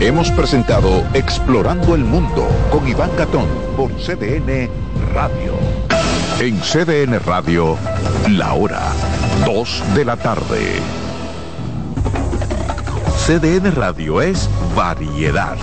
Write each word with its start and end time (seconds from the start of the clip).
Hemos 0.00 0.30
presentado 0.32 1.04
Explorando 1.14 1.94
el 1.94 2.04
Mundo 2.04 2.46
con 2.70 2.86
Iván 2.86 3.10
Gatón 3.16 3.46
por 3.76 3.92
CDN 3.92 4.68
Radio. 5.14 5.54
En 6.40 6.58
CDN 6.60 7.20
Radio, 7.24 7.78
la 8.28 8.54
hora 8.54 8.82
2 9.46 9.82
de 9.94 10.04
la 10.04 10.16
tarde. 10.16 10.80
CDN 13.26 13.74
Radio 13.74 14.20
es 14.20 14.50
variedad. 14.74 15.56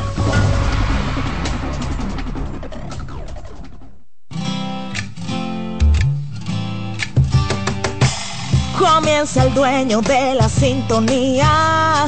Comienza 8.80 9.44
el 9.44 9.54
dueño 9.54 10.02
de 10.02 10.36
la 10.36 10.50
sintonía 10.50 12.08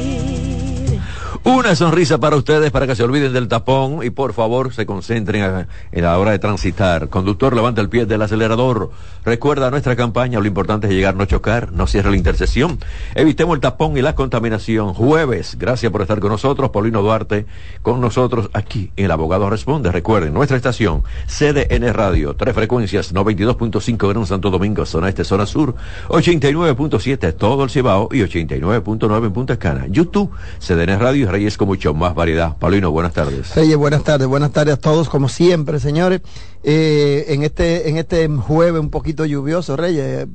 Una 1.53 1.75
sonrisa 1.75 2.17
para 2.17 2.37
ustedes 2.37 2.71
para 2.71 2.87
que 2.87 2.95
se 2.95 3.03
olviden 3.03 3.33
del 3.33 3.49
tapón 3.49 4.05
y 4.05 4.09
por 4.09 4.31
favor 4.31 4.73
se 4.73 4.85
concentren 4.85 5.67
en 5.91 6.03
la 6.03 6.17
hora 6.17 6.31
de 6.31 6.39
transitar. 6.39 7.09
Conductor, 7.09 7.53
levanta 7.53 7.81
el 7.81 7.89
pie 7.89 8.05
del 8.05 8.21
acelerador. 8.21 8.91
Recuerda 9.25 9.69
nuestra 9.69 9.97
campaña, 9.97 10.39
lo 10.39 10.45
importante 10.45 10.87
es 10.87 10.93
llegar, 10.93 11.15
no 11.15 11.25
chocar, 11.25 11.73
no 11.73 11.87
cierre 11.87 12.09
la 12.09 12.15
intersección. 12.15 12.79
Evitemos 13.15 13.55
el 13.55 13.59
tapón 13.59 13.97
y 13.97 14.01
la 14.01 14.15
contaminación. 14.15 14.93
Jueves, 14.93 15.57
gracias 15.59 15.91
por 15.91 16.01
estar 16.01 16.21
con 16.21 16.31
nosotros. 16.31 16.69
Paulino 16.69 17.01
Duarte 17.01 17.45
con 17.81 17.99
nosotros 17.99 18.49
aquí 18.53 18.91
El 18.95 19.11
Abogado 19.11 19.49
Responde. 19.49 19.91
Recuerden, 19.91 20.33
nuestra 20.33 20.55
estación, 20.55 21.03
CDN 21.27 21.93
Radio, 21.93 22.33
tres 22.33 22.55
frecuencias, 22.55 23.13
92.5 23.13 24.07
Gran 24.07 24.25
Santo 24.25 24.49
Domingo, 24.51 24.85
zona 24.85 25.09
este, 25.09 25.25
zona 25.25 25.45
sur, 25.45 25.75
89.7 26.07 27.35
todo 27.35 27.65
el 27.65 27.69
Cibao 27.69 28.07
y 28.09 28.21
89.9 28.21 29.25
en 29.25 29.33
Punta 29.33 29.59
Cana. 29.59 29.87
YouTube, 29.87 30.31
CDN 30.59 30.97
Radio 30.97 31.40
Reyes 31.41 31.57
con 31.57 31.69
mucho 31.69 31.95
más 31.95 32.13
variedad. 32.13 32.55
Paulino, 32.55 32.91
buenas 32.91 33.13
tardes. 33.13 33.55
Reyes, 33.55 33.75
buenas 33.75 34.03
tardes, 34.03 34.27
buenas 34.27 34.51
tardes 34.51 34.75
a 34.75 34.77
todos, 34.77 35.09
como 35.09 35.27
siempre, 35.27 35.79
señores. 35.79 36.21
Eh, 36.61 37.25
en 37.29 37.41
este, 37.41 37.89
en 37.89 37.97
este 37.97 38.27
jueves 38.27 38.79
un 38.79 38.91
poquito 38.91 39.25
lluvioso, 39.25 39.75
Reyes, 39.75 40.27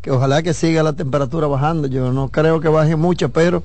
que 0.00 0.10
ojalá 0.10 0.42
que 0.42 0.54
siga 0.54 0.82
la 0.82 0.94
temperatura 0.94 1.48
bajando. 1.48 1.86
Yo 1.86 2.14
no 2.14 2.30
creo 2.30 2.60
que 2.62 2.68
baje 2.68 2.96
mucho, 2.96 3.28
pero 3.28 3.62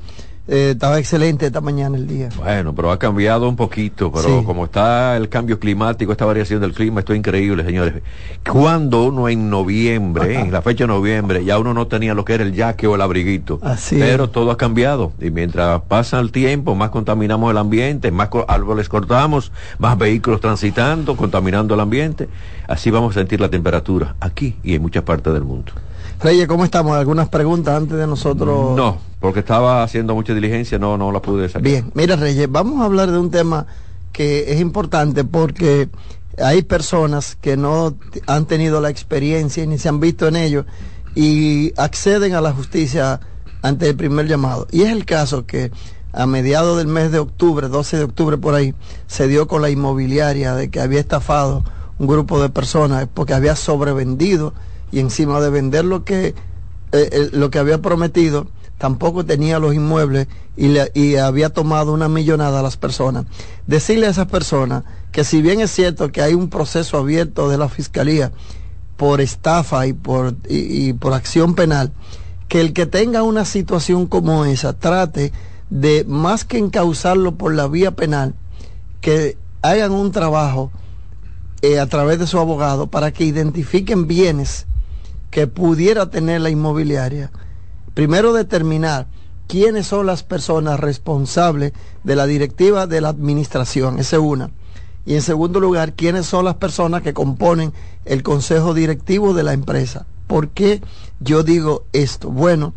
eh, 0.50 0.72
estaba 0.72 1.00
excelente 1.00 1.46
esta 1.46 1.62
mañana 1.62 1.96
el 1.96 2.08
día. 2.08 2.30
Bueno, 2.36 2.74
pero 2.74 2.92
ha 2.92 3.00
cambiado 3.00 3.48
un 3.48 3.56
poquito, 3.56 4.12
pero 4.12 4.44
como 4.44 4.66
está 4.66 5.16
el 5.16 5.30
cambio 5.30 5.60
climático, 5.60 6.12
esta 6.12 6.26
variación 6.26 6.60
del 6.60 6.74
clima, 6.74 7.02
esto 7.02 7.14
es 7.14 7.20
increíble, 7.20 7.64
señores. 7.64 8.02
Cuando 8.50 9.06
uno 9.06 9.30
en 9.30 9.50
noviembre, 9.50 10.40
en 10.40 10.52
la 10.52 10.62
fecha 10.62 10.86
de 10.86 10.88
noviembre, 10.88 11.46
ya 11.46 11.60
uno 11.60 11.74
no 11.74 11.88
tenía 11.88 12.14
lo 12.14 12.26
que 12.26 12.34
era 12.34 12.44
el 12.44 12.54
yaque 12.54 12.88
o 12.88 12.96
el 12.96 13.02
abriguito. 13.02 13.60
Así 13.62 14.00
pero 14.00 14.30
todo 14.30 14.50
ha 14.52 14.58
cambiado. 14.58 15.12
Y 15.20 15.30
mientras 15.30 15.82
pasa 15.84 16.20
el 16.20 16.32
tiempo, 16.32 16.74
más 16.74 16.90
contaminamos 16.90 17.52
el 17.52 17.58
ambiente, 17.58 18.12
más 18.12 18.30
árboles 18.48 18.90
cortamos, 18.90 19.52
más 19.78 19.98
vehículos 19.98 20.42
transitando, 20.42 21.16
contaminando 21.16 21.76
el 21.76 21.80
ambiente. 21.80 22.28
Así 22.68 22.90
vamos 22.90 23.16
a 23.16 23.20
sentir 23.20 23.40
la 23.40 23.50
temperatura 23.50 24.16
aquí 24.20 24.56
y 24.64 24.76
en 24.76 24.82
muchas 24.82 25.04
partes 25.04 25.32
del 25.34 25.44
mundo. 25.44 25.74
Reyes, 26.22 26.48
¿cómo 26.48 26.66
estamos? 26.66 26.98
¿Algunas 26.98 27.30
preguntas 27.30 27.76
antes 27.76 27.98
de 27.98 28.06
nosotros? 28.06 28.76
No, 28.76 28.98
porque 29.22 29.40
estaba 29.40 29.84
haciendo 29.84 30.14
mucha 30.14 30.34
diligencia, 30.34 30.78
no, 30.78 30.98
no 30.98 31.14
la 31.14 31.22
pude 31.22 31.48
sacar. 31.48 31.62
Bien, 31.62 31.92
mira 31.94 32.18
Reyes, 32.18 32.52
vamos 32.52 32.82
a 32.82 32.86
hablar 32.86 33.10
de 33.10 33.18
un 33.18 33.32
tema 33.32 33.66
que 34.12 34.52
es 34.52 34.60
importante 34.60 35.24
porque 35.24 35.88
hay 36.38 36.62
personas 36.64 37.38
que 37.40 37.56
no 37.56 37.96
han 38.28 38.46
tenido 38.46 38.82
la 38.82 38.90
experiencia 38.90 39.66
ni 39.66 39.78
se 39.78 39.88
han 39.88 40.02
visto 40.02 40.28
en 40.28 40.36
ello 40.36 40.66
y 41.16 41.74
acceden 41.78 42.36
a 42.36 42.42
la 42.42 42.52
justicia 42.52 43.22
ante 43.62 43.88
el 43.88 43.96
primer 43.96 44.28
llamado. 44.28 44.68
Y 44.72 44.82
es 44.82 44.90
el 44.90 45.06
caso 45.06 45.46
que 45.46 45.72
a 46.12 46.26
mediados 46.26 46.78
del 46.78 46.88
mes 46.88 47.14
de 47.14 47.20
octubre, 47.20 47.70
12 47.70 47.98
de 47.98 48.04
octubre 48.04 48.38
por 48.38 48.56
ahí, 48.56 48.74
se 49.08 49.30
dio 49.30 49.48
con 49.48 49.62
la 49.62 49.70
inmobiliaria 49.70 50.54
de 50.54 50.70
que 50.70 50.82
había 50.82 51.00
estafado 51.00 51.64
un 51.98 52.08
grupo 52.08 52.42
de 52.42 52.50
personas 52.50 53.08
porque 53.14 53.34
había 53.34 53.56
sobrevendido 53.56 54.54
y 54.92 55.00
encima 55.00 55.40
de 55.40 55.50
vender 55.50 55.86
lo 55.86 56.04
que, 56.04 56.28
eh, 56.28 56.36
eh, 56.92 57.30
lo 57.32 57.50
que 57.50 57.60
había 57.60 57.82
prometido, 57.82 58.48
tampoco 58.78 59.26
tenía 59.26 59.60
los 59.60 59.76
inmuebles 59.76 60.28
y, 60.58 60.70
le, 60.70 60.92
y 60.96 61.18
había 61.18 61.50
tomado 61.50 61.94
una 61.94 62.10
millonada 62.10 62.62
a 62.62 62.64
las 62.64 62.78
personas. 62.78 63.26
Decirle 63.68 64.08
a 64.08 64.10
esas 64.10 64.28
personas 64.28 64.84
que 65.12 65.24
si 65.24 65.42
bien 65.42 65.60
es 65.62 65.70
cierto 65.70 66.12
que 66.12 66.22
hay 66.22 66.34
un 66.34 66.50
proceso 66.50 66.98
abierto 66.98 67.50
de 67.50 67.58
la 67.58 67.70
Fiscalía 67.70 68.32
por 68.98 69.22
estafa 69.22 69.86
y 69.86 69.94
por, 69.94 70.36
y, 70.48 70.94
por 70.94 71.14
acción 71.14 71.56
penal, 71.56 71.92
que 72.48 72.62
el 72.62 72.74
que 72.74 72.86
tenga 72.86 73.24
una 73.24 73.46
situación 73.46 74.08
como 74.08 74.46
esa 74.46 74.74
trate 74.74 75.32
de 75.70 76.04
más 76.08 76.46
que 76.46 76.58
encauzarlo 76.58 77.36
por 77.36 77.54
la 77.54 77.68
vía 77.68 77.92
penal, 77.92 78.34
que 79.02 79.38
hagan 79.62 79.92
un 79.92 80.12
trabajo 80.12 80.72
eh, 81.62 81.80
a 81.80 81.86
través 81.88 82.20
de 82.20 82.28
su 82.28 82.40
abogado 82.40 82.88
para 82.88 83.12
que 83.12 83.26
identifiquen 83.26 84.08
bienes 84.08 84.66
que 85.30 85.48
pudiera 85.48 86.10
tener 86.10 86.42
la 86.42 86.50
inmobiliaria, 86.50 87.32
primero 87.94 88.34
determinar 88.34 89.08
quiénes 89.48 89.88
son 89.88 90.06
las 90.06 90.24
personas 90.24 90.80
responsables 90.80 91.74
de 92.04 92.16
la 92.16 92.28
directiva 92.28 92.88
de 92.88 93.02
la 93.02 93.10
administración, 93.10 94.00
esa 94.00 94.18
es 94.18 94.22
una. 94.22 94.52
Y 95.06 95.16
en 95.16 95.22
segundo 95.22 95.60
lugar, 95.60 95.94
quiénes 95.94 96.28
son 96.28 96.46
las 96.46 96.56
personas 96.56 97.02
que 97.02 97.16
componen 97.16 97.74
el 98.06 98.22
consejo 98.22 98.74
directivo 98.76 99.34
de 99.34 99.44
la 99.44 99.54
empresa. 99.54 100.06
¿Por 100.28 100.50
qué 100.50 100.82
yo 101.20 101.42
digo 101.42 101.86
esto? 101.94 102.30
Bueno, 102.30 102.76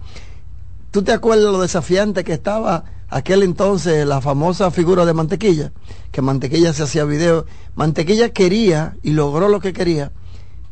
¿tú 0.91 1.03
te 1.03 1.13
acuerdas 1.13 1.53
lo 1.53 1.61
desafiante 1.61 2.25
que 2.25 2.33
estaba 2.33 2.85
aquel 3.11 3.43
entonces 3.43 4.07
la 4.07 4.23
famosa 4.23 4.71
figura 4.71 5.05
de 5.05 5.13
Mantequilla? 5.13 5.73
Que 6.11 6.23
Mantequilla 6.23 6.73
se 6.73 6.85
hacía 6.85 7.05
video. 7.05 7.45
Mantequilla 7.75 8.31
quería, 8.31 8.97
y 9.03 9.11
logró 9.11 9.51
lo 9.51 9.61
que 9.61 9.75
quería, 9.75 10.13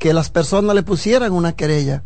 que 0.01 0.15
las 0.15 0.31
personas 0.31 0.75
le 0.75 0.83
pusieran 0.83 1.31
una 1.31 1.53
querella 1.53 2.03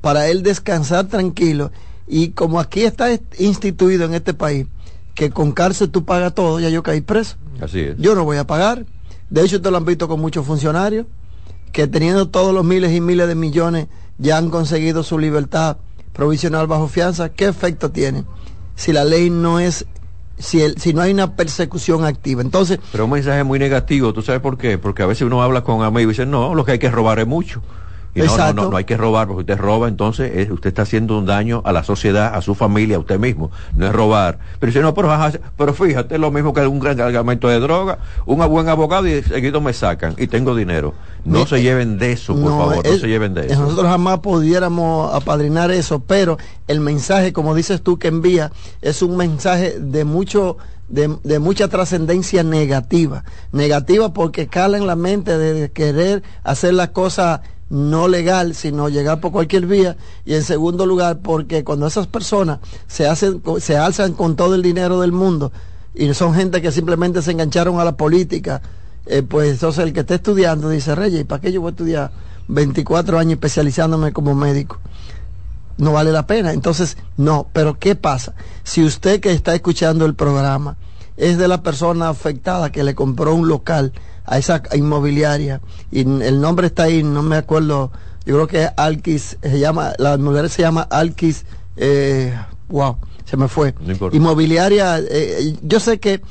para 0.00 0.28
él 0.28 0.42
descansar 0.42 1.06
tranquilo. 1.06 1.70
Y 2.08 2.30
como 2.30 2.58
aquí 2.58 2.82
está 2.82 3.08
instituido 3.38 4.04
en 4.04 4.14
este 4.14 4.34
país, 4.34 4.66
que 5.14 5.30
con 5.30 5.52
cárcel 5.52 5.90
tú 5.90 6.04
pagas 6.04 6.34
todo, 6.34 6.58
ya 6.58 6.68
yo 6.70 6.82
caí 6.82 7.00
preso. 7.00 7.36
Así 7.60 7.80
es. 7.80 7.96
Yo 7.98 8.16
no 8.16 8.24
voy 8.24 8.36
a 8.36 8.48
pagar. 8.48 8.84
De 9.30 9.42
hecho, 9.42 9.62
te 9.62 9.70
lo 9.70 9.76
han 9.76 9.84
visto 9.84 10.08
con 10.08 10.20
muchos 10.20 10.44
funcionarios 10.44 11.06
que 11.70 11.86
teniendo 11.86 12.28
todos 12.28 12.52
los 12.52 12.64
miles 12.64 12.92
y 12.92 13.00
miles 13.00 13.28
de 13.28 13.36
millones 13.36 13.86
ya 14.18 14.36
han 14.36 14.50
conseguido 14.50 15.04
su 15.04 15.16
libertad 15.16 15.76
provisional 16.12 16.66
bajo 16.66 16.88
fianza. 16.88 17.28
¿Qué 17.28 17.46
efecto 17.46 17.92
tiene? 17.92 18.24
Si 18.74 18.92
la 18.92 19.04
ley 19.04 19.30
no 19.30 19.60
es 19.60 19.86
si, 20.40 20.62
el, 20.62 20.78
si 20.78 20.92
no 20.92 21.00
hay 21.02 21.12
una 21.12 21.36
persecución 21.36 22.04
activa. 22.04 22.42
Entonces. 22.42 22.78
Pero 22.92 23.04
un 23.04 23.10
mensaje 23.10 23.44
muy 23.44 23.58
negativo, 23.58 24.12
¿tú 24.12 24.22
sabes 24.22 24.40
por 24.40 24.58
qué? 24.58 24.78
Porque 24.78 25.02
a 25.02 25.06
veces 25.06 25.22
uno 25.22 25.42
habla 25.42 25.62
con 25.62 25.82
amigos 25.82 26.02
y 26.02 26.18
dice, 26.18 26.26
no, 26.26 26.54
lo 26.54 26.64
que 26.64 26.72
hay 26.72 26.78
que 26.78 26.90
robar 26.90 27.18
es 27.18 27.26
mucho. 27.26 27.62
Y 28.14 28.20
no, 28.20 28.36
no, 28.36 28.52
no, 28.52 28.70
no, 28.70 28.76
hay 28.76 28.84
que 28.84 28.96
robar, 28.96 29.28
porque 29.28 29.40
usted 29.40 29.58
roba, 29.58 29.86
entonces 29.86 30.32
eh, 30.34 30.48
usted 30.50 30.68
está 30.68 30.82
haciendo 30.82 31.16
un 31.16 31.26
daño 31.26 31.62
a 31.64 31.72
la 31.72 31.84
sociedad, 31.84 32.34
a 32.34 32.42
su 32.42 32.56
familia, 32.56 32.96
a 32.96 32.98
usted 32.98 33.20
mismo. 33.20 33.50
No 33.76 33.86
es 33.86 33.92
robar. 33.92 34.38
Pero 34.58 34.70
dice, 34.70 34.80
no, 34.80 34.94
pero, 34.94 35.16
pero 35.56 35.74
fíjate, 35.74 36.16
es 36.16 36.20
lo 36.20 36.30
mismo 36.32 36.52
que 36.52 36.66
un 36.66 36.80
gran 36.80 36.96
cargamento 36.96 37.48
de 37.48 37.60
droga, 37.60 37.98
un 38.26 38.38
buen 38.48 38.68
abogado 38.68 39.06
y 39.06 39.22
seguido 39.22 39.60
me 39.60 39.72
sacan 39.72 40.14
y 40.18 40.26
tengo 40.26 40.56
dinero. 40.56 40.94
No 41.24 41.46
se 41.46 41.62
lleven 41.62 41.98
de 41.98 42.12
eso, 42.12 42.34
por 42.34 42.50
favor, 42.50 42.86
no 42.86 42.96
se 42.96 43.06
lleven 43.06 43.34
de 43.34 43.46
eso. 43.46 43.60
Nosotros 43.60 43.86
jamás 43.86 44.20
pudiéramos 44.20 45.14
apadrinar 45.14 45.70
eso, 45.70 46.00
pero 46.00 46.38
el 46.66 46.80
mensaje, 46.80 47.32
como 47.32 47.54
dices 47.54 47.82
tú, 47.82 47.98
que 47.98 48.08
envía, 48.08 48.50
es 48.80 49.02
un 49.02 49.16
mensaje 49.16 49.78
de 49.78 50.04
mucho 50.04 50.56
de, 50.88 51.16
de, 51.22 51.38
mucha 51.38 51.68
trascendencia 51.68 52.42
negativa. 52.42 53.22
Negativa 53.52 54.12
porque 54.12 54.48
cala 54.48 54.76
en 54.76 54.88
la 54.88 54.96
mente 54.96 55.38
de 55.38 55.70
querer 55.70 56.24
hacer 56.42 56.74
las 56.74 56.88
cosas 56.88 57.42
no 57.70 58.08
legal, 58.08 58.54
sino 58.54 58.88
llegar 58.88 59.20
por 59.20 59.32
cualquier 59.32 59.66
vía. 59.66 59.96
Y 60.26 60.34
en 60.34 60.42
segundo 60.42 60.84
lugar, 60.84 61.20
porque 61.20 61.64
cuando 61.64 61.86
esas 61.86 62.06
personas 62.06 62.58
se, 62.86 63.06
hacen, 63.06 63.42
se 63.60 63.76
alzan 63.76 64.12
con 64.12 64.36
todo 64.36 64.54
el 64.56 64.62
dinero 64.62 65.00
del 65.00 65.12
mundo 65.12 65.52
y 65.94 66.12
son 66.14 66.34
gente 66.34 66.60
que 66.60 66.72
simplemente 66.72 67.22
se 67.22 67.30
engancharon 67.30 67.80
a 67.80 67.84
la 67.84 67.96
política, 67.96 68.60
eh, 69.06 69.22
pues 69.22 69.52
entonces 69.52 69.84
el 69.84 69.92
que 69.92 70.00
está 70.00 70.16
estudiando 70.16 70.68
dice, 70.68 70.94
Reyes, 70.94 71.22
¿y 71.22 71.24
para 71.24 71.40
qué 71.40 71.52
yo 71.52 71.60
voy 71.60 71.68
a 71.68 71.70
estudiar 71.70 72.10
24 72.48 73.18
años 73.18 73.32
especializándome 73.34 74.12
como 74.12 74.34
médico? 74.34 74.78
No 75.78 75.92
vale 75.92 76.12
la 76.12 76.26
pena. 76.26 76.52
Entonces, 76.52 76.96
no, 77.16 77.46
pero 77.52 77.78
¿qué 77.78 77.94
pasa? 77.94 78.34
Si 78.64 78.84
usted 78.84 79.20
que 79.20 79.32
está 79.32 79.54
escuchando 79.54 80.04
el 80.04 80.14
programa 80.14 80.76
es 81.16 81.38
de 81.38 81.48
la 81.48 81.62
persona 81.62 82.08
afectada 82.08 82.72
que 82.72 82.82
le 82.82 82.94
compró 82.94 83.34
un 83.34 83.46
local, 83.46 83.92
a 84.30 84.38
esa 84.38 84.62
inmobiliaria 84.74 85.60
y 85.90 86.00
el 86.02 86.40
nombre 86.40 86.68
está 86.68 86.84
ahí, 86.84 87.02
no 87.02 87.20
me 87.22 87.36
acuerdo, 87.36 87.90
yo 88.24 88.36
creo 88.36 88.46
que 88.46 88.62
es 88.62 88.70
Alquis, 88.76 89.36
se 89.42 89.58
llama, 89.58 89.92
la 89.98 90.14
inmobiliaria 90.14 90.48
se 90.48 90.62
llama 90.62 90.82
Alquis, 90.82 91.44
eh, 91.76 92.32
wow, 92.68 92.96
se 93.24 93.36
me 93.36 93.48
fue. 93.48 93.74
inmobiliaria, 94.12 95.00
eh, 95.00 95.56
yo 95.62 95.80
sé 95.80 95.98
que 95.98 96.22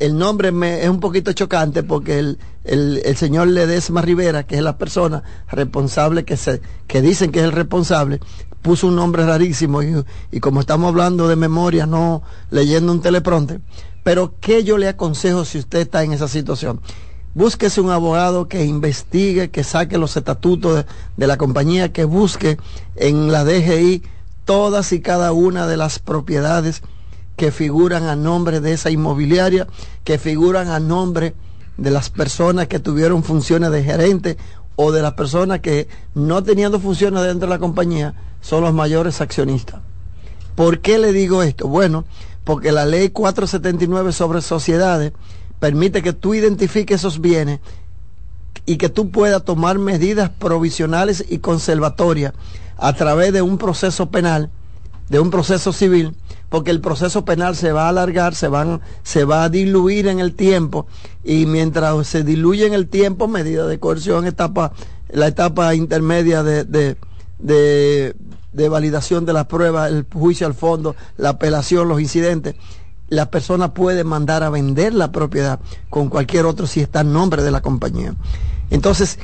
el 0.00 0.18
nombre 0.18 0.50
me, 0.50 0.82
es 0.82 0.88
un 0.88 0.98
poquito 0.98 1.32
chocante 1.32 1.84
porque 1.84 2.18
el, 2.18 2.38
el, 2.64 3.00
el, 3.04 3.16
señor 3.16 3.46
Ledesma 3.46 4.02
Rivera, 4.02 4.42
que 4.42 4.56
es 4.56 4.62
la 4.62 4.76
persona 4.76 5.22
responsable 5.48 6.24
que 6.24 6.36
se, 6.36 6.60
que 6.88 7.02
dicen 7.02 7.30
que 7.30 7.38
es 7.38 7.44
el 7.44 7.52
responsable, 7.52 8.18
puso 8.62 8.88
un 8.88 8.96
nombre 8.96 9.24
rarísimo 9.24 9.80
y, 9.80 9.94
y 10.32 10.40
como 10.40 10.58
estamos 10.58 10.88
hablando 10.88 11.28
de 11.28 11.36
memoria, 11.36 11.86
no 11.86 12.24
leyendo 12.50 12.90
un 12.90 13.00
telepronte. 13.00 13.60
Pero 14.02 14.34
¿qué 14.40 14.64
yo 14.64 14.76
le 14.76 14.88
aconsejo 14.88 15.44
si 15.44 15.58
usted 15.58 15.78
está 15.78 16.02
en 16.02 16.12
esa 16.12 16.26
situación? 16.26 16.80
Búsquese 17.34 17.80
un 17.80 17.90
abogado 17.90 18.48
que 18.48 18.64
investigue, 18.64 19.50
que 19.50 19.64
saque 19.64 19.98
los 19.98 20.16
estatutos 20.16 20.84
de, 21.16 21.26
la 21.26 21.36
compañía, 21.36 21.92
que 21.92 22.04
busque 22.04 22.58
en 22.96 23.32
la 23.32 23.44
DGI 23.44 24.02
todas 24.44 24.92
y 24.92 25.00
cada 25.00 25.32
una 25.32 25.66
de 25.66 25.76
las 25.76 25.98
propiedades 25.98 26.82
que 27.36 27.50
figuran 27.50 28.04
a 28.04 28.16
nombre 28.16 28.60
de 28.60 28.72
esa 28.72 28.90
inmobiliaria, 28.90 29.66
que 30.04 30.18
figuran 30.18 30.68
a 30.68 30.78
nombre 30.78 31.34
de 31.76 31.90
las 31.90 32.10
personas 32.10 32.68
que 32.68 32.78
tuvieron 32.78 33.24
funciones 33.24 33.72
de 33.72 33.82
gerente 33.82 34.36
o 34.76 34.92
de 34.92 35.02
las 35.02 35.14
personas 35.14 35.60
que 35.60 35.88
no 36.14 36.42
teniendo 36.42 36.78
funciones 36.78 37.22
dentro 37.24 37.48
de 37.48 37.54
la 37.54 37.58
compañía 37.58 38.14
son 38.40 38.62
los 38.62 38.72
mayores 38.72 39.20
accionistas. 39.20 39.80
¿Por 40.54 40.80
qué 40.80 40.98
le 40.98 41.12
digo 41.12 41.42
esto? 41.42 41.66
Bueno, 41.66 42.04
porque 42.44 42.70
la 42.70 42.84
ley 42.84 43.08
479 43.08 44.12
sobre 44.12 44.40
sociedades 44.40 45.12
permite 45.64 46.02
que 46.02 46.12
tú 46.12 46.34
identifiques 46.34 47.00
esos 47.00 47.22
bienes 47.22 47.58
y 48.66 48.76
que 48.76 48.90
tú 48.90 49.10
puedas 49.10 49.46
tomar 49.46 49.78
medidas 49.78 50.28
provisionales 50.28 51.24
y 51.26 51.38
conservatorias 51.38 52.34
a 52.76 52.92
través 52.92 53.32
de 53.32 53.40
un 53.40 53.56
proceso 53.56 54.10
penal, 54.10 54.50
de 55.08 55.20
un 55.20 55.30
proceso 55.30 55.72
civil, 55.72 56.14
porque 56.50 56.70
el 56.70 56.82
proceso 56.82 57.24
penal 57.24 57.56
se 57.56 57.72
va 57.72 57.86
a 57.86 57.88
alargar, 57.88 58.34
se, 58.34 58.48
van, 58.48 58.82
se 59.04 59.24
va 59.24 59.44
a 59.44 59.48
diluir 59.48 60.06
en 60.06 60.20
el 60.20 60.34
tiempo 60.34 60.86
y 61.24 61.46
mientras 61.46 62.06
se 62.08 62.24
diluye 62.24 62.66
en 62.66 62.74
el 62.74 62.86
tiempo, 62.86 63.26
medida 63.26 63.66
de 63.66 63.80
coerción, 63.80 64.26
etapa, 64.26 64.74
la 65.08 65.28
etapa 65.28 65.74
intermedia 65.74 66.42
de, 66.42 66.64
de, 66.64 66.98
de, 67.38 68.14
de 68.52 68.68
validación 68.68 69.24
de 69.24 69.32
las 69.32 69.46
pruebas, 69.46 69.90
el 69.90 70.04
juicio 70.12 70.46
al 70.46 70.52
fondo, 70.52 70.94
la 71.16 71.30
apelación, 71.30 71.88
los 71.88 72.02
incidentes, 72.02 72.54
la 73.08 73.30
persona 73.30 73.74
puede 73.74 74.04
mandar 74.04 74.42
a 74.42 74.50
vender 74.50 74.94
la 74.94 75.12
propiedad 75.12 75.60
con 75.90 76.08
cualquier 76.08 76.46
otro 76.46 76.66
si 76.66 76.80
está 76.80 77.00
en 77.00 77.12
nombre 77.12 77.42
de 77.42 77.50
la 77.50 77.60
compañía. 77.60 78.14
Entonces, 78.70 79.18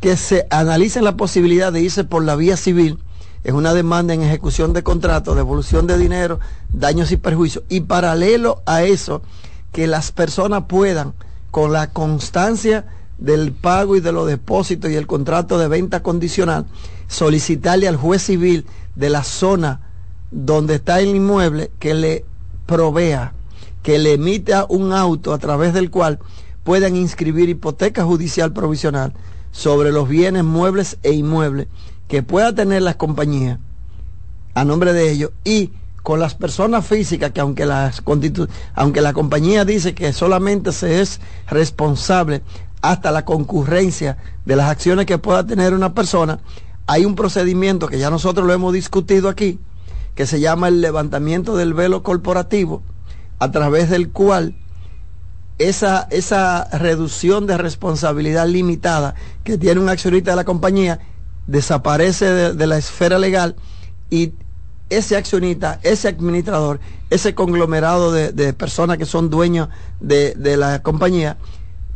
que 0.00 0.16
se 0.16 0.46
analice 0.50 1.00
la 1.00 1.16
posibilidad 1.16 1.72
de 1.72 1.80
irse 1.80 2.04
por 2.04 2.24
la 2.24 2.36
vía 2.36 2.56
civil, 2.56 2.98
es 3.44 3.52
una 3.52 3.74
demanda 3.74 4.14
en 4.14 4.22
ejecución 4.22 4.72
de 4.72 4.82
contrato, 4.82 5.34
devolución 5.34 5.86
de 5.86 5.98
dinero, 5.98 6.40
daños 6.70 7.12
y 7.12 7.18
perjuicios. 7.18 7.64
Y 7.68 7.82
paralelo 7.82 8.62
a 8.64 8.82
eso, 8.84 9.22
que 9.70 9.86
las 9.86 10.12
personas 10.12 10.64
puedan, 10.66 11.12
con 11.50 11.72
la 11.72 11.90
constancia 11.90 12.86
del 13.18 13.52
pago 13.52 13.96
y 13.96 14.00
de 14.00 14.12
los 14.12 14.26
depósitos 14.26 14.90
y 14.90 14.96
el 14.96 15.06
contrato 15.06 15.58
de 15.58 15.68
venta 15.68 16.02
condicional, 16.02 16.66
solicitarle 17.06 17.86
al 17.86 17.96
juez 17.96 18.22
civil 18.22 18.66
de 18.96 19.10
la 19.10 19.22
zona 19.22 19.80
donde 20.30 20.76
está 20.76 21.00
el 21.00 21.14
inmueble 21.14 21.70
que 21.78 21.94
le 21.94 22.24
provea, 22.66 23.32
que 23.82 23.98
le 23.98 24.14
emita 24.14 24.66
un 24.68 24.92
auto 24.92 25.32
a 25.32 25.38
través 25.38 25.74
del 25.74 25.90
cual 25.90 26.18
puedan 26.62 26.96
inscribir 26.96 27.48
hipoteca 27.48 28.04
judicial 28.04 28.52
provisional 28.52 29.12
sobre 29.52 29.92
los 29.92 30.08
bienes 30.08 30.44
muebles 30.44 30.98
e 31.02 31.12
inmuebles 31.12 31.68
que 32.08 32.22
pueda 32.22 32.54
tener 32.54 32.82
las 32.82 32.96
compañías 32.96 33.58
a 34.54 34.64
nombre 34.64 34.92
de 34.92 35.10
ellos 35.10 35.30
y 35.44 35.72
con 36.02 36.20
las 36.20 36.34
personas 36.34 36.86
físicas 36.86 37.32
que 37.32 37.40
aunque 37.40 37.64
las 37.66 38.02
aunque 38.74 39.00
la 39.00 39.12
compañía 39.12 39.64
dice 39.64 39.94
que 39.94 40.12
solamente 40.12 40.72
se 40.72 41.00
es 41.00 41.20
responsable 41.48 42.42
hasta 42.82 43.10
la 43.10 43.24
concurrencia 43.24 44.18
de 44.44 44.56
las 44.56 44.70
acciones 44.70 45.06
que 45.06 45.16
pueda 45.16 45.46
tener 45.46 45.72
una 45.72 45.94
persona, 45.94 46.40
hay 46.86 47.06
un 47.06 47.14
procedimiento 47.14 47.88
que 47.88 47.98
ya 47.98 48.10
nosotros 48.10 48.46
lo 48.46 48.52
hemos 48.52 48.74
discutido 48.74 49.30
aquí, 49.30 49.58
que 50.14 50.26
se 50.26 50.40
llama 50.40 50.68
el 50.68 50.80
levantamiento 50.80 51.56
del 51.56 51.74
velo 51.74 52.02
corporativo, 52.02 52.82
a 53.38 53.50
través 53.50 53.90
del 53.90 54.10
cual 54.10 54.54
esa, 55.58 56.06
esa 56.10 56.68
reducción 56.78 57.46
de 57.46 57.56
responsabilidad 57.58 58.46
limitada 58.46 59.14
que 59.44 59.58
tiene 59.58 59.80
un 59.80 59.88
accionista 59.88 60.30
de 60.30 60.36
la 60.36 60.44
compañía 60.44 61.00
desaparece 61.46 62.54
de, 62.54 62.66
la 62.66 62.78
esfera 62.78 63.18
legal 63.18 63.56
y 64.10 64.32
ese 64.90 65.16
accionista, 65.16 65.80
ese 65.82 66.08
administrador, 66.08 66.80
ese 67.10 67.34
conglomerado 67.34 68.12
de, 68.12 68.52
personas 68.52 68.98
que 68.98 69.06
son 69.06 69.30
dueños 69.30 69.68
de, 70.00 70.34
de 70.34 70.56
la 70.56 70.82
compañía, 70.82 71.36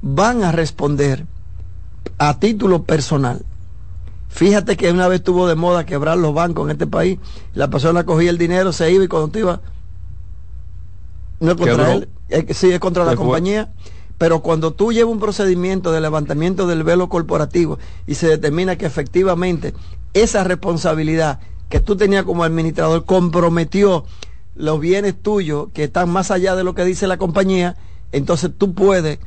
van 0.02 0.44
a 0.44 0.52
responder 0.52 1.26
a 2.18 2.38
título 2.38 2.84
personal 2.84 3.44
Fíjate 4.28 4.76
que 4.76 4.90
una 4.90 5.08
vez 5.08 5.22
tuvo 5.22 5.48
de 5.48 5.54
moda 5.54 5.86
quebrar 5.86 6.18
los 6.18 6.34
bancos 6.34 6.66
en 6.66 6.72
este 6.72 6.86
país. 6.86 7.18
La 7.54 7.68
persona 7.70 8.04
cogía 8.04 8.30
el 8.30 8.38
dinero, 8.38 8.72
se 8.72 8.90
iba 8.92 9.04
y 9.04 9.08
cuando 9.08 9.28
tú 9.28 9.38
ibas, 9.40 9.60
no 11.40 11.52
es 11.52 11.56
contra 11.56 11.94
él, 11.94 12.08
es, 12.28 12.56
sí 12.56 12.70
es 12.70 12.78
contra 12.78 13.04
la 13.04 13.16
compañía. 13.16 13.72
Pero 14.18 14.40
cuando 14.40 14.72
tú 14.72 14.92
llevas 14.92 15.12
un 15.12 15.20
procedimiento 15.20 15.92
de 15.92 16.00
levantamiento 16.00 16.66
del 16.66 16.82
velo 16.82 17.08
corporativo 17.08 17.78
y 18.06 18.16
se 18.16 18.28
determina 18.28 18.76
que 18.76 18.86
efectivamente 18.86 19.74
esa 20.12 20.44
responsabilidad 20.44 21.40
que 21.68 21.80
tú 21.80 21.96
tenías 21.96 22.24
como 22.24 22.44
administrador 22.44 23.04
comprometió 23.04 24.04
los 24.56 24.80
bienes 24.80 25.14
tuyos 25.22 25.68
que 25.72 25.84
están 25.84 26.10
más 26.10 26.32
allá 26.32 26.56
de 26.56 26.64
lo 26.64 26.74
que 26.74 26.84
dice 26.84 27.06
la 27.06 27.16
compañía, 27.16 27.76
entonces 28.10 28.50
tú 28.56 28.74
puedes 28.74 29.20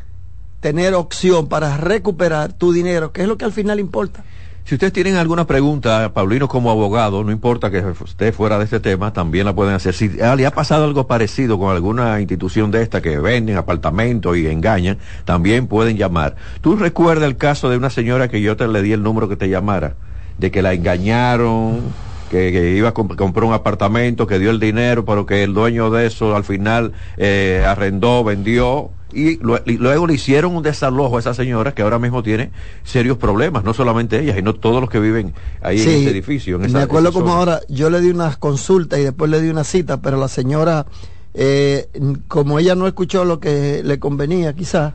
tener 0.60 0.94
opción 0.94 1.48
para 1.48 1.78
recuperar 1.78 2.54
tu 2.54 2.74
dinero, 2.74 3.14
que 3.14 3.22
es 3.22 3.28
lo 3.28 3.38
que 3.38 3.46
al 3.46 3.54
final 3.54 3.80
importa. 3.80 4.26
Si 4.64 4.76
ustedes 4.76 4.94
tienen 4.94 5.16
alguna 5.16 5.46
pregunta, 5.48 6.14
Paulino 6.14 6.48
como 6.48 6.72
abogado, 6.72 7.24
no 7.24 7.32
importa 7.32 7.72
que 7.72 7.84
esté 8.06 8.32
fuera 8.32 8.58
de 8.58 8.66
este 8.66 8.80
tema, 8.80 9.12
también 9.12 9.46
la 9.46 9.54
pueden 9.54 9.74
hacer. 9.74 9.94
Si 9.94 10.10
le 10.10 10.46
ha 10.46 10.52
pasado 10.52 10.86
algo 10.86 11.08
parecido 11.08 11.58
con 11.58 11.76
alguna 11.76 12.20
institución 12.22 12.72
de 12.72 12.82
esta 12.82 13.02
que 13.02 13.18
venden 13.18 13.58
apartamentos 13.58 14.38
y 14.38 14.48
engañan, 14.48 14.98
también 15.26 15.68
pueden 15.68 15.98
llamar. 15.98 16.36
¿Tú 16.62 16.76
recuerdas 16.76 17.28
el 17.28 17.38
caso 17.38 17.70
de 17.70 17.78
una 17.78 17.90
señora 17.90 18.30
que 18.30 18.42
yo 18.42 18.56
te 18.56 18.68
le 18.68 18.82
di 18.82 18.94
el 18.94 19.04
número 19.04 19.28
que 19.28 19.36
te 19.36 19.50
llamara? 19.50 19.96
De 20.38 20.52
que 20.52 20.62
la 20.62 20.74
engañaron, 20.74 21.82
que, 22.30 22.76
iba 22.78 22.90
a 22.90 22.94
comprar 22.94 23.44
un 23.44 23.54
apartamento, 23.54 24.26
que 24.26 24.40
dio 24.40 24.52
el 24.52 24.60
dinero, 24.60 25.04
pero 25.04 25.26
que 25.26 25.44
el 25.44 25.54
dueño 25.54 25.90
de 25.90 26.06
eso 26.06 26.36
al 26.36 26.46
final 26.46 26.94
eh, 27.18 27.66
arrendó, 27.68 28.24
vendió 28.24 28.92
y, 29.14 29.38
luego 29.38 30.08
le 30.08 30.14
hicieron 30.14 30.56
un 30.56 30.64
desalojo 30.64 31.18
a 31.18 31.20
esa 31.20 31.34
señora 31.34 31.74
que 31.74 31.82
ahora 31.82 32.00
mismo 32.00 32.24
tiene 32.24 32.52
serios 32.84 33.18
problemas, 33.18 33.64
no 33.64 33.74
solamente 33.74 34.20
ella, 34.20 34.36
sino 34.36 34.54
todos 34.54 34.82
los 34.82 34.90
que 34.90 35.00
viven 35.00 35.34
ahí 35.62 35.82
en 35.82 35.90
ese 35.90 36.10
edificio. 36.10 36.62
En 36.62 36.72
me 36.72 36.82
acuerdo 36.82 37.12
como 37.12 37.34
ahora, 37.34 37.62
yo 37.70 37.90
le 37.90 38.02
di 38.02 38.10
unas 38.10 38.38
consultas 38.38 39.00
y 39.00 39.04
después 39.04 39.30
le 39.30 39.42
di 39.42 39.50
una 39.50 39.64
cita, 39.64 40.02
pero 40.02 40.18
la 40.18 40.28
señora, 40.28 40.86
eh, 41.34 41.90
como 42.28 42.60
ella 42.60 42.76
no 42.76 42.88
escuchó 42.88 43.26
lo 43.26 43.40
que 43.40 43.82
le 43.84 44.00
convenía 44.00 44.54
quizás, 44.54 44.94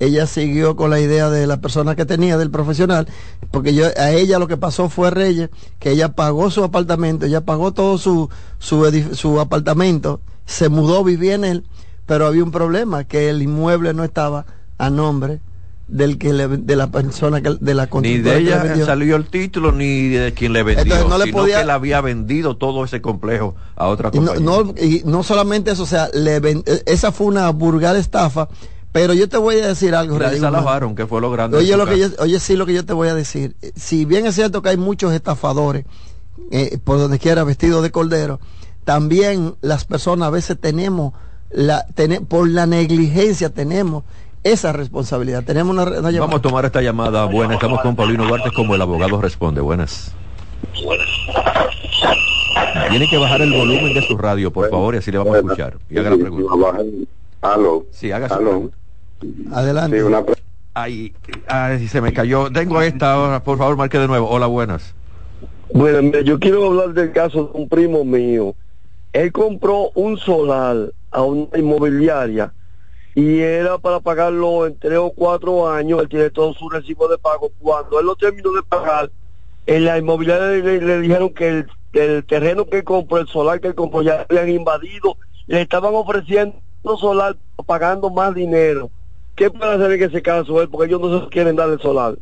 ella 0.00 0.26
siguió 0.26 0.76
con 0.76 0.90
la 0.90 1.00
idea 1.00 1.30
de 1.30 1.46
la 1.46 1.60
persona 1.60 1.94
que 1.94 2.04
tenía, 2.04 2.36
del 2.36 2.50
profesional, 2.50 3.06
porque 3.50 3.74
yo, 3.74 3.86
a 3.96 4.10
ella 4.10 4.38
lo 4.38 4.48
que 4.48 4.56
pasó 4.56 4.88
fue 4.88 5.10
Reyes, 5.10 5.50
que 5.78 5.92
ella 5.92 6.14
pagó 6.14 6.50
su 6.50 6.64
apartamento, 6.64 7.26
ella 7.26 7.42
pagó 7.42 7.72
todo 7.72 7.96
su, 7.98 8.28
su, 8.58 9.06
su 9.14 9.40
apartamento, 9.40 10.20
se 10.46 10.68
mudó, 10.68 11.04
vivía 11.04 11.34
en 11.34 11.44
él, 11.44 11.64
pero 12.06 12.26
había 12.26 12.44
un 12.44 12.50
problema, 12.50 13.04
que 13.04 13.30
el 13.30 13.42
inmueble 13.42 13.94
no 13.94 14.04
estaba 14.04 14.46
a 14.78 14.90
nombre 14.90 15.40
del 15.86 16.16
que 16.16 16.32
de 16.32 16.76
la 16.76 16.86
persona 16.86 17.42
que 17.42 17.56
de 17.60 17.74
la 17.74 17.88
ni 18.00 18.16
de 18.16 18.38
ella 18.38 18.86
salió 18.86 19.16
el 19.16 19.26
título 19.26 19.70
ni 19.70 20.08
de 20.08 20.32
quien 20.32 20.54
le 20.54 20.62
vendió 20.62 21.06
no 21.08 21.18
le 21.18 21.24
sino 21.24 21.36
podía... 21.36 21.60
que 21.60 21.66
le 21.66 21.72
había 21.72 22.00
vendido 22.00 22.56
todo 22.56 22.84
ese 22.84 23.02
complejo 23.02 23.54
a 23.76 23.88
otra 23.88 24.10
compañía 24.10 24.40
y 24.40 24.42
no, 24.42 24.74
y 24.80 25.02
no 25.04 25.22
solamente 25.22 25.72
eso 25.72 25.82
o 25.82 25.86
sea 25.86 26.08
le 26.14 26.40
esa 26.86 27.12
fue 27.12 27.26
una 27.26 27.50
vulgar 27.50 27.96
estafa 27.96 28.48
pero 28.92 29.12
yo 29.12 29.28
te 29.28 29.36
voy 29.36 29.56
a 29.56 29.66
decir 29.66 29.94
algo 29.94 30.18
la 30.18 30.30
desalojaron 30.30 30.94
que 30.94 31.06
fue 31.06 31.20
lo 31.20 31.30
grande 31.30 31.58
oye 31.58 31.76
lo 31.76 31.84
que 31.84 31.98
yo, 31.98 32.06
oye 32.18 32.40
sí 32.40 32.56
lo 32.56 32.64
que 32.64 32.74
yo 32.74 32.84
te 32.86 32.92
voy 32.92 33.08
a 33.08 33.14
decir. 33.14 33.56
Si 33.74 34.04
bien 34.04 34.24
es 34.24 34.36
cierto 34.36 34.62
que 34.62 34.68
hay 34.68 34.76
muchos 34.76 35.12
estafadores 35.12 35.84
eh, 36.50 36.78
por 36.82 36.98
donde 36.98 37.18
quiera 37.18 37.44
vestidos 37.44 37.82
de 37.82 37.90
cordero 37.90 38.40
también 38.84 39.56
las 39.60 39.84
personas 39.84 40.28
a 40.28 40.30
veces 40.30 40.56
tenemos 40.58 41.12
la, 41.50 41.86
por 42.28 42.48
la 42.48 42.66
negligencia 42.66 43.50
tenemos 43.50 44.04
esa 44.42 44.72
responsabilidad. 44.72 45.42
Tenemos 45.44 45.74
una, 45.74 45.84
Vamos 45.84 46.36
a 46.36 46.42
tomar 46.42 46.64
esta 46.64 46.82
llamada. 46.82 47.24
Buenas, 47.24 47.54
estamos 47.54 47.80
con 47.80 47.96
Paulino 47.96 48.26
Duarte 48.26 48.50
como 48.52 48.74
el 48.74 48.82
abogado 48.82 49.20
responde. 49.20 49.60
Buenas. 49.60 50.12
Tiene 52.90 53.08
que 53.08 53.16
bajar 53.16 53.40
el 53.40 53.52
volumen 53.52 53.94
de 53.94 54.02
su 54.02 54.16
radio, 54.16 54.52
por 54.52 54.68
favor, 54.70 54.94
y 54.94 54.98
así 54.98 55.10
le 55.10 55.18
vamos 55.18 55.34
a 55.34 55.38
escuchar. 55.38 55.78
Y 55.90 55.98
haga 55.98 56.10
la 56.10 56.16
pregunta. 56.16 56.52
Aló. 57.40 57.86
Sí, 57.90 58.12
haga 58.12 58.28
su 58.28 58.36
pregunta. 58.36 58.76
Adelante. 59.52 60.02
Ay, 60.74 61.14
ay, 61.46 61.88
se 61.88 62.00
me 62.00 62.12
cayó. 62.12 62.50
Tengo 62.50 62.82
esta 62.82 63.12
ahora, 63.12 63.42
por 63.42 63.58
favor, 63.58 63.76
marque 63.76 63.98
de 63.98 64.08
nuevo. 64.08 64.28
Hola, 64.28 64.46
buenas. 64.46 64.94
Bueno, 65.72 66.18
yo 66.20 66.38
quiero 66.38 66.66
hablar 66.66 66.92
del 66.92 67.12
caso 67.12 67.50
de 67.52 67.58
un 67.58 67.68
primo 67.68 68.04
mío. 68.04 68.54
Él 69.12 69.32
compró 69.32 69.90
un 69.94 70.18
solar 70.18 70.92
a 71.14 71.22
una 71.22 71.46
inmobiliaria 71.56 72.52
y 73.14 73.40
era 73.40 73.78
para 73.78 74.00
pagarlo 74.00 74.66
en 74.66 74.76
tres 74.76 74.98
o 74.98 75.10
cuatro 75.10 75.70
años, 75.70 76.02
él 76.02 76.08
tiene 76.08 76.30
todo 76.30 76.52
su 76.54 76.68
recibo 76.68 77.06
de 77.06 77.16
pago. 77.16 77.50
Cuando 77.60 78.00
él 78.00 78.06
lo 78.06 78.16
terminó 78.16 78.52
de 78.52 78.62
pagar, 78.62 79.10
en 79.66 79.84
la 79.84 79.98
inmobiliaria 79.98 80.48
le, 80.48 81.00
dijeron 81.00 81.30
que 81.30 81.64
el, 81.92 82.24
terreno 82.24 82.66
que 82.66 82.82
compró, 82.82 83.18
el 83.18 83.28
solar 83.28 83.60
que 83.60 83.72
compró, 83.72 84.02
ya 84.02 84.26
habían 84.28 84.48
invadido, 84.50 85.16
le 85.46 85.62
estaban 85.62 85.94
ofreciendo 85.94 86.58
solar 86.98 87.36
pagando 87.66 88.10
más 88.10 88.34
dinero. 88.34 88.90
¿Qué 89.36 89.48
puede 89.48 89.74
hacer 89.74 89.92
en 89.92 90.02
ese 90.02 90.20
caso 90.20 90.60
él? 90.60 90.68
Porque 90.68 90.88
ellos 90.88 91.00
no 91.00 91.20
se 91.20 91.28
quieren 91.28 91.54
dar 91.54 91.70
el 91.70 91.80
solar. 91.80 92.16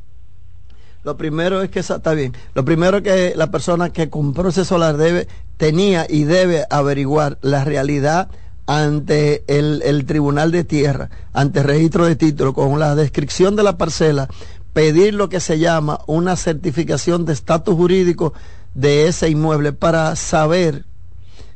Lo 1.05 1.17
primero 1.17 1.63
es 1.63 1.71
que 1.71 1.81
está 1.81 2.13
bien. 2.13 2.33
Lo 2.55 2.65
primero 2.65 2.99
es 2.99 3.03
que 3.03 3.33
la 3.35 3.51
persona 3.51 3.93
que 3.93 4.11
compró 4.11 4.51
ese 4.51 4.65
solar 4.65 4.99
debe, 4.99 5.27
tenía 5.57 6.07
y 6.09 6.25
debe 6.25 6.65
averiguar 6.71 7.39
la 7.41 7.65
realidad 7.65 8.29
ante 8.67 9.45
el, 9.47 10.05
Tribunal 10.07 10.51
de 10.53 10.65
Tierra, 10.65 11.11
ante 11.33 11.63
registro 11.63 12.07
de 12.07 12.17
título, 12.17 12.55
con 12.55 12.79
la 12.79 12.95
descripción 12.95 13.57
de 13.57 13.63
la 13.63 13.77
parcela, 13.77 14.29
pedir 14.73 15.15
lo 15.15 15.29
que 15.29 15.41
se 15.41 15.59
llama 15.59 16.01
una 16.07 16.37
certificación 16.37 17.25
de 17.25 17.33
estatus 17.33 17.75
jurídico 17.75 18.33
de 18.75 19.09
ese 19.09 19.29
inmueble 19.29 19.73
para 19.73 20.17
saber 20.17 20.87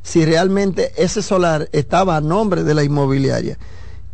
si 0.02 0.24
realmente 0.24 0.92
ese 0.96 1.22
solar 1.22 1.68
estaba 1.72 2.16
a 2.16 2.20
nombre 2.20 2.62
de 2.62 2.74
la 2.74 2.84
inmobiliaria. 2.84 3.58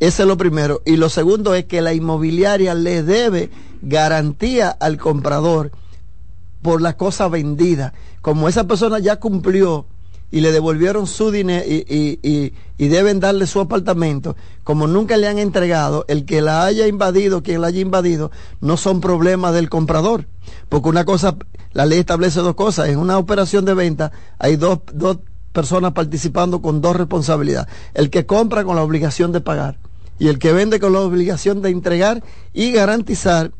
Ese 0.00 0.22
es 0.22 0.28
lo 0.28 0.36
primero. 0.36 0.82
Y 0.84 0.96
lo 0.96 1.08
segundo 1.08 1.54
es 1.54 1.66
que 1.66 1.82
la 1.82 1.92
inmobiliaria 1.92 2.74
le 2.74 3.02
debe 3.02 3.50
garantía 3.82 4.70
al 4.70 4.98
comprador 4.98 5.70
por 6.62 6.80
la 6.80 6.96
cosa 6.96 7.28
vendida. 7.28 7.92
Como 8.20 8.48
esa 8.48 8.66
persona 8.66 8.98
ya 9.00 9.20
cumplió 9.20 9.86
y 10.32 10.40
le 10.40 10.50
devolvieron 10.50 11.06
su 11.06 11.30
dinero 11.30 11.64
y, 11.68 12.52
deben 12.78 13.20
darle 13.20 13.46
su 13.46 13.60
apartamento, 13.60 14.34
como 14.64 14.88
nunca 14.88 15.16
le 15.16 15.28
han 15.28 15.38
entregado, 15.38 16.04
el 16.08 16.24
que 16.24 16.40
la 16.40 16.64
haya 16.64 16.88
invadido, 16.88 17.42
quien 17.42 17.60
la 17.60 17.68
haya 17.68 17.80
invadido, 17.80 18.32
no 18.60 18.76
son 18.76 19.00
problemas 19.00 19.54
del 19.54 19.68
comprador. 19.68 20.26
Porque 20.68 20.88
una 20.88 21.04
cosa, 21.04 21.36
la 21.72 21.86
ley 21.86 22.00
establece 22.00 22.40
dos 22.40 22.54
cosas. 22.54 22.88
En 22.88 22.98
una 22.98 23.18
operación 23.18 23.64
de 23.64 23.74
venta 23.74 24.10
hay 24.38 24.56
dos, 24.56 24.80
dos 24.92 25.18
personas 25.52 25.92
participando 25.92 26.62
con 26.62 26.80
dos 26.80 26.96
responsabilidades. 26.96 27.68
El 27.94 28.10
que 28.10 28.26
compra 28.26 28.64
con 28.64 28.74
la 28.74 28.82
obligación 28.82 29.32
de 29.32 29.42
pagar 29.42 29.78
y 30.18 30.28
el 30.28 30.38
que 30.38 30.52
vende 30.52 30.80
con 30.80 30.94
la 30.94 31.00
obligación 31.00 31.62
de 31.62 31.70
entregar 31.70 32.24
y 32.52 32.72
garantizar 32.72 33.52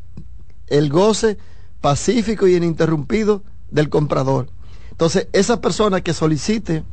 el 0.67 0.89
goce 0.89 1.37
pacífico 1.81 2.47
y 2.47 2.55
ininterrumpido 2.55 3.43
del 3.69 3.89
comprador. 3.89 4.47
Entonces, 4.93 5.27
esa 5.33 5.59
persona 5.59 6.01
que 6.01 6.13
solicite 6.13 6.83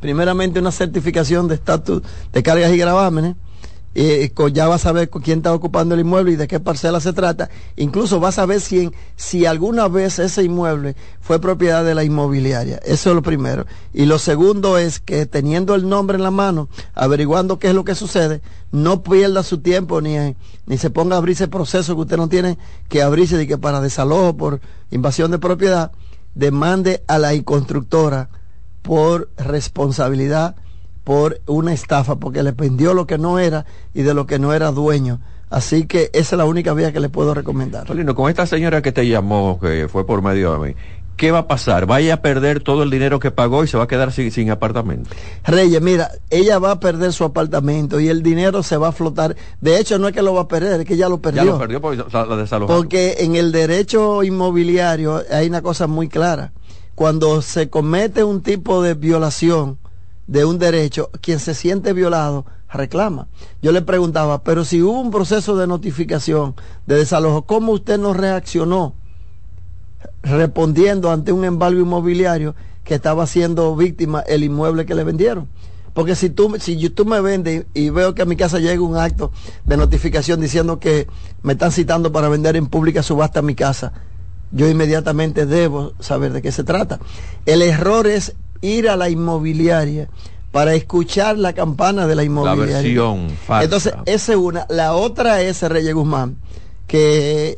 primeramente 0.00 0.60
una 0.60 0.70
certificación 0.70 1.48
de 1.48 1.56
estatus 1.56 2.02
de 2.32 2.42
cargas 2.44 2.72
y 2.72 2.78
gravámenes, 2.78 3.34
eh, 3.96 4.32
ya 4.52 4.68
va 4.68 4.76
a 4.76 4.78
saber 4.78 5.10
quién 5.10 5.40
está 5.40 5.52
ocupando 5.52 5.96
el 5.96 6.02
inmueble 6.02 6.30
y 6.30 6.36
de 6.36 6.46
qué 6.46 6.60
parcela 6.60 7.00
se 7.00 7.12
trata. 7.12 7.50
Incluso 7.74 8.20
va 8.20 8.28
a 8.28 8.32
saber 8.32 8.60
si, 8.60 8.92
si 9.16 9.46
alguna 9.46 9.88
vez 9.88 10.20
ese 10.20 10.44
inmueble 10.44 10.94
fue 11.20 11.40
propiedad 11.40 11.84
de 11.84 11.96
la 11.96 12.04
inmobiliaria. 12.04 12.76
Eso 12.84 13.10
es 13.10 13.16
lo 13.16 13.22
primero. 13.22 13.66
Y 13.92 14.04
lo 14.04 14.20
segundo 14.20 14.78
es 14.78 15.00
que 15.00 15.26
teniendo 15.26 15.74
el 15.74 15.88
nombre 15.88 16.16
en 16.16 16.22
la 16.22 16.30
mano, 16.30 16.68
averiguando 16.94 17.58
qué 17.58 17.70
es 17.70 17.74
lo 17.74 17.84
que 17.84 17.96
sucede, 17.96 18.42
no 18.70 19.02
pierda 19.02 19.42
su 19.42 19.58
tiempo 19.58 20.00
ni, 20.00 20.36
ni 20.66 20.78
se 20.78 20.90
ponga 20.90 21.16
a 21.16 21.18
abrirse 21.18 21.48
proceso 21.48 21.96
que 21.96 22.02
usted 22.02 22.18
no 22.18 22.28
tiene 22.28 22.56
que 22.88 23.02
abrirse 23.02 23.36
de 23.36 23.48
que 23.48 23.58
para 23.58 23.80
desalojo 23.80 24.36
por 24.36 24.60
invasión 24.92 25.32
de 25.32 25.40
propiedad 25.40 25.90
demande 26.34 27.02
a 27.06 27.18
la 27.18 27.30
constructora 27.42 28.28
por 28.82 29.30
responsabilidad, 29.36 30.56
por 31.04 31.40
una 31.46 31.72
estafa, 31.72 32.16
porque 32.16 32.42
le 32.42 32.52
vendió 32.52 32.94
lo 32.94 33.06
que 33.06 33.18
no 33.18 33.38
era 33.38 33.66
y 33.94 34.02
de 34.02 34.14
lo 34.14 34.26
que 34.26 34.38
no 34.38 34.52
era 34.52 34.70
dueño. 34.70 35.20
Así 35.50 35.86
que 35.86 36.10
esa 36.12 36.36
es 36.36 36.38
la 36.38 36.44
única 36.44 36.74
vía 36.74 36.92
que 36.92 37.00
le 37.00 37.08
puedo 37.08 37.32
recomendar. 37.32 37.86
con 38.14 38.28
esta 38.28 38.46
señora 38.46 38.82
que 38.82 38.92
te 38.92 39.06
llamó, 39.06 39.58
que 39.60 39.88
fue 39.88 40.06
por 40.06 40.22
medio 40.22 40.52
de 40.52 40.68
mí, 40.68 40.74
¿qué 41.18 41.30
va 41.30 41.40
a 41.40 41.46
pasar? 41.48 41.84
¿Vaya 41.84 42.14
a 42.14 42.22
perder 42.22 42.62
todo 42.62 42.82
el 42.82 42.90
dinero 42.90 43.20
que 43.20 43.30
pagó 43.30 43.64
y 43.64 43.68
se 43.68 43.76
va 43.76 43.84
a 43.84 43.86
quedar 43.88 44.12
sin, 44.12 44.30
sin, 44.30 44.50
apartamento? 44.50 45.10
Reyes, 45.44 45.82
mira, 45.82 46.10
ella 46.30 46.58
va 46.58 46.70
a 46.70 46.80
perder 46.80 47.12
su 47.12 47.24
apartamento 47.24 48.00
y 48.00 48.08
el 48.08 48.22
dinero 48.22 48.62
se 48.62 48.78
va 48.78 48.88
a 48.88 48.92
flotar. 48.92 49.36
De 49.60 49.78
hecho, 49.78 49.98
no 49.98 50.08
es 50.08 50.14
que 50.14 50.22
lo 50.22 50.32
va 50.32 50.42
a 50.42 50.48
perder, 50.48 50.80
es 50.80 50.86
que 50.86 50.96
ya 50.96 51.10
lo 51.10 51.18
perdió. 51.18 51.44
Ya 51.44 51.50
lo 51.50 51.58
perdió 51.58 51.82
porque 51.82 51.98
la 52.10 52.66
Porque 52.66 53.16
en 53.18 53.36
el 53.36 53.52
derecho 53.52 54.22
inmobiliario 54.22 55.22
hay 55.30 55.48
una 55.48 55.60
cosa 55.60 55.86
muy 55.86 56.08
clara. 56.08 56.52
Cuando 56.94 57.42
se 57.42 57.68
comete 57.68 58.24
un 58.24 58.42
tipo 58.42 58.82
de 58.82 58.94
violación 58.94 59.78
de 60.26 60.44
un 60.44 60.58
derecho, 60.58 61.10
quien 61.20 61.40
se 61.40 61.54
siente 61.54 61.92
violado 61.92 62.46
reclama. 62.70 63.28
Yo 63.60 63.72
le 63.72 63.82
preguntaba, 63.82 64.44
pero 64.44 64.64
si 64.64 64.82
hubo 64.82 65.00
un 65.00 65.10
proceso 65.10 65.56
de 65.56 65.66
notificación 65.66 66.54
de 66.86 66.96
desalojo, 66.96 67.42
¿cómo 67.42 67.72
usted 67.72 67.98
no 67.98 68.14
reaccionó? 68.14 68.94
Respondiendo 70.22 71.10
ante 71.10 71.32
un 71.32 71.44
embargo 71.44 71.80
inmobiliario 71.80 72.54
que 72.84 72.94
estaba 72.94 73.26
siendo 73.26 73.74
víctima 73.76 74.20
el 74.20 74.44
inmueble 74.44 74.86
que 74.86 74.94
le 74.94 75.04
vendieron. 75.04 75.48
Porque 75.92 76.14
si 76.14 76.30
tú, 76.30 76.56
si 76.60 76.76
tú 76.90 77.04
me 77.04 77.20
vendes 77.20 77.66
y 77.74 77.90
veo 77.90 78.14
que 78.14 78.22
a 78.22 78.24
mi 78.24 78.36
casa 78.36 78.58
llega 78.58 78.80
un 78.80 78.96
acto 78.96 79.32
de 79.64 79.76
notificación 79.76 80.40
diciendo 80.40 80.78
que 80.78 81.08
me 81.42 81.54
están 81.54 81.72
citando 81.72 82.12
para 82.12 82.28
vender 82.28 82.56
en 82.56 82.68
pública 82.68 83.02
subasta 83.02 83.42
mi 83.42 83.54
casa, 83.54 83.92
yo 84.52 84.68
inmediatamente 84.68 85.44
debo 85.44 85.92
saber 85.98 86.32
de 86.32 86.40
qué 86.40 86.52
se 86.52 86.64
trata. 86.64 87.00
El 87.46 87.62
error 87.62 88.06
es 88.06 88.34
ir 88.60 88.88
a 88.88 88.96
la 88.96 89.10
inmobiliaria 89.10 90.08
para 90.52 90.74
escuchar 90.74 91.36
la 91.36 91.52
campana 91.52 92.06
de 92.06 92.14
la 92.14 92.24
inmobiliaria. 92.24 92.76
La 92.76 92.82
versión 92.82 93.30
falsa. 93.30 93.64
Entonces, 93.64 93.94
esa 94.06 94.32
es 94.32 94.38
una. 94.38 94.66
La 94.68 94.94
otra 94.94 95.42
es, 95.42 95.62
Reyes 95.62 95.94
Guzmán, 95.94 96.38
que 96.86 97.56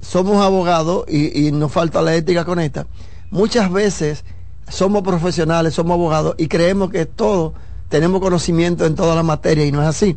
somos 0.00 0.44
abogados 0.44 1.04
y, 1.08 1.46
y 1.46 1.52
nos 1.52 1.72
falta 1.72 2.02
la 2.02 2.14
ética 2.14 2.44
con 2.44 2.58
esta. 2.58 2.86
Muchas 3.30 3.70
veces 3.70 4.24
somos 4.68 5.02
profesionales, 5.02 5.74
somos 5.74 5.94
abogados 5.94 6.34
y 6.38 6.48
creemos 6.48 6.90
que 6.90 7.06
todos 7.06 7.52
tenemos 7.88 8.20
conocimiento 8.20 8.86
en 8.86 8.94
toda 8.94 9.14
la 9.14 9.22
materia 9.22 9.66
y 9.66 9.72
no 9.72 9.82
es 9.82 9.88
así. 9.88 10.16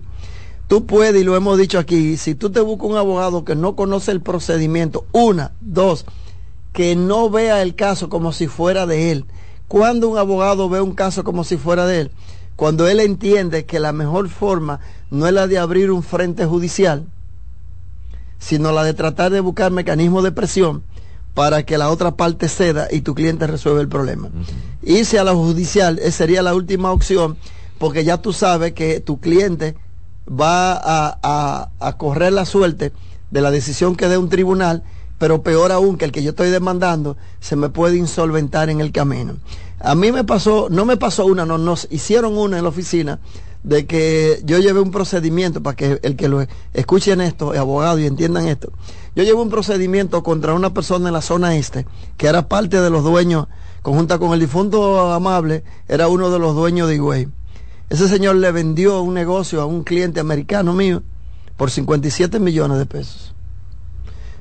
Tú 0.67 0.85
puedes, 0.85 1.21
y 1.21 1.25
lo 1.25 1.35
hemos 1.35 1.57
dicho 1.57 1.77
aquí, 1.77 2.17
si 2.17 2.35
tú 2.35 2.49
te 2.49 2.61
buscas 2.61 2.89
un 2.89 2.97
abogado 2.97 3.43
que 3.43 3.55
no 3.55 3.75
conoce 3.75 4.11
el 4.11 4.21
procedimiento, 4.21 5.05
una, 5.11 5.51
dos, 5.59 6.05
que 6.71 6.95
no 6.95 7.29
vea 7.29 7.61
el 7.61 7.75
caso 7.75 8.09
como 8.09 8.31
si 8.31 8.47
fuera 8.47 8.85
de 8.85 9.11
él. 9.11 9.25
Cuando 9.67 10.07
un 10.07 10.17
abogado 10.17 10.69
ve 10.69 10.81
un 10.81 10.93
caso 10.93 11.23
como 11.23 11.43
si 11.43 11.57
fuera 11.57 11.85
de 11.85 12.01
él, 12.01 12.11
cuando 12.55 12.87
él 12.87 12.99
entiende 12.99 13.65
que 13.65 13.79
la 13.79 13.91
mejor 13.91 14.29
forma 14.29 14.79
no 15.11 15.27
es 15.27 15.33
la 15.33 15.47
de 15.47 15.57
abrir 15.57 15.91
un 15.91 16.03
frente 16.03 16.45
judicial, 16.45 17.07
sino 18.43 18.73
la 18.73 18.83
de 18.83 18.93
tratar 18.93 19.31
de 19.31 19.39
buscar 19.39 19.71
mecanismos 19.71 20.21
de 20.23 20.33
presión 20.33 20.83
para 21.33 21.63
que 21.63 21.77
la 21.77 21.89
otra 21.89 22.17
parte 22.17 22.49
ceda 22.49 22.89
y 22.91 23.01
tu 23.01 23.15
cliente 23.15 23.47
resuelva 23.47 23.79
el 23.79 23.87
problema. 23.87 24.29
Irse 24.83 25.17
a 25.17 25.23
la 25.23 25.33
judicial 25.33 25.97
eh, 25.99 26.11
sería 26.11 26.41
la 26.41 26.53
última 26.53 26.91
opción 26.91 27.37
porque 27.79 28.03
ya 28.03 28.17
tú 28.21 28.33
sabes 28.33 28.73
que 28.73 28.99
tu 28.99 29.21
cliente 29.21 29.75
va 30.29 30.73
a, 30.73 31.69
a, 31.79 31.97
correr 31.97 32.33
la 32.33 32.45
suerte 32.45 32.91
de 33.31 33.41
la 33.41 33.49
decisión 33.49 33.95
que 33.95 34.09
dé 34.09 34.17
un 34.17 34.29
tribunal, 34.29 34.83
pero 35.17 35.41
peor 35.41 35.71
aún 35.71 35.97
que 35.97 36.05
el 36.05 36.11
que 36.11 36.23
yo 36.23 36.31
estoy 36.31 36.49
demandando, 36.49 37.17
se 37.39 37.55
me 37.55 37.69
puede 37.69 37.97
insolventar 37.97 38.69
en 38.69 38.79
el 38.79 38.91
camino. 38.91 39.37
A 39.79 39.95
mí 39.95 40.11
me 40.11 40.23
pasó, 40.23 40.67
no 40.69 40.85
me 40.85 40.97
pasó 40.97 41.25
una, 41.25 41.45
no, 41.45 41.57
nos 41.57 41.87
hicieron 41.91 42.37
una 42.37 42.57
en 42.57 42.63
la 42.63 42.69
oficina 42.69 43.19
de 43.63 43.85
que 43.85 44.41
yo 44.43 44.59
llevé 44.59 44.81
un 44.81 44.91
procedimiento 44.91 45.63
para 45.63 45.75
que 45.75 45.99
el 46.03 46.15
que 46.15 46.27
lo 46.27 46.45
escuchen 46.73 47.21
esto, 47.21 47.53
abogado 47.57 47.97
y 47.99 48.05
entiendan 48.05 48.47
esto. 48.47 48.71
Yo 49.15 49.23
llevé 49.23 49.41
un 49.41 49.49
procedimiento 49.49 50.21
contra 50.21 50.53
una 50.53 50.73
persona 50.73 51.07
en 51.07 51.13
la 51.13 51.21
zona 51.21 51.55
este, 51.55 51.85
que 52.17 52.27
era 52.27 52.49
parte 52.49 52.81
de 52.81 52.89
los 52.89 53.03
dueños, 53.03 53.47
conjunta 53.81 54.19
con 54.19 54.33
el 54.33 54.39
difunto 54.39 55.13
amable, 55.13 55.63
era 55.87 56.09
uno 56.09 56.29
de 56.29 56.39
los 56.39 56.55
dueños 56.55 56.89
de 56.89 56.95
Higüey. 56.95 57.27
Ese 57.89 58.07
señor 58.07 58.35
le 58.35 58.51
vendió 58.51 59.01
un 59.01 59.13
negocio 59.13 59.61
a 59.61 59.65
un 59.65 59.83
cliente 59.83 60.19
americano 60.19 60.73
mío 60.73 61.03
por 61.55 61.71
57 61.71 62.39
millones 62.39 62.79
de 62.79 62.85
pesos. 62.85 63.33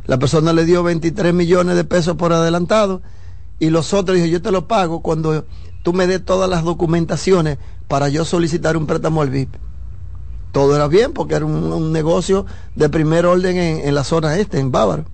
La 0.07 0.19
persona 0.19 0.53
le 0.53 0.65
dio 0.65 0.83
23 0.83 1.33
millones 1.33 1.77
de 1.77 1.85
pesos 1.85 2.17
por 2.17 2.33
adelantado 2.33 3.03
y 3.61 3.71
los 3.71 3.95
otros 3.95 4.17
dijo, 4.17 4.27
yo 4.27 4.43
te 4.43 4.51
lo 4.51 4.67
pago 4.67 5.01
cuando 5.01 5.45
tú 5.85 5.93
me 5.93 6.07
des 6.07 6.25
todas 6.25 6.51
las 6.51 6.65
documentaciones 6.65 7.59
para 7.93 8.09
yo 8.09 8.25
solicitar 8.25 8.79
un 8.79 8.87
préstamo 8.87 9.21
al 9.21 9.29
VIP. 9.29 9.55
Todo 10.51 10.75
era 10.75 10.89
bien 10.89 11.13
porque 11.13 11.35
era 11.35 11.45
un, 11.45 11.93
negocio 11.93 12.47
de 12.75 12.89
primer 12.89 13.27
orden 13.27 13.59
en, 13.59 13.95
la 13.95 14.03
zona 14.03 14.39
este, 14.39 14.59
en 14.59 14.73
Bávaro. 14.73 15.05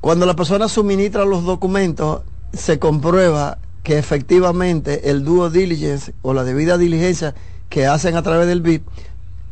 Cuando 0.00 0.26
la 0.26 0.36
persona 0.36 0.68
suministra 0.68 1.24
los 1.24 1.42
documentos, 1.42 2.20
se 2.52 2.78
comprueba 2.78 3.58
que 3.82 3.98
efectivamente 3.98 5.10
el 5.10 5.24
due 5.24 5.50
diligence 5.50 6.14
o 6.22 6.34
la 6.34 6.44
debida 6.44 6.78
diligencia 6.78 7.34
que 7.68 7.84
hacen 7.84 8.14
a 8.14 8.22
través 8.22 8.46
del 8.46 8.60
BIP, 8.60 8.86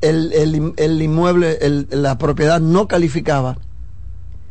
el, 0.00 0.32
el 0.76 1.02
inmueble, 1.02 1.58
la 1.90 2.16
propiedad 2.16 2.60
no 2.60 2.86
calificaba 2.86 3.58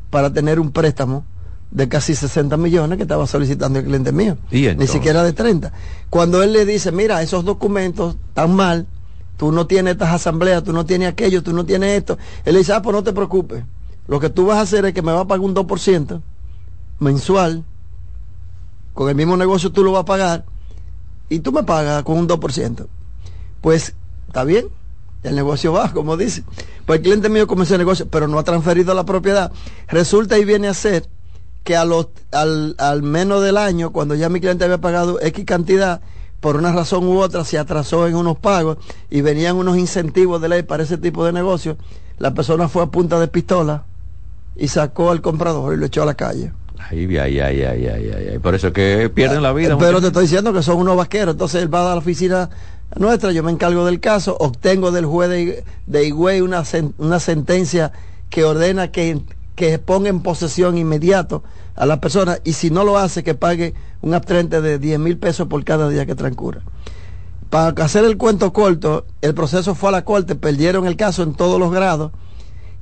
para 0.10 0.34
tener 0.34 0.60
un 0.60 0.74
préstamo 0.74 1.24
de 1.72 1.90
casi 1.90 2.16
60 2.16 2.56
millones 2.58 2.98
que 2.98 3.04
estaba 3.04 3.28
solicitando 3.28 3.80
el 3.80 3.86
cliente 3.86 4.12
mío. 4.12 4.38
Ni 4.52 4.88
siquiera 4.88 5.24
de 5.24 5.34
30. 5.34 5.72
Cuando 6.10 6.42
él 6.44 6.54
le 6.54 6.66
dice, 6.66 6.92
mira, 6.92 7.22
esos 7.22 7.44
documentos 7.46 8.16
están 8.30 8.56
mal, 8.56 8.88
tú 9.38 9.52
no 9.52 9.68
tienes 9.68 9.94
estas 9.94 10.14
asambleas, 10.14 10.64
tú 10.64 10.74
no 10.74 10.86
tienes 10.86 11.10
aquello, 11.10 11.44
tú 11.44 11.54
no 11.54 11.66
tienes 11.66 11.98
esto. 11.98 12.18
Él 12.46 12.54
le 12.54 12.60
dice, 12.60 12.74
ah, 12.74 12.82
pues 12.82 12.96
no 12.96 13.04
te 13.04 13.14
preocupes. 13.14 13.64
Lo 14.08 14.20
que 14.20 14.30
tú 14.30 14.46
vas 14.46 14.58
a 14.58 14.62
hacer 14.62 14.86
es 14.86 14.94
que 14.94 15.02
me 15.02 15.12
va 15.12 15.22
a 15.22 15.28
pagar 15.28 15.46
un 15.46 15.54
2% 15.54 16.22
mensual 17.00 17.64
con 18.98 19.10
el 19.10 19.16
mismo 19.16 19.38
negocio 19.38 19.72
tú 19.72 19.84
lo 19.84 19.92
vas 19.92 20.02
a 20.02 20.06
pagar 20.06 20.46
y 21.30 21.40
tú 21.40 21.52
me 21.52 21.62
pagas 21.62 22.02
con 22.04 22.18
un 22.18 22.28
2%. 22.28 22.88
Pues 23.62 23.94
está 24.28 24.44
bien, 24.44 24.70
el 25.22 25.36
negocio 25.36 25.72
va, 25.72 25.94
como 25.94 26.18
dice. 26.18 26.44
Pues 26.88 26.98
el 26.98 27.04
cliente 27.04 27.30
mío 27.30 27.46
comenzó 27.46 27.76
el 27.76 27.80
negocio, 27.80 28.08
pero 28.10 28.28
no 28.28 28.40
ha 28.40 28.44
transferido 28.44 28.96
la 28.96 29.06
propiedad. 29.06 29.52
Resulta 29.88 30.40
y 30.40 30.46
viene 30.46 30.68
a 30.68 30.74
ser 30.74 31.08
que 31.68 31.76
a 31.76 31.84
los, 31.84 32.08
al, 32.32 32.76
al 32.78 33.04
menos 33.04 33.44
del 33.44 33.58
año, 33.58 33.92
cuando 33.92 34.16
ya 34.16 34.30
mi 34.30 34.40
cliente 34.40 34.64
había 34.64 34.78
pagado 34.78 35.20
X 35.20 35.44
cantidad, 35.44 36.00
por 36.40 36.56
una 36.56 36.72
razón 36.72 37.06
u 37.06 37.20
otra 37.20 37.44
se 37.44 37.58
atrasó 37.58 38.08
en 38.08 38.16
unos 38.16 38.38
pagos 38.38 38.78
y 39.10 39.20
venían 39.20 39.58
unos 39.58 39.78
incentivos 39.78 40.42
de 40.42 40.48
ley 40.48 40.64
para 40.64 40.84
ese 40.84 40.98
tipo 40.98 41.26
de 41.26 41.34
negocio, 41.34 41.76
la 42.20 42.34
persona 42.34 42.70
fue 42.70 42.84
a 42.84 42.86
punta 42.86 43.20
de 43.20 43.28
pistola 43.28 43.84
y 44.56 44.70
sacó 44.70 45.12
al 45.12 45.20
comprador 45.20 45.74
y 45.74 45.78
lo 45.78 45.88
echó 45.88 46.04
a 46.04 46.06
la 46.06 46.14
calle. 46.14 46.54
Ay, 46.90 47.06
ay, 47.18 47.38
ay, 47.42 47.62
ay, 47.64 47.86
ay, 47.86 48.28
ay. 48.32 48.40
Por 48.40 48.56
eso 48.56 48.72
que 48.72 49.12
pierden 49.14 49.44
la 49.44 49.52
vida. 49.52 49.78
Pero 49.78 50.00
te 50.00 50.08
estoy 50.08 50.24
diciendo 50.24 50.54
que 50.54 50.64
son 50.64 50.78
unos 50.78 50.96
vaqueros. 50.96 51.34
Entonces 51.34 51.62
él 51.62 51.74
va 51.74 51.82
a 51.82 51.96
la 51.96 51.98
oficina 51.98 52.50
nuestra, 52.96 53.34
yo 53.34 53.44
me 53.44 53.52
encargo 53.52 53.86
del 53.86 54.00
caso, 54.00 54.38
obtengo 54.40 54.92
del 54.92 55.06
juez 55.06 55.30
de, 55.30 55.66
de 55.86 56.06
Higüey 56.06 56.40
una, 56.40 56.64
una 56.98 57.20
sentencia 57.20 57.92
que 58.30 58.46
ordena 58.46 58.90
que, 58.90 59.20
que 59.58 59.80
ponga 59.80 60.08
en 60.08 60.22
posesión 60.22 60.78
inmediato 60.78 61.44
a 61.76 61.88
la 61.88 62.00
persona 62.00 62.38
y 62.44 62.54
si 62.54 62.70
no 62.70 62.84
lo 62.84 63.00
hace 63.00 63.24
que 63.24 63.34
pague 63.34 63.74
un 64.04 64.14
abstrente 64.14 64.62
de 64.62 64.78
10 64.78 65.00
mil 65.00 65.18
pesos 65.18 65.48
por 65.48 65.64
cada 65.64 65.90
día 65.90 66.06
que 66.06 66.14
transcurra. 66.14 66.62
Para 67.50 67.70
hacer 67.84 68.06
el 68.06 68.18
cuento 68.18 68.54
corto, 68.54 69.08
el 69.22 69.34
proceso 69.34 69.74
fue 69.74 69.90
a 69.90 69.94
la 69.94 70.06
corte, 70.06 70.36
perdieron 70.36 70.86
el 70.86 70.96
caso 70.96 71.24
en 71.24 71.34
todos 71.34 71.60
los 71.60 71.72
grados 71.72 72.12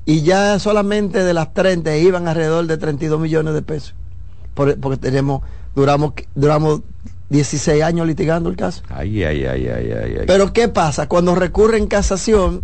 y 0.04 0.24
ya 0.24 0.60
solamente 0.60 1.24
de 1.24 1.34
las 1.34 1.54
30 1.54 1.96
iban 1.96 2.28
alrededor 2.28 2.68
de 2.68 2.78
32 2.78 3.22
millones 3.22 3.54
de 3.54 3.62
pesos. 3.62 3.96
porque 4.54 4.98
tenemos, 4.98 5.44
duramos, 5.76 6.12
duramos 6.36 6.82
16 7.30 7.84
años 7.84 8.06
litigando 8.06 8.50
el 8.50 8.58
caso. 8.58 8.84
Ay, 8.90 9.24
ay, 9.24 9.46
ay, 9.46 9.68
ay, 9.70 9.92
ay, 9.94 10.24
Pero 10.28 10.52
¿qué 10.52 10.68
pasa? 10.68 11.08
Cuando 11.08 11.36
recurre 11.36 11.78
en 11.78 11.88
casación, 11.88 12.64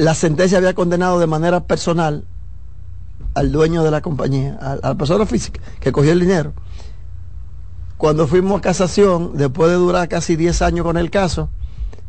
la 0.00 0.14
sentencia 0.14 0.56
había 0.56 0.72
condenado 0.72 1.18
de 1.18 1.26
manera 1.26 1.64
personal 1.64 2.24
al 3.34 3.52
dueño 3.52 3.84
de 3.84 3.90
la 3.90 4.00
compañía, 4.00 4.56
a, 4.58 4.76
la 4.76 4.94
persona 4.94 5.26
física 5.26 5.60
que 5.78 5.92
cogió 5.92 6.12
el 6.12 6.20
dinero. 6.20 6.54
Cuando 7.98 8.26
fuimos 8.26 8.58
a 8.58 8.62
casación, 8.62 9.32
después 9.34 9.70
de 9.70 9.76
durar 9.76 10.08
casi 10.08 10.36
10 10.36 10.62
años 10.62 10.86
con 10.86 10.96
el 10.96 11.10
caso, 11.10 11.50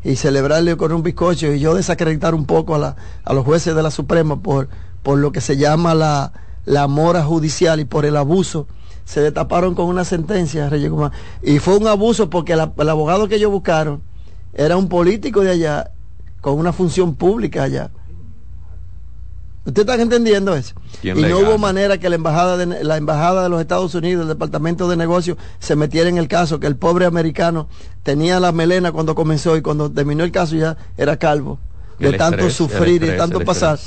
y 0.05 0.15
celebrarle 0.15 0.77
con 0.77 0.93
un 0.93 1.03
bizcocho 1.03 1.51
y 1.51 1.59
yo 1.59 1.75
desacreditar 1.75 2.33
un 2.33 2.45
poco 2.45 2.75
a, 2.75 2.79
la, 2.79 2.95
a 3.25 3.33
los 3.33 3.43
jueces 3.43 3.75
de 3.75 3.83
la 3.83 3.91
Suprema 3.91 4.41
por, 4.41 4.69
lo 5.03 5.33
que 5.33 5.41
se 5.41 5.57
llama 5.57 5.93
la, 5.93 6.87
mora 6.87 7.25
judicial 7.25 7.81
y 7.81 7.85
por 7.85 8.05
el 8.05 8.15
abuso, 8.15 8.67
se 9.03 9.19
destaparon 9.19 9.75
con 9.75 9.87
una 9.87 10.05
sentencia, 10.05 10.69
Reyes 10.69 10.93
Y 11.43 11.59
fue 11.59 11.75
un 11.75 11.87
abuso 11.87 12.29
porque 12.29 12.53
el 12.53 12.89
abogado 12.89 13.27
que 13.27 13.35
ellos 13.35 13.51
buscaron 13.51 14.01
era 14.53 14.77
un 14.77 14.87
político 14.87 15.41
de 15.41 15.51
allá 15.51 15.91
con 16.41 16.57
una 16.57 16.73
función 16.73 17.15
pública 17.15 17.63
allá. 17.63 17.91
¿Ustedes 19.63 19.87
están 19.87 20.01
entendiendo 20.01 20.55
eso? 20.55 20.73
Y 21.03 21.11
no 21.13 21.37
hubo 21.37 21.59
manera 21.59 21.99
que 21.99 22.09
la 22.09 22.15
embajada 22.15 22.57
de 22.57 22.83
la 22.83 22.97
embajada 22.97 23.43
de 23.43 23.49
los 23.49 23.61
Estados 23.61 23.93
Unidos, 23.93 24.23
el 24.23 24.29
departamento 24.29 24.89
de 24.89 24.97
negocios, 24.97 25.37
se 25.59 25.75
metiera 25.75 26.09
en 26.09 26.17
el 26.17 26.27
caso, 26.27 26.59
que 26.59 26.65
el 26.65 26.75
pobre 26.75 27.05
americano 27.05 27.67
tenía 28.01 28.39
la 28.39 28.51
melena 28.51 28.91
cuando 28.91 29.13
comenzó 29.13 29.55
y 29.55 29.61
cuando 29.61 29.91
terminó 29.91 30.23
el 30.23 30.31
caso 30.31 30.55
ya 30.55 30.77
era 30.97 31.17
calvo. 31.17 31.59
de 31.99 32.13
tanto 32.13 32.49
sufrir 32.49 33.03
y 33.03 33.15
tanto 33.15 33.41
pasar. 33.41 33.77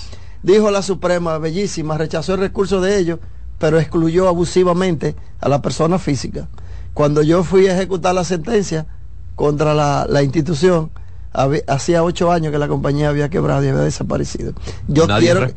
Dijo 0.44 0.70
la 0.70 0.82
Suprema, 0.82 1.38
bellísima, 1.38 1.98
rechazó 1.98 2.34
el 2.34 2.40
recurso 2.40 2.80
de 2.80 2.96
ellos, 2.98 3.18
pero 3.58 3.80
excluyó 3.80 4.28
abusivamente 4.28 5.16
a 5.40 5.48
la 5.48 5.60
persona 5.60 5.98
física. 5.98 6.48
Cuando 6.92 7.22
yo 7.22 7.42
fui 7.42 7.66
a 7.66 7.74
ejecutar 7.74 8.14
la 8.14 8.22
sentencia 8.22 8.86
contra 9.34 9.74
la, 9.74 10.06
la 10.08 10.22
institución, 10.22 10.92
hacía 11.66 12.02
ocho 12.02 12.30
años 12.30 12.52
que 12.52 12.58
la 12.58 12.68
compañía 12.68 13.08
había 13.08 13.28
quebrado 13.28 13.64
y 13.64 13.68
había 13.68 13.82
desaparecido. 13.82 14.52
Yo 14.86 15.06
quiero, 15.06 15.48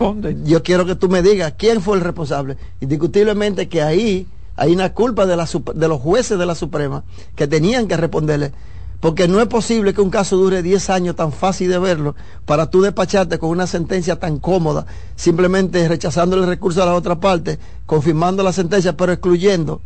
Yo 0.43 0.63
quiero 0.63 0.85
que 0.85 0.95
tú 0.95 1.07
me 1.07 1.21
digas 1.21 1.53
quién 1.57 1.81
fue 1.81 1.97
el 1.97 2.03
responsable. 2.03 2.57
Indiscutiblemente 2.81 3.69
que 3.69 3.81
ahí 3.81 4.27
hay 4.55 4.73
una 4.73 4.93
culpa 4.93 5.25
de, 5.25 5.37
la, 5.37 5.47
de 5.75 5.87
los 5.87 6.01
jueces 6.01 6.39
de 6.39 6.45
la 6.45 6.55
Suprema 6.55 7.03
que 7.35 7.47
tenían 7.47 7.87
que 7.87 7.95
responderle. 7.95 8.51
Porque 8.99 9.27
no 9.27 9.39
es 9.39 9.47
posible 9.47 9.93
que 9.93 10.01
un 10.01 10.09
caso 10.09 10.37
dure 10.37 10.63
10 10.63 10.89
años 10.89 11.15
tan 11.15 11.31
fácil 11.31 11.69
de 11.69 11.77
verlo 11.77 12.15
para 12.45 12.71
tú 12.71 12.81
despacharte 12.81 13.37
con 13.37 13.51
una 13.51 13.67
sentencia 13.67 14.15
tan 14.15 14.39
cómoda, 14.39 14.87
simplemente 15.15 15.87
rechazando 15.87 16.35
el 16.35 16.47
recurso 16.47 16.81
a 16.81 16.87
la 16.87 16.95
otra 16.95 17.19
parte, 17.19 17.59
confirmando 17.85 18.41
la 18.41 18.51
sentencia, 18.51 18.97
pero 18.97 19.11
excluyendo 19.11 19.81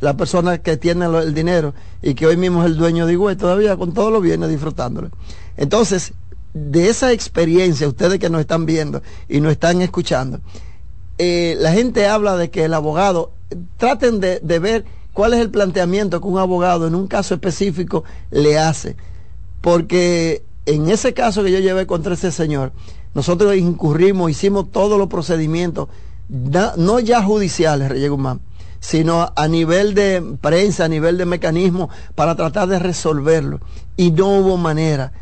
la 0.00 0.16
persona 0.16 0.58
que 0.58 0.76
tiene 0.76 1.06
el 1.06 1.34
dinero 1.34 1.74
y 2.02 2.14
que 2.14 2.26
hoy 2.26 2.36
mismo 2.36 2.62
es 2.62 2.66
el 2.66 2.76
dueño 2.76 3.06
de 3.06 3.14
Higüey 3.14 3.36
todavía 3.36 3.76
con 3.76 3.92
todo 3.92 4.10
lo 4.10 4.20
bienes 4.20 4.48
disfrutándolo. 4.48 5.10
Entonces, 5.56 6.12
de 6.54 6.88
esa 6.88 7.12
experiencia, 7.12 7.88
ustedes 7.88 8.18
que 8.18 8.30
nos 8.30 8.40
están 8.40 8.66
viendo 8.66 9.02
y 9.28 9.40
nos 9.40 9.52
están 9.52 9.82
escuchando, 9.82 10.40
eh, 11.18 11.56
la 11.58 11.72
gente 11.72 12.06
habla 12.06 12.36
de 12.36 12.50
que 12.50 12.64
el 12.64 12.74
abogado, 12.74 13.32
traten 13.76 14.20
de, 14.20 14.40
ver 14.60 14.84
¿cuál 15.12 15.34
es 15.34 15.40
el 15.40 15.50
planteamiento 15.50 16.20
que 16.20 16.26
un 16.26 16.38
abogado 16.38 16.86
en 16.86 16.94
un 16.94 17.08
caso 17.08 17.34
específico 17.34 18.04
le 18.30 18.58
hace? 18.58 18.96
Porque 19.60 20.44
en 20.66 20.88
ese 20.90 21.14
caso 21.14 21.42
que 21.42 21.50
yo 21.50 21.58
llevé 21.58 21.86
contra 21.86 22.14
ese 22.14 22.30
señor, 22.30 22.72
nosotros 23.14 23.56
incurrimos, 23.56 24.30
hicimos 24.30 24.70
todos 24.70 24.96
los 24.96 25.08
procedimientos, 25.08 25.88
no 26.28 27.00
ya 27.00 27.22
judiciales, 27.22 27.88
Reyes 27.88 28.10
Guzmán, 28.10 28.40
sino 28.80 29.32
a 29.34 29.48
nivel 29.48 29.94
de 29.94 30.22
prensa, 30.40 30.84
a 30.84 30.88
nivel 30.88 31.18
de 31.18 31.26
mecanismo, 31.26 31.90
para 32.14 32.34
tratar 32.34 32.68
de 32.68 32.78
resolverlo. 32.78 33.60
Y 33.96 34.10
no 34.12 34.38
hubo 34.38 34.56
manera. 34.56 35.12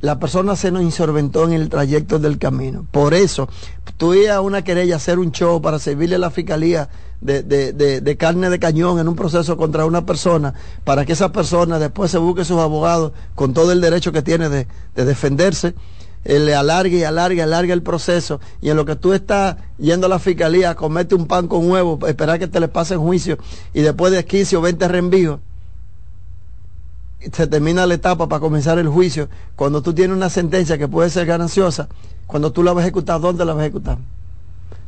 La 0.00 0.18
persona 0.18 0.56
se 0.56 0.72
nos 0.72 0.82
insolventó 0.82 1.44
en 1.44 1.52
el 1.52 1.68
trayecto 1.68 2.18
del 2.18 2.38
camino. 2.38 2.86
Por 2.90 3.14
eso, 3.14 3.48
tú 3.96 4.14
a 4.28 4.40
una 4.40 4.62
querella 4.62 4.96
hacer 4.96 5.20
un 5.20 5.30
show 5.30 5.62
para 5.62 5.78
servirle 5.78 6.16
a 6.16 6.18
la 6.18 6.30
fiscalía 6.30 6.88
de, 7.20 7.42
de, 7.42 8.16
carne 8.16 8.50
de 8.50 8.58
cañón 8.58 8.98
en 8.98 9.06
un 9.06 9.14
proceso 9.14 9.56
contra 9.56 9.86
una 9.86 10.04
persona, 10.04 10.54
para 10.84 11.04
que 11.04 11.12
esa 11.12 11.30
persona 11.30 11.78
después 11.78 12.10
se 12.10 12.18
busque 12.18 12.44
sus 12.44 12.58
abogados 12.58 13.12
con 13.34 13.54
todo 13.54 13.70
el 13.70 13.80
derecho 13.80 14.10
que 14.10 14.22
tiene 14.22 14.48
de, 14.48 14.66
defenderse 14.96 15.74
le 16.24 16.54
alargue 16.54 16.98
y 16.98 17.04
alargue, 17.04 17.42
alargue 17.42 17.72
el 17.72 17.82
proceso 17.82 18.40
y 18.60 18.70
en 18.70 18.76
lo 18.76 18.84
que 18.84 18.96
tú 18.96 19.12
estás 19.12 19.56
yendo 19.78 20.06
a 20.06 20.10
la 20.10 20.18
fiscalía, 20.18 20.74
comete 20.74 21.14
un 21.14 21.26
pan 21.26 21.48
con 21.48 21.70
huevo, 21.70 21.98
esperar 22.06 22.38
que 22.38 22.48
te 22.48 22.60
le 22.60 22.68
pase 22.68 22.94
en 22.94 23.00
juicio 23.00 23.38
y 23.72 23.82
después 23.82 24.12
de 24.12 24.24
15 24.24 24.56
o 24.56 24.60
20 24.60 24.88
reenvíos, 24.88 25.40
se 27.32 27.46
termina 27.46 27.86
la 27.86 27.94
etapa 27.94 28.28
para 28.28 28.40
comenzar 28.40 28.78
el 28.78 28.88
juicio. 28.88 29.28
Cuando 29.54 29.82
tú 29.82 29.92
tienes 29.92 30.16
una 30.16 30.28
sentencia 30.28 30.76
que 30.78 30.88
puede 30.88 31.10
ser 31.10 31.26
gananciosa, 31.26 31.88
cuando 32.26 32.52
tú 32.52 32.62
la 32.62 32.72
vas 32.72 32.82
a 32.82 32.86
ejecutar, 32.86 33.20
¿dónde 33.20 33.44
la 33.44 33.54
vas 33.54 33.62
a 33.62 33.66
ejecutar? 33.66 33.98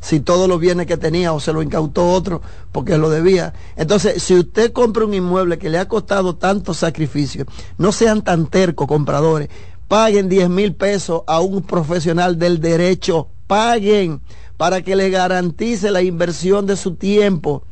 Si 0.01 0.19
todos 0.19 0.47
los 0.47 0.59
bienes 0.59 0.85
que 0.85 0.97
tenía 0.97 1.33
o 1.33 1.39
se 1.39 1.53
lo 1.53 1.61
incautó 1.61 2.11
otro 2.11 2.41
porque 2.71 2.97
lo 2.97 3.09
debía. 3.09 3.53
Entonces, 3.75 4.21
si 4.21 4.35
usted 4.35 4.71
compra 4.71 5.05
un 5.05 5.13
inmueble 5.13 5.57
que 5.57 5.69
le 5.69 5.79
ha 5.79 5.87
costado 5.87 6.35
tanto 6.35 6.73
sacrificio, 6.73 7.45
no 7.77 7.91
sean 7.91 8.21
tan 8.21 8.47
tercos 8.47 8.87
compradores 8.87 9.49
paguen 9.87 10.29
10 10.29 10.49
mil 10.49 10.73
pesos 10.73 11.23
a 11.27 11.39
un 11.39 11.61
profesional 11.61 12.39
del 12.39 12.59
derecho, 12.59 13.27
paguen 13.47 14.21
para 14.57 14.81
que 14.81 14.95
le 14.95 15.09
garantice 15.09 15.91
la 15.91 16.01
inversión 16.01 16.65
de 16.65 16.77
su 16.77 16.95
tiempo. 16.95 17.63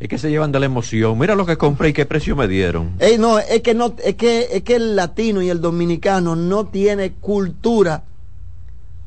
Es 0.00 0.08
que 0.08 0.18
se 0.18 0.30
llevan 0.30 0.50
de 0.50 0.58
la 0.58 0.66
emoción. 0.66 1.16
Mira 1.16 1.36
lo 1.36 1.46
que 1.46 1.56
compré 1.56 1.90
y 1.90 1.92
qué 1.92 2.04
precio 2.06 2.34
me 2.34 2.48
dieron. 2.48 2.96
no, 3.18 3.38
es 3.38 3.62
que 3.62 3.72
no, 3.72 3.94
es 4.04 4.16
que, 4.16 4.48
es 4.50 4.62
que 4.64 4.74
el 4.74 4.96
latino 4.96 5.42
y 5.42 5.48
el 5.48 5.60
dominicano 5.60 6.34
no 6.34 6.66
tiene 6.66 7.12
cultura 7.12 8.02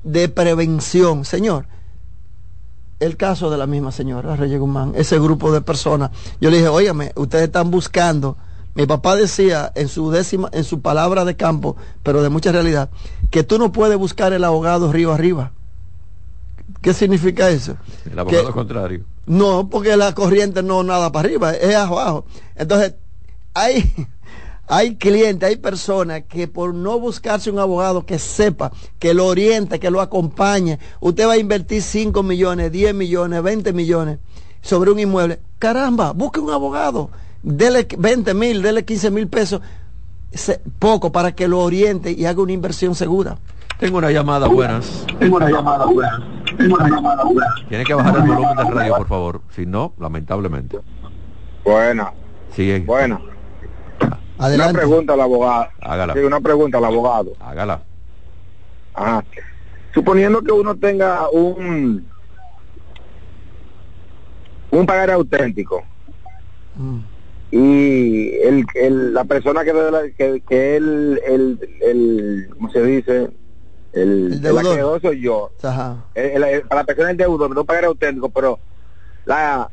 de 0.03 0.29
prevención. 0.29 1.25
Señor, 1.25 1.65
el 3.01 3.17
caso 3.17 3.49
de 3.49 3.57
la 3.57 3.67
misma 3.67 3.91
señora 3.91 4.37
Reyes 4.37 4.57
Guzmán, 4.57 4.93
ese 4.95 5.19
grupo 5.19 5.51
de 5.51 5.59
personas, 5.59 6.11
yo 6.39 6.49
le 6.49 6.57
dije, 6.57 6.69
óyame, 6.69 7.11
ustedes 7.15 7.45
están 7.45 7.71
buscando 7.71 8.37
mi 8.75 8.85
papá 8.85 9.15
decía 9.15 9.71
en 9.73 9.87
su 9.87 10.11
décima, 10.11 10.49
en 10.51 10.65
su 10.65 10.81
palabra 10.81 11.23
de 11.23 11.37
campo, 11.37 11.77
pero 12.03 12.21
de 12.21 12.29
mucha 12.29 12.51
realidad, 12.51 12.89
que 13.31 13.43
tú 13.43 13.57
no 13.57 13.71
puedes 13.71 13.97
buscar 13.97 14.33
el 14.33 14.43
abogado 14.43 14.91
río 14.91 15.13
arriba. 15.13 15.53
¿Qué 16.81 16.93
significa 16.93 17.49
eso? 17.49 17.77
El 18.09 18.19
abogado 18.19 18.51
contrario. 18.51 19.05
No, 19.25 19.69
porque 19.69 19.95
la 19.95 20.13
corriente 20.13 20.61
no 20.61 20.83
nada 20.83 21.11
para 21.11 21.27
arriba, 21.27 21.53
es 21.53 21.73
abajo. 21.73 22.25
Entonces, 22.57 22.95
hay, 23.53 23.91
hay 24.67 24.97
clientes, 24.97 25.47
hay 25.47 25.55
personas 25.55 26.23
que 26.27 26.49
por 26.49 26.73
no 26.73 26.99
buscarse 26.99 27.49
un 27.49 27.59
abogado 27.59 28.05
que 28.05 28.19
sepa, 28.19 28.73
que 28.99 29.13
lo 29.13 29.25
oriente, 29.25 29.79
que 29.79 29.89
lo 29.89 30.01
acompañe, 30.01 30.79
usted 30.99 31.25
va 31.25 31.33
a 31.33 31.37
invertir 31.37 31.81
5 31.81 32.21
millones, 32.23 32.73
10 32.73 32.93
millones, 32.93 33.41
20 33.41 33.71
millones 33.71 34.19
sobre 34.61 34.91
un 34.91 34.99
inmueble. 34.99 35.39
Caramba, 35.59 36.11
busque 36.11 36.41
un 36.41 36.51
abogado 36.51 37.09
dele 37.45 37.87
20 37.97 38.33
mil, 38.33 38.61
dele 38.61 38.83
15 38.83 39.11
mil 39.11 39.27
pesos, 39.27 39.61
poco 40.79 41.11
para 41.11 41.33
que 41.33 41.47
lo 41.47 41.59
oriente 41.59 42.11
y 42.11 42.25
haga 42.25 42.41
una 42.41 42.51
inversión 42.51 42.95
segura. 42.95 43.37
Tengo 43.79 43.99
una 43.99 44.09
llamada, 44.09 44.47
buenas. 44.47 45.05
Tengo 45.19 45.37
una 45.37 45.49
llamada, 45.49 45.85
buenas. 45.85 46.21
Tengo 46.57 46.75
una 46.75 46.89
llamada, 46.89 47.23
buenas. 47.23 47.53
Tiene 47.69 47.83
que 47.83 47.93
bajar 47.93 48.15
el 48.15 48.23
volumen 48.23 48.55
del 48.55 48.67
radio, 48.67 48.97
por 48.97 49.07
favor. 49.07 49.41
Si 49.49 49.65
no, 49.65 49.93
lamentablemente. 49.99 50.79
Buena. 51.63 52.11
Sigue. 52.51 52.79
Buena. 52.79 53.19
Adelante. 54.37 54.71
Una 54.71 54.79
pregunta 54.79 55.13
al 55.13 55.21
abogado. 55.21 55.67
Hágala. 55.81 56.13
Sí, 56.13 56.19
una 56.19 56.39
pregunta 56.39 56.77
al 56.77 56.85
abogado. 56.85 57.33
Hágala. 57.39 57.81
Ajá. 58.93 59.23
Suponiendo 59.93 60.41
que 60.41 60.51
uno 60.51 60.75
tenga 60.75 61.29
un 61.29 62.05
un 64.71 64.85
pagar 64.85 65.11
auténtico. 65.11 65.83
Mm 66.75 67.14
y 67.51 68.33
el, 68.41 68.65
el, 68.75 69.13
la 69.13 69.23
persona 69.23 69.63
que, 69.63 70.13
que, 70.17 70.41
que 70.47 70.75
el, 70.75 71.21
el, 71.25 71.69
el, 71.81 72.49
¿cómo 72.53 72.71
se 72.71 72.83
dice? 72.83 73.29
El, 73.93 74.41
el, 74.45 74.57
acreedor 74.57 75.01
soy 75.01 75.21
yo. 75.21 75.51
Ajá. 75.63 76.03
para 76.13 76.81
la 76.81 76.83
persona 76.83 77.07
del 77.09 77.17
deudor, 77.17 77.55
no 77.55 77.63
pagar 77.63 77.85
auténtico, 77.85 78.29
pero 78.29 78.59
la 79.25 79.69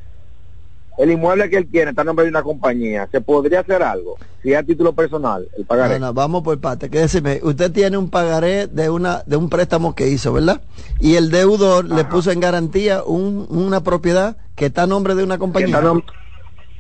el 0.99 1.11
inmueble 1.11 1.49
que 1.49 1.57
él 1.57 1.69
tiene 1.71 1.91
está 1.91 2.03
en 2.03 2.07
nombre 2.07 2.25
de 2.25 2.31
una 2.31 2.43
compañía, 2.43 3.09
¿se 3.11 3.21
podría 3.21 3.61
hacer 3.61 3.83
algo? 3.83 4.17
Si 4.43 4.53
es 4.53 4.59
a 4.59 4.63
título 4.63 4.93
personal, 4.93 5.49
el 5.57 5.65
pagaré. 5.65 5.99
Vamos 5.99 6.43
por 6.43 6.61
parte. 6.61 6.91
Que 6.91 6.99
decime, 6.99 7.41
usted 7.43 7.73
tiene 7.73 7.97
un 7.97 8.11
pagaré 8.11 8.67
de 8.67 8.91
una 8.91 9.23
de 9.25 9.37
un 9.37 9.49
préstamo 9.49 9.95
que 9.95 10.09
hizo, 10.09 10.33
¿verdad? 10.33 10.61
Y 11.01 11.15
el 11.15 11.31
deudor 11.31 11.87
le 11.87 12.05
puso 12.05 12.31
en 12.31 12.41
garantía 12.41 13.03
un, 13.05 13.47
una 13.49 13.83
propiedad 13.83 14.37
que 14.55 14.67
está 14.67 14.83
a 14.83 14.87
nombre 14.87 15.15
de 15.15 15.25
una 15.25 15.39
compañía. 15.39 15.81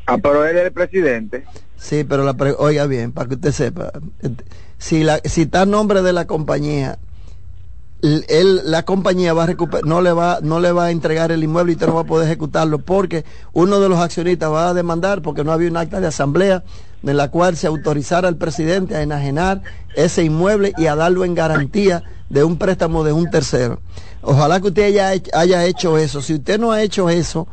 Ah, 0.06 0.18
pero 0.18 0.44
él 0.46 0.56
es 0.56 0.64
el 0.64 0.72
presidente. 0.72 1.44
Sí, 1.76 2.04
pero 2.04 2.24
la 2.24 2.36
oiga 2.58 2.86
bien, 2.86 3.12
para 3.12 3.28
que 3.28 3.34
usted 3.34 3.52
sepa, 3.52 3.92
si, 4.78 5.04
la, 5.04 5.20
si 5.24 5.42
está 5.42 5.62
a 5.62 5.66
nombre 5.66 6.02
de 6.02 6.12
la 6.12 6.26
compañía, 6.26 6.98
él, 8.02 8.62
la 8.64 8.84
compañía 8.84 9.32
va 9.32 9.44
a 9.44 9.46
recuperar, 9.46 9.84
no 9.84 10.00
le 10.00 10.12
va, 10.12 10.40
no 10.42 10.58
le 10.58 10.72
va 10.72 10.86
a 10.86 10.90
entregar 10.90 11.30
el 11.30 11.44
inmueble 11.44 11.72
y 11.72 11.74
usted 11.76 11.86
no 11.86 11.94
va 11.94 12.00
a 12.00 12.04
poder 12.04 12.26
ejecutarlo 12.26 12.80
porque 12.80 13.24
uno 13.52 13.78
de 13.78 13.88
los 13.88 14.00
accionistas 14.00 14.50
va 14.50 14.68
a 14.68 14.74
demandar 14.74 15.22
porque 15.22 15.44
no 15.44 15.52
había 15.52 15.70
un 15.70 15.76
acta 15.76 16.00
de 16.00 16.08
asamblea 16.08 16.64
en 17.04 17.16
la 17.16 17.30
cual 17.30 17.56
se 17.56 17.68
autorizara 17.68 18.26
al 18.26 18.36
presidente 18.36 18.96
a 18.96 19.02
enajenar 19.02 19.62
ese 19.94 20.24
inmueble 20.24 20.72
y 20.78 20.86
a 20.86 20.96
darlo 20.96 21.24
en 21.24 21.34
garantía 21.34 22.02
de 22.28 22.42
un 22.42 22.58
préstamo 22.58 23.04
de 23.04 23.12
un 23.12 23.30
tercero. 23.30 23.80
Ojalá 24.22 24.60
que 24.60 24.68
usted 24.68 24.84
haya, 24.84 25.12
haya 25.32 25.64
hecho 25.66 25.98
eso. 25.98 26.22
Si 26.22 26.34
usted 26.34 26.58
no 26.58 26.72
ha 26.72 26.82
hecho 26.82 27.08
eso, 27.08 27.46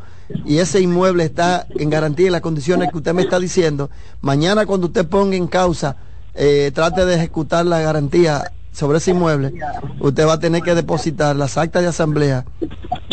y 0.45 0.57
ese 0.59 0.81
inmueble 0.81 1.23
está 1.23 1.67
en 1.69 1.89
garantía 1.89 2.27
en 2.27 2.33
las 2.33 2.41
condiciones 2.41 2.89
que 2.91 2.97
usted 2.97 3.13
me 3.13 3.23
está 3.23 3.39
diciendo, 3.39 3.89
mañana 4.21 4.65
cuando 4.65 4.87
usted 4.87 5.07
ponga 5.07 5.35
en 5.35 5.47
causa, 5.47 5.97
eh, 6.35 6.71
trate 6.73 7.05
de 7.05 7.15
ejecutar 7.15 7.65
la 7.65 7.79
garantía 7.79 8.51
sobre 8.71 8.99
ese 8.99 9.11
inmueble, 9.11 9.53
usted 9.99 10.27
va 10.27 10.33
a 10.33 10.39
tener 10.39 10.61
que 10.61 10.75
depositar 10.75 11.35
las 11.35 11.57
actas 11.57 11.81
de 11.81 11.89
asamblea 11.89 12.45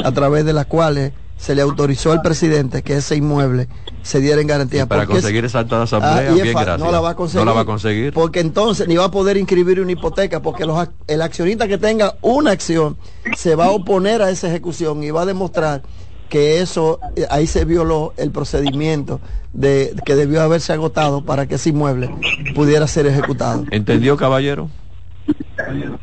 a 0.05 0.13
través 0.13 0.45
de 0.45 0.53
las 0.53 0.67
cuales 0.67 1.13
se 1.37 1.55
le 1.55 1.63
autorizó 1.63 2.13
al 2.13 2.23
presidente 2.23 2.83
que 2.83 2.97
ese 2.97 3.17
inmueble 3.17 3.69
se 4.03 4.21
diera 4.21 4.41
en 4.41 4.47
garantía. 4.47 4.87
para 4.87 5.07
conseguir 5.07 5.45
esa 5.45 5.61
acta 5.61 5.79
de 5.79 5.83
asamblea, 5.85 6.33
ah, 6.57 6.77
no 6.79 6.91
la 6.91 7.01
va 7.01 7.11
a 7.11 7.15
conseguir. 7.15 7.45
No 7.45 7.45
la 7.45 7.53
va 7.53 7.61
a 7.63 7.65
conseguir. 7.65 8.13
Porque 8.13 8.41
entonces 8.41 8.89
ni 8.89 8.97
va 8.97 9.05
a 9.05 9.11
poder 9.11 9.37
inscribir 9.37 9.81
una 9.81 9.93
hipoteca, 9.93 10.41
porque 10.41 10.65
los, 10.65 10.89
el 11.07 11.23
accionista 11.23 11.69
que 11.69 11.79
tenga 11.79 12.17
una 12.23 12.53
acción 12.53 12.97
se 13.37 13.55
va 13.55 13.67
a 13.67 13.71
oponer 13.71 14.23
a 14.23 14.31
esa 14.31 14.49
ejecución 14.49 15.03
y 15.03 15.11
va 15.11 15.23
a 15.23 15.27
demostrar 15.27 15.83
que 16.29 16.61
eso, 16.61 17.01
eh, 17.17 17.27
ahí 17.31 17.47
se 17.47 17.65
violó 17.65 18.13
el 18.17 18.31
procedimiento 18.31 19.21
de 19.53 19.95
que 20.05 20.15
debió 20.15 20.43
haberse 20.43 20.73
agotado 20.73 21.25
para 21.25 21.47
que 21.47 21.57
ese 21.57 21.71
inmueble 21.71 22.11
pudiera 22.55 22.87
ser 22.87 23.07
ejecutado. 23.07 23.65
¿Entendió, 23.71 24.17
caballero? 24.17 24.69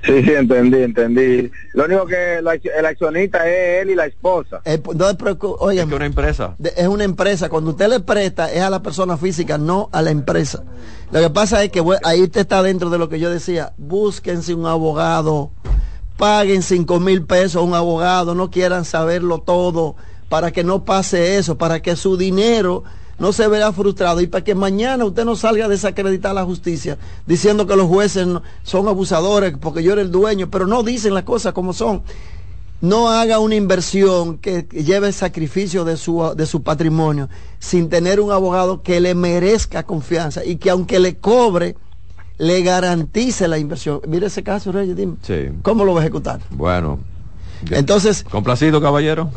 Sí, 0.04 0.24
sí, 0.24 0.34
entendí, 0.34 0.82
entendí. 0.82 1.52
Lo 1.74 1.86
único 1.86 2.06
que 2.06 2.40
el 2.40 2.86
accionista 2.86 3.48
es 3.48 3.84
él 3.84 3.92
y 3.92 3.96
la 3.96 4.06
esposa. 4.06 4.62
Eh, 4.66 4.82
no 4.96 5.10
es, 5.10 5.78
es 5.78 5.86
una 5.86 6.06
empresa. 6.06 6.56
es 6.76 6.88
una 6.88 7.04
empresa. 7.04 7.50
Cuando 7.50 7.72
usted 7.72 7.88
le 7.88 8.00
presta 8.02 8.52
es 8.52 8.62
a 8.62 8.70
la 8.70 8.82
persona 8.82 9.16
física, 9.16 9.58
no 9.58 9.90
a 9.92 10.02
la 10.02 10.12
empresa. 10.12 10.64
Lo 11.12 11.22
que 11.22 11.30
pasa 11.30 11.64
es 11.64 11.72
que 11.72 11.82
ahí 12.04 12.22
usted 12.22 12.42
está 12.42 12.62
dentro 12.64 12.90
de 12.90 12.98
lo 12.98 13.08
que 13.08 13.20
yo 13.20 13.30
decía. 13.30 13.74
Búsquense 13.78 14.54
un 14.54 14.66
abogado. 14.66 15.52
Paguen 16.18 16.62
cinco 16.62 17.00
mil 17.00 17.24
pesos 17.26 17.58
a 17.58 17.66
un 17.66 17.76
abogado. 17.76 18.36
No 18.36 18.52
quieran 18.52 18.84
saberlo 18.84 19.40
todo 19.40 19.96
para 20.30 20.52
que 20.52 20.64
no 20.64 20.84
pase 20.84 21.38
eso, 21.38 21.58
para 21.58 21.82
que 21.82 21.96
su 21.96 22.18
dinero 22.18 22.84
no 23.20 23.32
se 23.32 23.48
vea 23.48 23.72
frustrado 23.72 24.22
y 24.22 24.28
para 24.28 24.44
que 24.44 24.56
mañana 24.56 25.06
usted 25.06 25.26
no 25.26 25.36
salga 25.36 25.66
a 25.66 25.70
desacreditar 25.70 26.34
la 26.34 26.44
justicia 26.44 26.98
diciendo 27.26 27.68
que 27.68 27.76
los 27.76 27.88
jueces 27.88 28.28
son 28.64 28.88
abusadores 28.88 29.54
porque 29.60 29.84
yo 29.84 29.94
era 29.94 30.02
el 30.02 30.12
dueño, 30.12 30.50
pero 30.50 30.68
no 30.68 30.84
dicen 30.84 31.14
las 31.14 31.24
cosas 31.24 31.54
como 31.54 31.74
son. 31.74 32.02
No 32.82 33.10
haga 33.10 33.40
una 33.40 33.56
inversión 33.56 34.40
que 34.40 34.64
lleve 34.64 35.14
sacrificio 35.14 35.86
de 35.86 35.96
su, 35.96 36.34
de 36.36 36.46
su 36.46 36.64
patrimonio 36.64 37.30
sin 37.60 37.88
tener 37.88 38.20
un 38.20 38.32
abogado 38.32 38.82
que 38.82 39.00
le 39.00 39.16
merezca 39.16 39.84
confianza 39.84 40.44
y 40.44 40.58
que 40.58 40.70
aunque 40.70 41.00
le 41.00 41.16
cobre, 41.16 41.78
le 42.38 42.62
garantice 42.62 43.48
la 43.48 43.58
inversión. 43.58 44.02
Mire 44.06 44.28
ese 44.28 44.44
caso, 44.44 44.74
Reyes, 44.74 44.98
dime. 44.98 45.16
¿Cómo 45.62 45.86
lo 45.86 45.94
va 45.94 46.02
a 46.02 46.04
ejecutar? 46.04 46.42
Bueno. 46.50 47.00
Entonces. 47.72 48.26
Complacido, 48.30 48.82
caballero. 48.82 49.32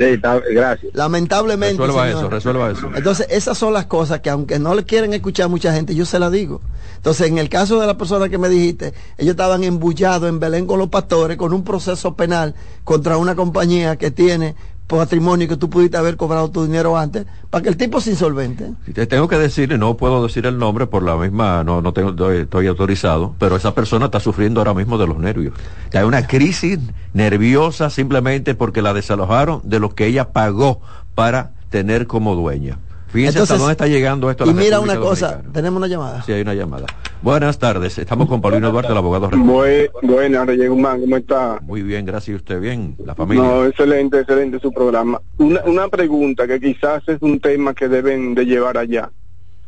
Sí, 0.00 0.06
está, 0.06 0.40
gracias. 0.50 0.94
Lamentablemente. 0.94 1.76
Resuelva 1.76 2.06
señor. 2.06 2.18
eso, 2.18 2.30
resuelva 2.30 2.70
eso. 2.70 2.90
Entonces, 2.94 3.26
esas 3.28 3.58
son 3.58 3.74
las 3.74 3.84
cosas 3.84 4.20
que 4.20 4.30
aunque 4.30 4.58
no 4.58 4.74
le 4.74 4.84
quieren 4.84 5.12
escuchar 5.12 5.50
mucha 5.50 5.74
gente, 5.74 5.94
yo 5.94 6.06
se 6.06 6.18
las 6.18 6.32
digo. 6.32 6.62
Entonces, 6.96 7.28
en 7.28 7.36
el 7.36 7.50
caso 7.50 7.78
de 7.78 7.86
la 7.86 7.98
persona 7.98 8.30
que 8.30 8.38
me 8.38 8.48
dijiste, 8.48 8.94
ellos 9.18 9.32
estaban 9.32 9.62
embullados 9.62 10.26
en 10.30 10.40
Belén 10.40 10.66
con 10.66 10.78
los 10.78 10.88
pastores 10.88 11.36
con 11.36 11.52
un 11.52 11.64
proceso 11.64 12.14
penal 12.14 12.54
contra 12.82 13.18
una 13.18 13.34
compañía 13.34 13.96
que 13.96 14.10
tiene 14.10 14.54
patrimonio 14.98 15.48
que 15.48 15.56
tú 15.56 15.70
pudiste 15.70 15.96
haber 15.96 16.16
cobrado 16.16 16.50
tu 16.50 16.64
dinero 16.64 16.96
antes, 16.96 17.26
para 17.48 17.62
que 17.62 17.68
el 17.68 17.76
tipo 17.76 18.00
sea 18.00 18.12
insolvente. 18.12 18.72
Si 18.86 18.92
te 18.92 19.06
tengo 19.06 19.28
que 19.28 19.38
decirle, 19.38 19.78
no 19.78 19.96
puedo 19.96 20.22
decir 20.22 20.46
el 20.46 20.58
nombre 20.58 20.86
por 20.86 21.02
la 21.02 21.16
misma, 21.16 21.64
no, 21.64 21.80
no 21.80 21.92
tengo, 21.92 22.10
estoy, 22.10 22.38
estoy 22.38 22.66
autorizado, 22.66 23.34
pero 23.38 23.56
esa 23.56 23.74
persona 23.74 24.06
está 24.06 24.20
sufriendo 24.20 24.60
ahora 24.60 24.74
mismo 24.74 24.98
de 24.98 25.06
los 25.06 25.18
nervios. 25.18 25.54
Que 25.90 25.98
hay 25.98 26.04
una 26.04 26.26
crisis 26.26 26.78
nerviosa 27.12 27.90
simplemente 27.90 28.54
porque 28.54 28.82
la 28.82 28.92
desalojaron 28.92 29.60
de 29.64 29.80
lo 29.80 29.94
que 29.94 30.06
ella 30.06 30.32
pagó 30.32 30.80
para 31.14 31.52
tener 31.70 32.06
como 32.06 32.34
dueña. 32.34 32.78
Fíjense 33.12 33.38
Entonces, 33.38 33.50
hasta 33.54 33.58
dónde 33.58 33.72
está 33.72 33.86
llegando 33.88 34.30
esto. 34.30 34.44
a 34.44 34.46
Y 34.46 34.50
la 34.50 34.54
mira 34.56 34.76
República 34.76 34.98
una 34.98 35.08
cosa, 35.08 35.26
Dominicana. 35.28 35.52
tenemos 35.54 35.76
una 35.78 35.86
llamada. 35.88 36.22
Sí, 36.22 36.32
hay 36.32 36.42
una 36.42 36.54
llamada. 36.54 36.86
Buenas 37.22 37.58
tardes, 37.58 37.98
estamos 37.98 38.28
con 38.28 38.40
Paulino 38.40 38.70
Duarte, 38.70 38.92
el 38.92 38.98
abogado. 38.98 39.30
Bue- 39.30 39.90
Buenas, 40.02 40.46
Reyes 40.46 40.70
Guzmán, 40.70 41.00
¿cómo 41.00 41.16
está? 41.16 41.58
Muy 41.62 41.82
bien, 41.82 42.06
gracias. 42.06 42.28
¿Y 42.32 42.36
usted 42.36 42.60
bien? 42.60 42.96
La 43.04 43.14
familia. 43.16 43.42
No, 43.44 43.64
excelente, 43.66 44.20
excelente 44.20 44.60
su 44.60 44.72
programa. 44.72 45.20
Una, 45.38 45.60
una 45.64 45.88
pregunta 45.88 46.46
que 46.46 46.60
quizás 46.60 47.02
es 47.08 47.18
un 47.20 47.40
tema 47.40 47.74
que 47.74 47.88
deben 47.88 48.34
de 48.34 48.46
llevar 48.46 48.78
allá. 48.78 49.10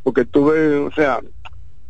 Porque 0.05 0.24
tuve, 0.24 0.76
o 0.76 0.92
sea, 0.92 1.18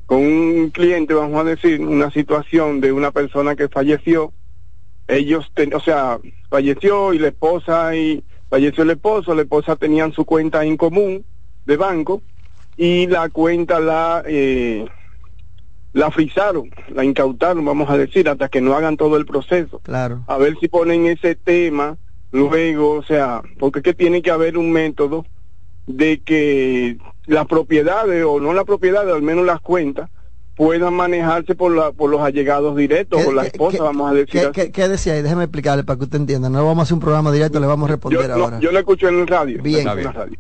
con 0.06 0.18
un 0.20 0.70
cliente, 0.70 1.12
vamos 1.14 1.38
a 1.40 1.44
decir, 1.44 1.80
una 1.80 2.10
situación 2.10 2.80
de 2.80 2.92
una 2.92 3.10
persona 3.10 3.54
que 3.56 3.68
falleció. 3.68 4.32
Ellos, 5.06 5.50
ten- 5.54 5.74
o 5.74 5.80
sea, 5.80 6.18
falleció 6.48 7.12
y 7.12 7.18
la 7.18 7.28
esposa 7.28 7.94
y 7.94 8.24
falleció 8.48 8.84
el 8.84 8.90
esposo, 8.90 9.34
la 9.34 9.42
esposa 9.42 9.76
tenían 9.76 10.12
su 10.12 10.24
cuenta 10.24 10.64
en 10.64 10.76
común 10.76 11.24
de 11.66 11.76
banco 11.76 12.22
y 12.76 13.06
la 13.06 13.28
cuenta 13.28 13.80
la 13.80 14.22
eh, 14.26 14.86
la 15.92 16.10
frizaron, 16.10 16.70
la 16.94 17.04
incautaron, 17.04 17.64
vamos 17.64 17.90
a 17.90 17.98
decir, 17.98 18.28
hasta 18.28 18.48
que 18.48 18.60
no 18.62 18.74
hagan 18.74 18.96
todo 18.96 19.16
el 19.18 19.26
proceso 19.26 19.80
Claro. 19.80 20.24
a 20.26 20.38
ver 20.38 20.54
si 20.58 20.68
ponen 20.68 21.06
ese 21.06 21.34
tema 21.34 21.96
luego, 22.30 22.92
o 22.92 23.02
sea, 23.02 23.42
porque 23.58 23.80
es 23.80 23.84
que 23.84 23.92
tiene 23.94 24.22
que 24.22 24.30
haber 24.30 24.56
un 24.56 24.72
método 24.72 25.26
de 25.86 26.20
que 26.22 26.96
las 27.26 27.46
propiedades 27.46 28.24
o 28.24 28.40
no 28.40 28.54
las 28.54 28.64
propiedades, 28.64 29.12
al 29.14 29.20
menos 29.22 29.44
las 29.44 29.60
cuentas, 29.60 30.08
puedan 30.56 30.94
manejarse 30.94 31.54
por, 31.54 31.74
la, 31.74 31.92
por 31.92 32.08
los 32.10 32.20
allegados 32.22 32.74
directos 32.76 33.20
¿Qué- 33.22 33.28
o 33.28 33.32
la 33.32 33.44
esposa, 33.46 33.76
qué- 33.78 33.82
vamos 33.82 34.10
a 34.10 34.14
decir 34.14 34.32
¿Qué, 34.32 34.40
así. 34.40 34.52
qué- 34.52 34.70
qué 34.72 34.88
decía 34.88 35.12
ahí? 35.14 35.22
Déjeme 35.22 35.44
explicarle 35.44 35.82
para 35.84 35.98
que 35.98 36.04
usted 36.04 36.18
entienda. 36.20 36.48
No 36.48 36.64
vamos 36.64 36.80
a 36.80 36.82
hacer 36.84 36.94
un 36.94 37.00
programa 37.00 37.30
directo, 37.32 37.58
le 37.60 37.66
vamos 37.66 37.86
a 37.86 37.88
yo, 37.90 37.94
responder 37.96 38.30
no, 38.30 38.44
ahora. 38.44 38.60
yo 38.60 38.70
lo 38.72 38.78
escucho 38.78 39.08
en 39.08 39.20
el 39.20 39.26
radio. 39.26 39.62
Bien. 39.62 39.86
en 39.88 40.04
la 40.04 40.12
radio. 40.12 40.38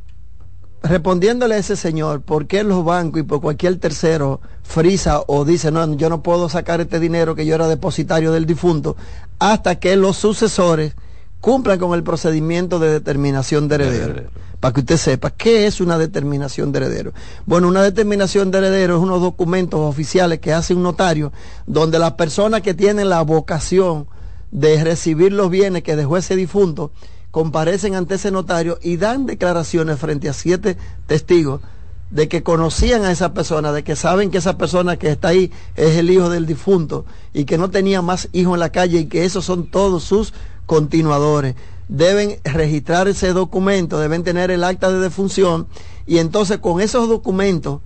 Respondiéndole 0.82 1.54
a 1.54 1.58
ese 1.58 1.76
señor, 1.76 2.22
¿por 2.22 2.46
qué 2.46 2.64
los 2.64 2.84
bancos 2.84 3.20
y 3.20 3.22
por 3.22 3.40
cualquier 3.40 3.78
tercero 3.78 4.40
frisa 4.62 5.22
o 5.26 5.44
dice, 5.44 5.70
no, 5.70 5.94
yo 5.94 6.08
no 6.08 6.22
puedo 6.22 6.48
sacar 6.48 6.80
este 6.80 6.98
dinero 6.98 7.34
que 7.34 7.46
yo 7.46 7.54
era 7.54 7.68
depositario 7.68 8.32
del 8.32 8.46
difunto, 8.46 8.96
hasta 9.38 9.76
que 9.76 9.96
los 9.96 10.16
sucesores 10.16 10.94
cumplan 11.40 11.78
con 11.78 11.94
el 11.94 12.02
procedimiento 12.02 12.78
de 12.78 12.88
determinación 12.90 13.68
de 13.68 13.74
heredero? 13.76 14.12
heredero. 14.12 14.30
Para 14.60 14.74
que 14.74 14.80
usted 14.80 14.96
sepa, 14.96 15.30
¿qué 15.30 15.66
es 15.66 15.80
una 15.80 15.98
determinación 15.98 16.70
de 16.70 16.78
heredero? 16.78 17.12
Bueno, 17.46 17.66
una 17.66 17.82
determinación 17.82 18.52
de 18.52 18.58
heredero 18.58 18.96
es 18.96 19.02
unos 19.02 19.20
documentos 19.20 19.80
oficiales 19.80 20.38
que 20.38 20.52
hace 20.52 20.72
un 20.72 20.84
notario, 20.84 21.32
donde 21.66 21.98
las 21.98 22.12
personas 22.12 22.60
que 22.62 22.74
tienen 22.74 23.08
la 23.08 23.22
vocación 23.22 24.06
de 24.52 24.82
recibir 24.84 25.32
los 25.32 25.50
bienes 25.50 25.82
que 25.82 25.96
dejó 25.96 26.16
ese 26.16 26.36
difunto, 26.36 26.92
comparecen 27.32 27.96
ante 27.96 28.14
ese 28.14 28.30
notario 28.30 28.78
y 28.80 28.98
dan 28.98 29.26
declaraciones 29.26 29.98
frente 29.98 30.28
a 30.28 30.32
siete 30.32 30.76
testigos 31.06 31.60
de 32.10 32.28
que 32.28 32.42
conocían 32.42 33.04
a 33.04 33.10
esa 33.10 33.32
persona, 33.32 33.72
de 33.72 33.82
que 33.82 33.96
saben 33.96 34.30
que 34.30 34.38
esa 34.38 34.58
persona 34.58 34.98
que 34.98 35.10
está 35.10 35.28
ahí 35.28 35.50
es 35.74 35.96
el 35.96 36.10
hijo 36.10 36.28
del 36.28 36.46
difunto 36.46 37.06
y 37.32 37.46
que 37.46 37.56
no 37.56 37.70
tenía 37.70 38.02
más 38.02 38.28
hijos 38.32 38.54
en 38.54 38.60
la 38.60 38.70
calle 38.70 39.00
y 39.00 39.06
que 39.06 39.24
esos 39.24 39.46
son 39.46 39.66
todos 39.66 40.04
sus 40.04 40.34
continuadores. 40.66 41.56
Deben 41.88 42.38
registrar 42.44 43.08
ese 43.08 43.32
documento, 43.32 43.98
deben 43.98 44.24
tener 44.24 44.50
el 44.50 44.62
acta 44.62 44.92
de 44.92 45.00
defunción 45.00 45.66
y 46.06 46.18
entonces 46.18 46.58
con 46.58 46.82
esos 46.82 47.08
documentos, 47.08 47.80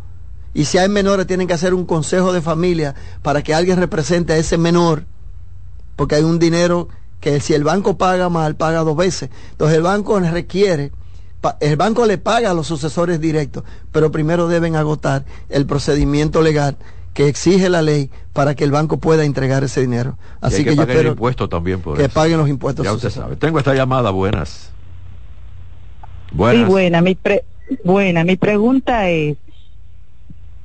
y 0.55 0.65
si 0.65 0.79
hay 0.79 0.89
menores 0.89 1.29
tienen 1.29 1.47
que 1.47 1.55
hacer 1.55 1.73
un 1.73 1.87
consejo 1.87 2.33
de 2.33 2.43
familia 2.43 2.97
para 3.23 3.43
que 3.43 3.55
alguien 3.55 3.79
represente 3.79 4.33
a 4.33 4.39
ese 4.39 4.59
menor 4.59 5.07
porque 5.97 6.15
hay 6.15 6.23
un 6.23 6.39
dinero 6.39 6.89
que 7.21 7.41
si 7.41 7.55
el 7.55 7.65
banco 7.65 7.97
paga 7.99 8.29
mal, 8.29 8.57
paga 8.57 8.81
dos 8.81 8.97
veces. 8.97 9.31
Entonces 9.53 9.77
el 9.77 9.83
banco 9.83 10.19
requiere, 10.21 10.93
pa- 11.41 11.57
el 11.61 11.77
banco 11.77 12.07
le 12.07 12.19
paga 12.19 12.51
a 12.51 12.55
los 12.55 12.67
sucesores 12.67 13.21
directos, 13.21 13.65
pero 13.93 14.11
primero 14.13 14.49
deben 14.49 14.77
agotar 14.77 15.25
el 15.49 15.67
procedimiento 15.67 16.43
legal 16.43 16.77
que 17.15 17.29
exige 17.29 17.71
la 17.71 17.81
ley 17.81 18.11
para 18.35 18.55
que 18.55 18.65
el 18.65 18.71
banco 18.71 18.99
pueda 18.99 19.25
entregar 19.25 19.65
ese 19.65 19.81
dinero. 19.81 20.19
Y 20.43 20.47
Así 20.47 20.57
hay 20.57 20.65
que, 20.65 20.71
que 20.71 20.77
yo 20.77 20.83
espero 20.83 21.09
impuesto 21.11 21.49
también 21.49 21.81
por 21.81 21.97
que 21.97 22.05
eso. 22.05 22.13
paguen 22.15 22.37
los 22.39 22.49
impuestos. 22.49 22.85
Ya 22.85 22.93
usted 22.93 23.11
sabe. 23.11 23.37
Tengo 23.37 23.59
esta 23.59 23.75
llamada, 23.75 24.11
buenas. 24.11 24.71
Sí, 26.31 26.37
Buenas. 26.37 26.69
buena. 26.69 27.01
Mi, 27.01 27.15
pre- 27.15 27.45
buena. 27.85 28.23
mi 28.25 28.37
pregunta 28.37 29.09
es, 29.09 29.39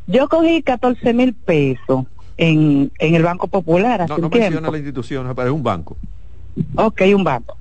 yo 0.07 0.27
cogí 0.27 0.61
14 0.61 1.13
mil 1.13 1.33
pesos 1.33 2.05
en, 2.35 2.91
en 2.99 3.15
el 3.15 3.23
Banco 3.23 3.47
Popular 3.47 4.01
hace 4.01 4.09
no, 4.09 4.15
un 4.15 4.21
no 4.23 4.29
tiempo. 4.29 4.45
menciona 4.49 4.71
la 4.71 4.77
institución, 4.77 5.31
pero 5.35 5.47
es 5.47 5.53
un 5.53 5.63
banco. 5.63 5.95
Ok, 6.75 7.01
un 7.15 7.23
banco. 7.23 7.57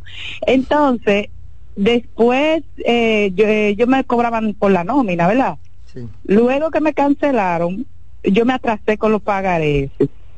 Entonces, 0.47 1.29
después 1.77 2.63
eh, 2.85 3.31
yo, 3.35 3.47
eh, 3.47 3.75
yo 3.77 3.87
me 3.87 4.05
cobraban 4.05 4.55
por 4.55 4.71
la 4.73 4.85
nómina, 4.85 5.27
¿verdad? 5.27 5.59
Sí. 5.87 6.09
Luego 6.25 6.71
que 6.71 6.81
me 6.81 6.95
cancelaron, 6.95 7.87
yo 8.23 8.45
me 8.45 8.53
atrasé 8.53 8.99
con 8.99 9.13
los 9.13 9.23
pagarés. 9.23 9.91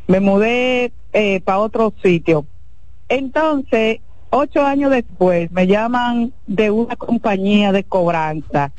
Me 0.06 0.20
mudé 0.20 0.92
para 1.44 1.58
otro 1.58 1.92
sitio. 2.02 2.46
Entonces, 3.08 4.00
ocho 4.30 4.64
años 4.64 4.90
después, 4.90 5.50
me 5.52 5.66
llaman 5.66 6.32
de 6.46 6.70
una 6.70 6.96
compañía 6.96 7.70
de 7.70 7.84
cobranza, 7.84 8.72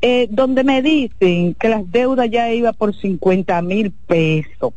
eh, 0.00 0.26
donde 0.30 0.64
me 0.64 0.80
dicen 0.80 1.54
que 1.54 1.68
las 1.68 1.90
deudas 1.90 2.30
ya 2.30 2.50
iba 2.52 2.72
por 2.72 2.94
50 2.94 3.60
mil 3.60 3.92
pesos. 3.92 4.72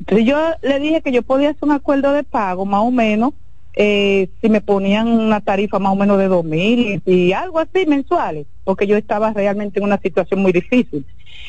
Entonces 0.00 0.26
yo 0.26 0.38
le 0.62 0.80
dije 0.80 1.02
que 1.02 1.12
yo 1.12 1.22
podía 1.22 1.50
hacer 1.50 1.64
un 1.64 1.72
acuerdo 1.72 2.12
de 2.12 2.24
pago 2.24 2.64
más 2.64 2.80
o 2.80 2.90
menos, 2.90 3.34
eh, 3.74 4.30
si 4.40 4.48
me 4.48 4.62
ponían 4.62 5.06
una 5.06 5.40
tarifa 5.40 5.78
más 5.78 5.92
o 5.92 5.96
menos 5.96 6.18
de 6.18 6.26
dos 6.26 6.44
mil 6.44 7.02
y 7.04 7.32
algo 7.32 7.58
así 7.58 7.86
mensuales, 7.86 8.46
porque 8.64 8.86
yo 8.86 8.96
estaba 8.96 9.32
realmente 9.32 9.78
en 9.78 9.84
una 9.84 9.98
situación 9.98 10.40
muy 10.40 10.52
difícil. 10.52 11.06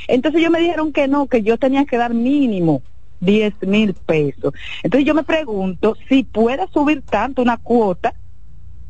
Entonces 0.08 0.42
ellos 0.42 0.52
me 0.52 0.60
dijeron 0.60 0.92
que 0.92 1.08
no, 1.08 1.28
que 1.28 1.42
yo 1.42 1.58
tenía 1.58 1.86
que 1.86 1.98
dar 1.98 2.14
mínimo 2.14 2.84
10 3.22 3.54
mil 3.62 3.94
pesos. 3.94 4.54
Entonces 4.84 5.08
yo 5.08 5.14
me 5.14 5.24
pregunto 5.24 5.96
si 6.10 6.24
puede 6.24 6.68
subir 6.74 7.04
tanto 7.04 7.42
una 7.42 7.58
cuota 7.58 8.14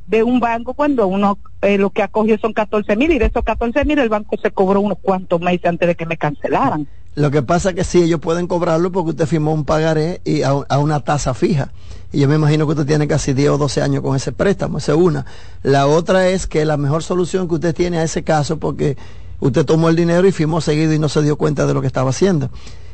de 0.08 0.24
un 0.24 0.39
banco 0.39 0.74
cuando 0.74 1.06
uno 1.08 1.38
eh, 1.62 1.78
lo 1.78 1.91
que 1.91 2.02
acogió 2.02 2.38
son 2.39 2.54
14 2.54 2.95
mil 2.95 3.12
y 3.12 3.19
de 3.19 3.28
esos 3.28 3.43
14 3.43 3.86
mil 3.86 4.00
el 4.00 4.10
banco 4.10 4.38
se 4.41 4.50
cobró 4.50 4.82
unos 4.82 4.97
cuantos 5.00 5.39
meses 5.39 5.65
antes 5.65 5.88
de 5.88 5.95
que 5.95 6.08
me 6.08 6.17
cancelaran. 6.17 6.88
Lo 7.15 7.30
que 7.30 7.41
pasa 7.41 7.69
es 7.69 7.76
que 7.76 7.84
sí, 7.84 8.04
ellos 8.04 8.19
pueden 8.19 8.47
cobrarlo 8.47 8.91
porque 8.91 9.12
usted 9.12 9.26
firmó 9.26 9.54
un 9.54 9.65
pagaré 9.65 10.21
y 10.24 10.43
a, 10.43 10.50
a 10.50 10.80
una 10.80 11.02
tasa 11.02 11.34
fija. 11.34 11.71
Y 12.13 12.19
yo 12.19 12.28
me 12.28 12.36
imagino 12.36 12.65
que 12.65 12.71
usted 12.71 12.86
tiene 12.86 13.08
casi 13.08 13.34
10 13.34 13.52
o 13.52 13.58
12 13.58 13.82
años 13.82 14.02
con 14.02 14.15
ese 14.15 14.32
préstamo, 14.32 14.78
esa 14.78 14.93
es 14.93 14.97
una. 14.97 15.26
La 15.63 15.88
otra 15.88 16.30
es 16.30 16.47
que 16.47 16.65
la 16.65 16.78
mejor 16.78 17.04
solución 17.04 17.47
que 17.47 17.56
usted 17.56 17.76
tiene 17.76 18.00
a 18.00 18.04
ese 18.04 18.24
caso, 18.24 18.58
porque 18.58 18.97
usted 19.39 19.65
tomó 19.65 19.89
el 19.89 19.95
dinero 19.95 20.28
y 20.28 20.32
firmó 20.32 20.62
seguido 20.62 20.93
y 20.93 21.00
no 21.00 21.10
se 21.10 21.21
dio 21.21 21.38
cuenta 21.38 21.65
de 21.65 21.74
lo 21.74 21.82
que 21.82 21.88
estaba 21.88 22.10
haciendo. 22.10 22.50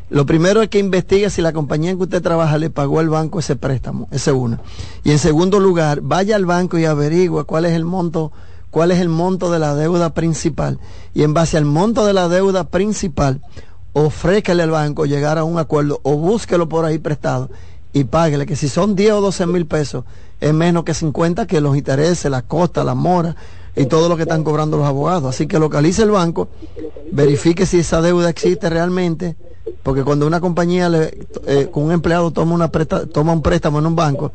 Lo 0.09 0.25
primero 0.25 0.61
es 0.61 0.69
que 0.69 0.79
investigue 0.79 1.29
si 1.29 1.41
la 1.41 1.51
compañía 1.51 1.91
en 1.91 1.97
que 1.97 2.03
usted 2.03 2.21
trabaja 2.21 2.57
le 2.57 2.69
pagó 2.69 2.99
al 2.99 3.09
banco 3.09 3.39
ese 3.39 3.57
préstamo, 3.57 4.07
esa 4.11 4.31
es 4.31 4.37
una. 4.37 4.61
Y 5.03 5.11
en 5.11 5.19
segundo 5.19 5.59
lugar, 5.59 5.99
vaya 6.01 6.35
al 6.37 6.45
banco 6.45 6.77
y 6.77 6.85
averigüe 6.85 7.43
cuál 7.43 7.65
es 7.65 7.73
el 7.73 7.83
monto, 7.83 8.31
cuál 8.71 8.91
es 8.91 8.99
el 8.99 9.09
monto 9.09 9.51
de 9.51 9.59
la 9.59 9.75
deuda 9.75 10.13
principal. 10.13 10.79
Y 11.13 11.23
en 11.23 11.33
base 11.33 11.57
al 11.57 11.65
monto 11.65 12.05
de 12.05 12.13
la 12.13 12.29
deuda 12.29 12.69
principal, 12.69 13.41
ofrécale 14.05 14.61
al 14.61 14.69
banco 14.69 15.05
llegar 15.05 15.39
a 15.39 15.43
un 15.43 15.57
acuerdo 15.57 15.99
o 16.03 16.15
búsquelo 16.17 16.69
por 16.69 16.85
ahí 16.85 16.99
prestado 16.99 17.49
y 17.93 18.03
páguele, 18.03 18.45
que 18.45 18.55
si 18.55 18.69
son 18.69 18.95
10 18.95 19.13
o 19.13 19.21
12 19.21 19.47
mil 19.47 19.65
pesos, 19.65 20.05
es 20.39 20.53
menos 20.53 20.83
que 20.83 20.93
50 20.93 21.47
que 21.47 21.61
los 21.61 21.75
intereses, 21.75 22.29
la 22.29 22.43
costa, 22.43 22.83
la 22.83 22.93
mora 22.93 23.35
y 23.75 23.87
todo 23.87 24.07
lo 24.07 24.15
que 24.15 24.23
están 24.23 24.43
cobrando 24.43 24.77
los 24.77 24.85
abogados. 24.85 25.33
Así 25.33 25.47
que 25.47 25.57
localice 25.57 26.03
el 26.03 26.11
banco, 26.11 26.47
verifique 27.11 27.65
si 27.65 27.79
esa 27.79 27.99
deuda 28.01 28.29
existe 28.29 28.69
realmente, 28.69 29.35
porque 29.81 30.03
cuando 30.03 30.27
una 30.27 30.41
compañía 30.41 30.89
le, 30.89 31.17
eh, 31.47 31.69
con 31.71 31.83
un 31.83 31.91
empleado 31.91 32.29
toma 32.29 33.33
un 33.33 33.41
préstamo 33.41 33.79
en 33.79 33.85
un 33.87 33.95
banco, 33.95 34.31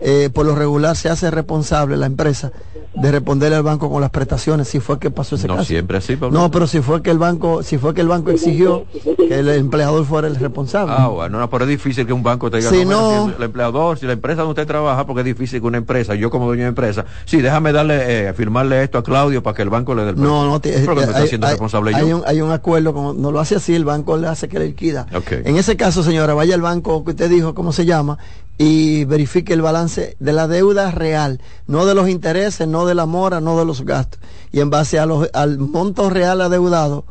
eh, 0.00 0.30
por 0.32 0.46
lo 0.46 0.54
regular 0.54 0.96
se 0.96 1.10
hace 1.10 1.30
responsable 1.30 1.98
la 1.98 2.06
empresa 2.06 2.50
de 2.94 3.10
responderle 3.10 3.56
al 3.56 3.62
banco 3.62 3.90
con 3.90 4.00
las 4.02 4.10
prestaciones, 4.10 4.68
si 4.68 4.78
fue 4.78 4.98
que 4.98 5.10
pasó 5.10 5.36
ese 5.36 5.48
no 5.48 5.54
caso. 5.56 5.66
siempre 5.66 5.96
así, 5.96 6.16
Pablo. 6.16 6.38
No, 6.38 6.50
pero 6.50 6.66
si 6.66 6.80
fue 6.82 7.02
que 7.02 7.10
el 7.10 7.18
banco, 7.18 7.62
si 7.62 7.78
fue 7.78 7.94
que 7.94 8.02
el 8.02 8.08
banco 8.08 8.30
exigió 8.30 8.84
que 9.16 9.38
el 9.38 9.48
empleador 9.48 10.04
fuera 10.04 10.28
el 10.28 10.36
responsable. 10.36 10.94
Ah, 10.96 11.08
bueno, 11.08 11.38
no, 11.38 11.48
pero 11.48 11.64
es 11.64 11.70
difícil 11.70 12.06
que 12.06 12.12
un 12.12 12.22
banco 12.22 12.50
te 12.50 12.58
diga, 12.58 12.70
Si 12.70 12.84
no, 12.84 13.26
no- 13.28 13.32
el 13.36 13.42
empleador, 13.42 13.98
si 13.98 14.06
la 14.06 14.12
empresa 14.12 14.42
donde 14.42 14.50
usted 14.60 14.66
trabaja, 14.66 15.06
porque 15.06 15.20
es 15.20 15.26
difícil 15.26 15.60
que 15.60 15.66
una 15.66 15.78
empresa, 15.78 16.14
yo 16.14 16.30
como 16.30 16.46
dueño 16.46 16.64
de 16.64 16.68
empresa, 16.68 17.06
sí, 17.24 17.40
déjame 17.40 17.72
darle, 17.72 18.28
eh, 18.28 18.32
firmarle 18.34 18.82
esto 18.82 18.98
a 18.98 19.02
Claudio 19.02 19.42
para 19.42 19.56
que 19.56 19.62
el 19.62 19.70
banco 19.70 19.94
le 19.94 20.04
dé 20.04 20.10
el 20.10 20.16
No, 20.20 20.44
no, 20.44 20.60
te- 20.60 20.72
Pero 20.72 20.88
que 20.88 20.94
me 20.96 21.02
está 21.06 21.18
hay, 21.18 21.24
haciendo 21.24 21.46
hay- 21.46 21.52
responsable 21.54 21.94
hay 21.94 22.08
yo. 22.08 22.18
un, 22.18 22.22
hay 22.26 22.40
un 22.42 22.50
acuerdo, 22.52 22.92
como 22.92 23.14
no 23.14 23.32
lo 23.32 23.40
hace 23.40 23.56
así, 23.56 23.74
el 23.74 23.84
banco 23.86 24.16
le 24.18 24.28
hace 24.28 24.48
que 24.48 24.58
le 24.58 24.66
liquida. 24.66 25.06
En 25.30 25.56
ese 25.56 25.76
caso, 25.76 26.02
señora, 26.02 26.34
vaya 26.34 26.54
al 26.54 26.60
banco 26.62 27.04
que 27.04 27.12
usted 27.12 27.30
dijo, 27.30 27.54
¿cómo 27.54 27.72
se 27.72 27.84
llama? 27.86 28.18
Y 28.58 29.04
verifique 29.06 29.52
el 29.54 29.62
balance 29.62 30.16
de 30.20 30.32
la 30.32 30.46
deuda 30.46 30.90
real, 30.90 31.40
no 31.66 31.86
de 31.86 31.94
los 31.94 32.08
intereses, 32.08 32.68
no 32.68 32.86
de 32.86 32.94
la 32.94 33.06
mora, 33.06 33.40
no 33.40 33.58
de 33.58 33.64
los 33.64 33.84
gastos. 33.84 34.20
Y 34.52 34.60
en 34.60 34.70
base 34.70 34.98
a 34.98 35.06
los, 35.06 35.28
al 35.32 35.58
monto 35.58 36.10
real 36.10 36.40
adeudado, 36.40 37.04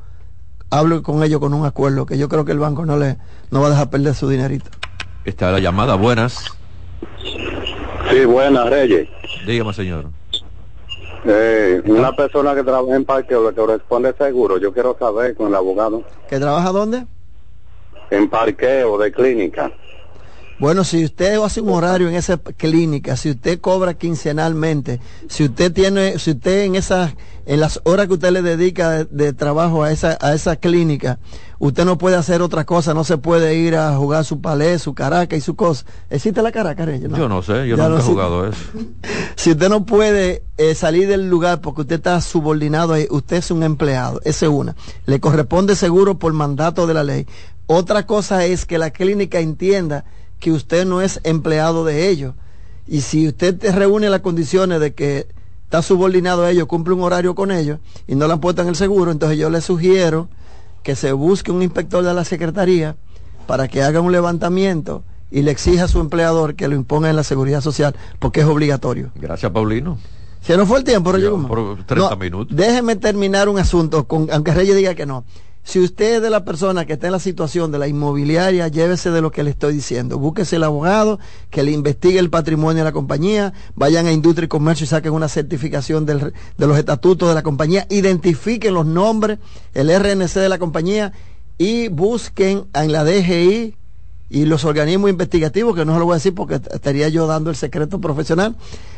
hable 0.69 1.01
con 1.01 1.23
ellos 1.23 1.39
con 1.39 1.53
un 1.53 1.65
acuerdo, 1.65 2.05
que 2.05 2.17
yo 2.17 2.29
creo 2.29 2.45
que 2.45 2.51
el 2.51 2.59
banco 2.59 2.85
no 2.85 2.97
le 2.97 3.17
no 3.49 3.61
va 3.61 3.67
a 3.67 3.69
dejar 3.71 3.89
perder 3.89 4.15
su 4.15 4.29
dinerito. 4.29 4.69
Está 5.25 5.51
la 5.51 5.59
llamada, 5.59 5.95
buenas. 5.95 6.45
Sí, 8.09 8.25
buenas, 8.25 8.69
Reyes. 8.69 9.07
Dígame, 9.45 9.73
señor. 9.73 10.05
Eh, 11.23 11.81
una 11.85 12.13
persona 12.13 12.55
que 12.55 12.63
trabaja 12.63 12.95
en 12.95 13.05
parqueo 13.05 13.47
le 13.49 13.55
corresponde 13.55 14.13
seguro. 14.17 14.57
Yo 14.57 14.73
quiero 14.73 14.95
saber 14.97 15.35
con 15.35 15.49
el 15.49 15.55
abogado. 15.55 16.03
¿Que 16.27 16.39
trabaja 16.39 16.71
dónde? 16.71 17.05
En 18.09 18.29
parqueo 18.29 18.97
de 18.97 19.11
clínica. 19.11 19.71
Bueno, 20.61 20.83
si 20.83 21.03
usted 21.03 21.41
hace 21.41 21.59
un 21.59 21.69
horario 21.69 22.07
en 22.07 22.13
esa 22.13 22.37
clínica, 22.37 23.17
si 23.17 23.31
usted 23.31 23.59
cobra 23.59 23.95
quincenalmente, 23.95 24.99
si 25.27 25.45
usted 25.45 25.73
tiene, 25.73 26.19
si 26.19 26.31
usted 26.31 26.65
en 26.65 26.75
esas, 26.75 27.15
en 27.47 27.59
las 27.59 27.81
horas 27.83 28.05
que 28.05 28.13
usted 28.13 28.29
le 28.29 28.43
dedica 28.43 28.91
de, 28.91 29.05
de 29.05 29.33
trabajo 29.33 29.81
a 29.81 29.91
esa, 29.91 30.19
a 30.21 30.35
esa 30.35 30.57
clínica, 30.57 31.17
usted 31.57 31.83
no 31.83 31.97
puede 31.97 32.15
hacer 32.15 32.43
otra 32.43 32.63
cosa, 32.63 32.93
no 32.93 33.03
se 33.03 33.17
puede 33.17 33.55
ir 33.55 33.75
a 33.75 33.97
jugar 33.97 34.23
su 34.23 34.39
palé, 34.39 34.77
su 34.77 34.93
caraca 34.93 35.35
y 35.35 35.41
su 35.41 35.55
cosa. 35.55 35.83
¿Existe 36.11 36.43
la 36.43 36.51
caraca, 36.51 36.85
Reyes? 36.85 37.09
Yo 37.09 37.27
no 37.27 37.41
sé, 37.41 37.67
yo 37.67 37.75
Ya 37.75 37.89
nunca 37.89 37.89
no 37.89 37.97
he 37.97 38.03
jugado 38.03 38.47
eso. 38.47 38.61
Si 39.35 39.49
usted 39.49 39.67
no 39.67 39.83
puede 39.87 40.43
eh, 40.59 40.75
salir 40.75 41.07
del 41.07 41.27
lugar 41.27 41.61
porque 41.61 41.81
usted 41.81 41.95
está 41.95 42.21
subordinado 42.21 42.93
ahí, 42.93 43.07
usted 43.09 43.37
es 43.37 43.49
un 43.49 43.63
empleado, 43.63 44.21
esa 44.25 44.45
es 44.45 44.51
una. 44.51 44.75
Le 45.07 45.19
corresponde 45.19 45.75
seguro 45.75 46.19
por 46.19 46.33
mandato 46.33 46.85
de 46.85 46.93
la 46.93 47.03
ley. 47.03 47.25
Otra 47.65 48.05
cosa 48.05 48.45
es 48.45 48.67
que 48.67 48.77
la 48.77 48.91
clínica 48.91 49.39
entienda 49.39 50.05
que 50.41 50.51
usted 50.51 50.85
no 50.85 51.01
es 51.01 51.21
empleado 51.23 51.85
de 51.85 52.09
ellos. 52.09 52.33
Y 52.87 53.01
si 53.01 53.27
usted 53.29 53.57
te 53.57 53.71
reúne 53.71 54.09
las 54.09 54.19
condiciones 54.19 54.81
de 54.81 54.93
que 54.93 55.27
está 55.63 55.81
subordinado 55.81 56.43
a 56.43 56.51
ellos, 56.51 56.67
cumple 56.67 56.93
un 56.93 57.03
horario 57.03 57.33
con 57.35 57.51
ellos 57.51 57.79
y 58.07 58.15
no 58.15 58.27
le 58.27 58.33
han 58.33 58.41
puesto 58.41 58.61
en 58.61 58.67
el 58.67 58.75
seguro, 58.75 59.11
entonces 59.11 59.37
yo 59.37 59.49
le 59.49 59.61
sugiero 59.61 60.27
que 60.83 60.95
se 60.97 61.13
busque 61.13 61.51
un 61.51 61.61
inspector 61.61 62.03
de 62.03 62.13
la 62.13 62.25
secretaría 62.25 62.97
para 63.47 63.67
que 63.69 63.81
haga 63.83 64.01
un 64.01 64.11
levantamiento 64.11 65.03
y 65.29 65.43
le 65.43 65.51
exija 65.51 65.85
a 65.85 65.87
su 65.87 65.99
empleador 66.01 66.55
que 66.55 66.67
lo 66.67 66.75
imponga 66.75 67.09
en 67.09 67.15
la 67.15 67.23
seguridad 67.23 67.61
social 67.61 67.95
porque 68.19 68.41
es 68.41 68.47
obligatorio. 68.47 69.11
Gracias, 69.15 69.51
Paulino. 69.51 69.97
Se 70.41 70.57
nos 70.57 70.67
fue 70.67 70.79
el 70.79 70.83
tiempo, 70.83 71.11
Guzmán. 71.11 71.47
por 71.47 71.83
30 71.85 72.09
No, 72.09 72.15
minutos. 72.17 72.57
Déjeme 72.57 72.95
terminar 72.95 73.47
un 73.47 73.59
asunto, 73.59 74.05
con, 74.07 74.27
aunque 74.31 74.53
Reyes 74.55 74.75
diga 74.75 74.95
que 74.95 75.05
no. 75.05 75.23
Si 75.63 75.79
usted 75.79 76.23
es 76.23 76.31
la 76.31 76.43
persona 76.43 76.85
que 76.85 76.93
está 76.93 77.07
en 77.07 77.13
la 77.13 77.19
situación 77.19 77.71
de 77.71 77.77
la 77.77 77.87
inmobiliaria, 77.87 78.67
llévese 78.67 79.11
de 79.11 79.21
lo 79.21 79.31
que 79.31 79.43
le 79.43 79.51
estoy 79.51 79.75
diciendo. 79.75 80.17
Búsquese 80.17 80.55
el 80.55 80.63
abogado 80.63 81.19
que 81.49 81.63
le 81.63 81.71
investigue 81.71 82.19
el 82.19 82.29
patrimonio 82.29 82.79
de 82.79 82.89
la 82.89 82.91
compañía, 82.91 83.53
vayan 83.75 84.07
a 84.07 84.11
Industria 84.11 84.45
y 84.45 84.49
Comercio 84.49 84.85
y 84.85 84.87
saquen 84.87 85.13
una 85.13 85.29
certificación 85.29 86.05
de 86.05 86.33
los 86.57 86.77
estatutos 86.77 87.29
de 87.29 87.35
la 87.35 87.43
compañía, 87.43 87.85
identifiquen 87.89 88.73
los 88.73 88.85
nombres, 88.85 89.37
el 89.73 89.89
RNC 89.89 90.33
de 90.33 90.49
la 90.49 90.57
compañía 90.57 91.13
y 91.57 91.89
busquen 91.89 92.65
en 92.73 92.91
la 92.91 93.03
DGI 93.03 93.75
y 94.31 94.45
los 94.45 94.65
organismos 94.65 95.09
investigativos, 95.09 95.75
que 95.75 95.85
no 95.85 95.93
se 95.93 95.99
lo 95.99 96.05
voy 96.05 96.13
a 96.13 96.15
decir 96.15 96.33
porque 96.33 96.55
estaría 96.55 97.07
yo 97.09 97.27
dando 97.27 97.49
el 97.49 97.55
secreto 97.55 98.01
profesional, 98.01 98.55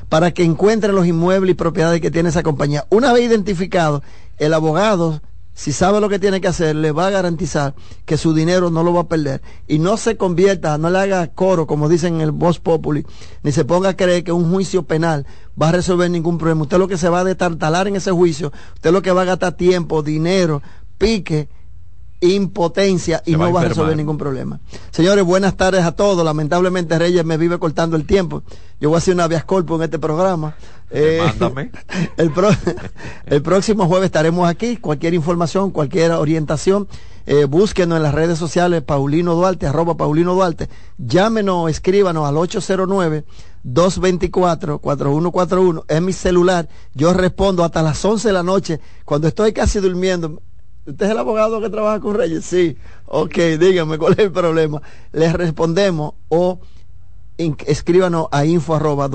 para 0.07 0.31
que 0.31 0.43
encuentren 0.43 0.95
los 0.95 1.07
inmuebles 1.07 1.51
y 1.51 1.55
propiedades 1.55 1.99
que 2.01 2.11
tiene 2.11 2.29
esa 2.29 2.43
compañía. 2.43 2.85
Una 2.89 3.11
vez 3.11 3.23
identificado, 3.23 4.03
el 4.37 4.53
abogado, 4.53 5.21
si 5.53 5.71
sabe 5.71 6.01
lo 6.01 6.09
que 6.09 6.19
tiene 6.19 6.41
que 6.41 6.47
hacer, 6.47 6.75
le 6.75 6.91
va 6.91 7.07
a 7.07 7.11
garantizar 7.11 7.75
que 8.05 8.17
su 8.17 8.33
dinero 8.33 8.71
no 8.71 8.83
lo 8.83 8.93
va 8.93 9.01
a 9.01 9.07
perder. 9.07 9.41
Y 9.67 9.77
no 9.77 9.97
se 9.97 10.17
convierta, 10.17 10.77
no 10.77 10.89
le 10.89 10.97
haga 10.99 11.27
coro, 11.27 11.67
como 11.67 11.89
dicen 11.89 12.15
en 12.15 12.21
el 12.21 12.31
Voz 12.31 12.59
Populi, 12.59 13.05
ni 13.43 13.51
se 13.51 13.63
ponga 13.63 13.89
a 13.89 13.95
creer 13.95 14.23
que 14.23 14.31
un 14.31 14.51
juicio 14.51 14.83
penal 14.83 15.27
va 15.61 15.69
a 15.69 15.73
resolver 15.73 16.09
ningún 16.09 16.39
problema. 16.39 16.63
Usted 16.63 16.79
lo 16.79 16.87
que 16.87 16.97
se 16.97 17.09
va 17.09 17.19
a 17.19 17.23
detartalar 17.23 17.87
en 17.87 17.95
ese 17.95 18.11
juicio, 18.11 18.51
usted 18.73 18.91
lo 18.91 19.03
que 19.03 19.11
va 19.11 19.21
a 19.21 19.25
gastar 19.25 19.53
tiempo, 19.53 20.01
dinero, 20.01 20.63
pique, 20.97 21.49
impotencia 22.23 23.21
y 23.25 23.33
no 23.33 23.51
va 23.51 23.61
a 23.61 23.65
resolver 23.65 23.97
ningún 23.97 24.17
problema. 24.17 24.59
Señores, 24.91 25.25
buenas 25.25 25.57
tardes 25.57 25.83
a 25.83 25.91
todos. 25.91 26.23
Lamentablemente 26.25 26.97
Reyes 26.97 27.25
me 27.25 27.35
vive 27.37 27.59
cortando 27.59 27.97
el 27.97 28.05
tiempo. 28.05 28.43
Yo 28.79 28.89
voy 28.89 28.95
a 28.95 28.99
hacer 28.99 29.13
una 29.13 29.27
vía 29.27 29.41
corpo 29.41 29.75
en 29.75 29.83
este 29.83 29.99
programa. 29.99 30.55
Eh, 30.89 31.21
Mándame. 31.25 31.71
el, 32.17 32.31
pro- 32.31 32.49
el 33.25 33.41
próximo 33.41 33.87
jueves 33.87 34.05
estaremos 34.05 34.47
aquí. 34.49 34.77
Cualquier 34.77 35.13
información, 35.13 35.71
cualquier 35.71 36.11
orientación, 36.11 36.87
eh, 37.25 37.45
búsquenos 37.45 37.95
en 37.97 38.03
las 38.03 38.13
redes 38.13 38.37
sociales, 38.37 38.81
Paulino 38.83 39.33
Duarte, 39.35 39.65
arroba 39.67 39.95
Paulino 39.97 40.33
Duarte. 40.33 40.69
Llámenos, 40.97 41.69
escríbanos 41.69 42.27
al 42.27 42.37
809 42.37 43.25
224-4141. 43.65 45.83
Es 45.87 46.01
mi 46.01 46.13
celular. 46.13 46.67
Yo 46.93 47.13
respondo 47.13 47.63
hasta 47.63 47.81
las 47.81 48.03
11 48.03 48.27
de 48.27 48.33
la 48.33 48.43
noche. 48.43 48.79
Cuando 49.05 49.27
estoy 49.27 49.53
casi 49.53 49.79
durmiendo, 49.79 50.41
¿Usted 50.85 51.05
es 51.05 51.11
el 51.11 51.17
abogado 51.17 51.61
que 51.61 51.69
trabaja 51.69 51.99
con 51.99 52.15
Reyes? 52.15 52.43
Sí. 52.45 52.77
Ok, 53.05 53.35
dígame 53.59 53.97
cuál 53.97 54.13
es 54.13 54.19
el 54.19 54.31
problema. 54.31 54.81
Les 55.11 55.31
respondemos 55.33 56.13
o 56.27 56.59
escríbanos 57.37 58.27
a 58.31 58.45
info 58.45 58.75
arroba. 58.75 59.09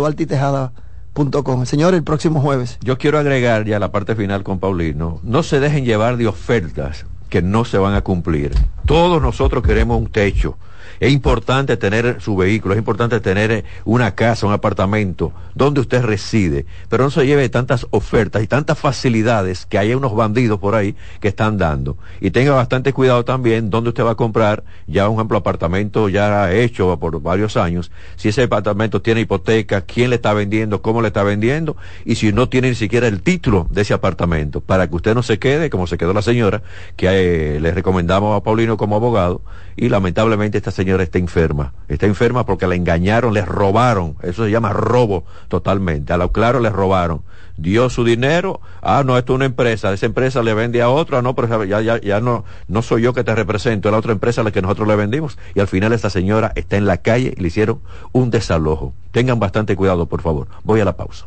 Señor, 1.65 1.95
el 1.95 2.05
próximo 2.05 2.41
jueves. 2.41 2.79
Yo 2.81 2.97
quiero 2.97 3.19
agregar 3.19 3.65
ya 3.67 3.79
la 3.79 3.91
parte 3.91 4.15
final 4.15 4.45
con 4.45 4.61
Paulino. 4.61 5.21
No 5.23 5.43
se 5.43 5.61
dejen 5.61 5.85
llevar 5.85 6.17
de 6.17 6.27
ofertas 6.27 7.07
que 7.29 7.43
no 7.43 7.65
se 7.65 7.77
van 7.77 7.95
a 7.95 8.03
cumplir. 8.03 8.53
Todos 8.87 9.21
nosotros 9.21 9.63
queremos 9.63 9.99
un 9.99 10.07
techo. 10.07 10.57
Es 11.01 11.13
importante 11.13 11.77
tener 11.77 12.21
su 12.21 12.37
vehículo, 12.37 12.75
es 12.75 12.79
importante 12.79 13.21
tener 13.21 13.51
eh, 13.51 13.65
una 13.85 14.15
casa, 14.15 14.47
un 14.47 14.53
apartamento 14.53 15.33
donde 15.55 15.81
usted 15.81 16.03
reside, 16.03 16.67
pero 16.89 17.05
no 17.05 17.11
se 17.11 17.27
lleve 17.27 17.49
tantas 17.49 17.87
ofertas 17.91 18.43
y 18.43 18.47
tantas 18.47 18.79
facilidades 18.79 19.67
que 19.67 19.79
hay 19.79 19.95
unos 19.95 20.15
bandidos 20.15 20.59
por 20.59 20.75
ahí 20.75 20.95
que 21.21 21.29
están 21.29 21.59
dando. 21.59 21.97
Y 22.21 22.31
tenga 22.31 22.53
bastante 22.53 22.93
cuidado 22.93 23.25
también 23.25 23.71
donde 23.71 23.91
usted 23.91 24.05
va 24.05 24.13
a 24.13 24.17
comprar 24.17 24.65
ya 24.87 25.09
un 25.09 25.17
ejemplo 25.17 25.39
apartamento 25.39 26.09
ya 26.09 26.53
hecho 26.53 26.99
por 26.99 27.21
varios 27.21 27.57
años. 27.57 27.91
Si 28.17 28.29
ese 28.29 28.45
apartamento 28.45 29.03
tiene 29.03 29.21
hipoteca, 29.21 29.83
quién 29.83 30.11
le 30.11 30.17
está 30.17 30.33
vendiendo, 30.33 30.83
cómo 30.83 31.03
le 31.03 31.09
está 31.09 31.23
vendiendo 31.23 31.77
y 32.05 32.17
si 32.17 32.33
no 32.33 32.49
tiene 32.49 32.71
ni 32.71 32.75
siquiera 32.75 33.09
el 33.09 33.23
título 33.23 33.67
de 33.71 33.83
ese 33.83 33.95
apartamento 33.95 34.61
para 34.61 34.89
que 34.89 34.97
usted 34.97 35.15
no 35.15 35.23
se 35.23 35.39
quede 35.39 35.71
como 35.71 35.87
se 35.87 35.99
quedó 35.99 36.13
la 36.13 36.23
señora 36.23 36.63
que 36.97 37.09
eh, 37.09 37.61
le 37.61 37.73
recomendamos 37.73 38.37
a 38.37 38.43
Paulino 38.43 38.77
como 38.77 38.97
abogado 38.97 39.43
y 39.77 39.89
lamentablemente 39.89 40.59
esta 40.59 40.71
señora 40.71 40.88
está 40.97 41.19
enferma. 41.19 41.73
Está 41.89 42.07
enferma 42.07 42.45
porque 42.47 42.67
la 42.67 42.75
engañaron, 42.75 43.35
les 43.35 43.47
robaron. 43.47 44.17
Eso 44.23 44.45
se 44.45 44.51
llama 44.51 44.73
robo 44.73 45.25
totalmente. 45.49 46.13
A 46.13 46.17
lo 46.17 46.33
claro 46.33 46.61
les 46.61 46.73
robaron. 46.73 47.23
Dio 47.57 47.91
su 47.91 48.05
dinero. 48.05 48.61
Ah, 48.83 49.03
no, 49.05 49.19
esto 49.19 49.33
es 49.33 49.37
una 49.37 49.45
empresa. 49.45 49.93
Esa 49.93 50.07
empresa 50.07 50.43
le 50.43 50.55
vende 50.55 50.81
a 50.83 50.91
otra. 50.91 51.23
No, 51.23 51.35
pero 51.35 51.65
ya, 51.65 51.81
ya, 51.81 52.01
ya 52.01 52.21
no, 52.21 52.45
no 52.69 52.83
soy 52.83 53.03
yo 53.03 53.13
que 53.13 53.25
te 53.25 53.35
represento. 53.35 53.89
Es 53.89 53.93
la 53.93 53.99
otra 53.99 54.13
empresa 54.13 54.41
a 54.41 54.45
la 54.45 54.51
que 54.51 54.63
nosotros 54.63 54.89
le 54.89 54.97
vendimos. 54.97 55.39
Y 55.55 55.61
al 55.61 55.69
final 55.69 55.93
esta 55.93 56.11
señora 56.11 56.53
está 56.55 56.77
en 56.77 56.87
la 56.87 56.99
calle 56.99 57.35
y 57.37 57.41
le 57.41 57.49
hicieron 57.49 57.81
un 58.13 58.31
desalojo. 58.31 58.95
Tengan 59.13 59.39
bastante 59.41 59.77
cuidado, 59.77 60.07
por 60.07 60.23
favor. 60.23 60.49
Voy 60.65 60.81
a 60.81 60.85
la 60.85 60.97
pausa. 60.97 61.27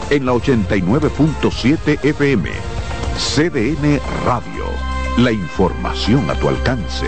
en 0.11 0.25
la 0.25 0.33
89.7 0.33 2.03
FM. 2.03 2.49
CDN 3.17 3.99
Radio. 4.25 4.65
La 5.17 5.31
información 5.31 6.29
a 6.29 6.35
tu 6.35 6.49
alcance. 6.49 7.07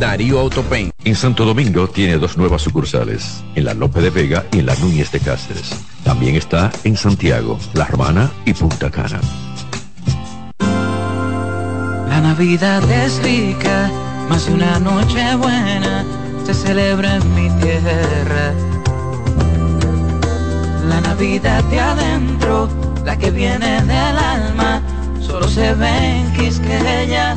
Darío 0.00 0.40
Autopain. 0.40 0.90
En 1.04 1.14
Santo 1.14 1.44
Domingo 1.44 1.86
tiene 1.86 2.16
dos 2.16 2.38
nuevas 2.38 2.62
sucursales, 2.62 3.44
en 3.54 3.66
la 3.66 3.74
Lope 3.74 4.00
de 4.00 4.08
Vega 4.08 4.46
y 4.50 4.60
en 4.60 4.66
la 4.66 4.74
Núñez 4.76 5.12
de 5.12 5.20
Cáceres. 5.20 5.72
También 6.02 6.36
está 6.36 6.72
en 6.84 6.96
Santiago, 6.96 7.58
La 7.74 7.84
Romana 7.84 8.30
y 8.46 8.54
Punta 8.54 8.90
Cana. 8.90 9.20
La 12.08 12.20
Navidad 12.22 12.82
es 12.90 13.22
rica, 13.22 13.90
más 14.30 14.48
una 14.48 14.80
noche 14.80 15.36
buena 15.36 16.06
se 16.46 16.54
celebra 16.54 17.16
en 17.16 17.34
mi 17.34 17.50
tierra. 17.62 18.54
La 20.88 21.00
Navidad 21.02 21.62
de 21.64 21.78
adentro, 21.78 22.70
la 23.04 23.18
que 23.18 23.30
viene 23.30 23.82
del 23.82 24.16
alma, 24.16 24.80
solo 25.20 25.46
se 25.46 25.74
ve 25.74 26.20
en 26.20 26.32
Quisqueya 26.32 27.36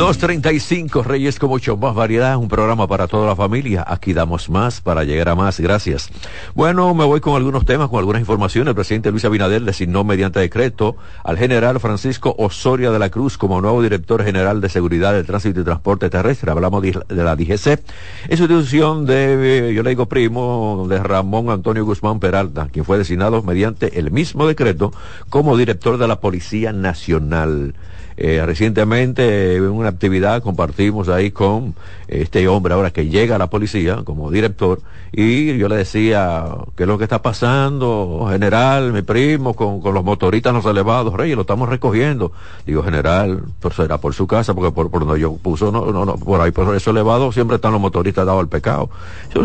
235 0.00 1.02
Reyes 1.02 1.38
con 1.38 1.50
mucho 1.50 1.76
más 1.76 1.94
variedad, 1.94 2.38
un 2.38 2.48
programa 2.48 2.88
para 2.88 3.06
toda 3.06 3.26
la 3.26 3.36
familia. 3.36 3.84
Aquí 3.86 4.14
damos 4.14 4.48
más 4.48 4.80
para 4.80 5.04
llegar 5.04 5.28
a 5.28 5.34
más. 5.34 5.60
Gracias. 5.60 6.08
Bueno, 6.54 6.94
me 6.94 7.04
voy 7.04 7.20
con 7.20 7.36
algunos 7.36 7.66
temas, 7.66 7.90
con 7.90 7.98
algunas 7.98 8.20
informaciones. 8.20 8.70
El 8.70 8.74
presidente 8.74 9.10
Luis 9.10 9.26
Abinader 9.26 9.60
designó 9.60 10.02
mediante 10.02 10.40
decreto 10.40 10.96
al 11.22 11.36
general 11.36 11.80
Francisco 11.80 12.34
Osoria 12.38 12.90
de 12.90 12.98
la 12.98 13.10
Cruz 13.10 13.36
como 13.36 13.60
nuevo 13.60 13.82
director 13.82 14.24
general 14.24 14.62
de 14.62 14.70
seguridad 14.70 15.12
del 15.12 15.26
tránsito 15.26 15.60
y 15.60 15.64
transporte 15.64 16.08
terrestre. 16.08 16.50
Hablamos 16.50 16.80
de, 16.80 17.04
la 17.10 17.36
DGC. 17.36 17.66
Es 17.66 18.40
institución 18.40 19.04
de, 19.04 19.74
yo 19.76 19.82
le 19.82 19.90
digo 19.90 20.06
primo, 20.06 20.86
de 20.88 20.98
Ramón 20.98 21.50
Antonio 21.50 21.84
Guzmán 21.84 22.20
Peralta, 22.20 22.68
quien 22.72 22.86
fue 22.86 22.96
designado 22.96 23.42
mediante 23.42 23.98
el 23.98 24.10
mismo 24.10 24.46
decreto 24.46 24.94
como 25.28 25.58
director 25.58 25.98
de 25.98 26.08
la 26.08 26.20
Policía 26.20 26.72
Nacional. 26.72 27.74
Eh, 28.22 28.44
recientemente 28.44 29.56
en 29.56 29.70
una 29.70 29.88
actividad 29.88 30.42
compartimos 30.42 31.08
ahí 31.08 31.30
con 31.30 31.74
este 32.06 32.48
hombre 32.48 32.74
ahora 32.74 32.90
que 32.90 33.08
llega 33.08 33.36
a 33.36 33.38
la 33.38 33.48
policía 33.48 34.02
como 34.04 34.30
director 34.30 34.82
y 35.10 35.56
yo 35.56 35.68
le 35.70 35.76
decía 35.76 36.44
qué 36.76 36.82
es 36.82 36.86
lo 36.86 36.98
que 36.98 37.04
está 37.04 37.22
pasando 37.22 38.26
general 38.30 38.92
mi 38.92 39.00
primo 39.00 39.54
con, 39.54 39.80
los 39.82 40.04
motoristas 40.04 40.52
los 40.52 40.66
elevados 40.66 41.14
reyes 41.14 41.34
lo 41.34 41.42
estamos 41.42 41.70
recogiendo. 41.70 42.30
Digo 42.66 42.82
general 42.82 43.42
pero 43.58 43.74
será 43.74 43.96
por 43.96 44.12
su 44.12 44.26
casa 44.26 44.52
porque 44.52 44.70
por, 44.70 44.90
por 44.90 45.06
donde 45.06 45.18
yo 45.18 45.32
puso 45.36 45.72
no, 45.72 45.90
no, 45.90 46.04
no 46.04 46.16
por 46.18 46.42
ahí 46.42 46.50
por 46.50 46.76
eso 46.76 46.90
elevado 46.90 47.32
siempre 47.32 47.56
están 47.56 47.72
los 47.72 47.80
motoristas 47.80 48.26
dados 48.26 48.40
al 48.42 48.48
pecado. 48.48 48.90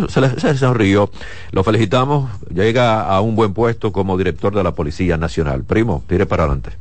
Se, 0.09 0.19
le, 0.19 0.37
se 0.37 0.57
sonrió. 0.57 1.09
Lo 1.51 1.63
felicitamos. 1.63 2.29
Llega 2.53 3.03
a 3.03 3.21
un 3.21 3.37
buen 3.37 3.53
puesto 3.53 3.93
como 3.93 4.17
director 4.17 4.53
de 4.53 4.63
la 4.63 4.73
policía 4.73 5.15
nacional. 5.15 5.63
Primo 5.63 6.03
tire 6.09 6.25
para 6.25 6.43
adelante 6.43 6.71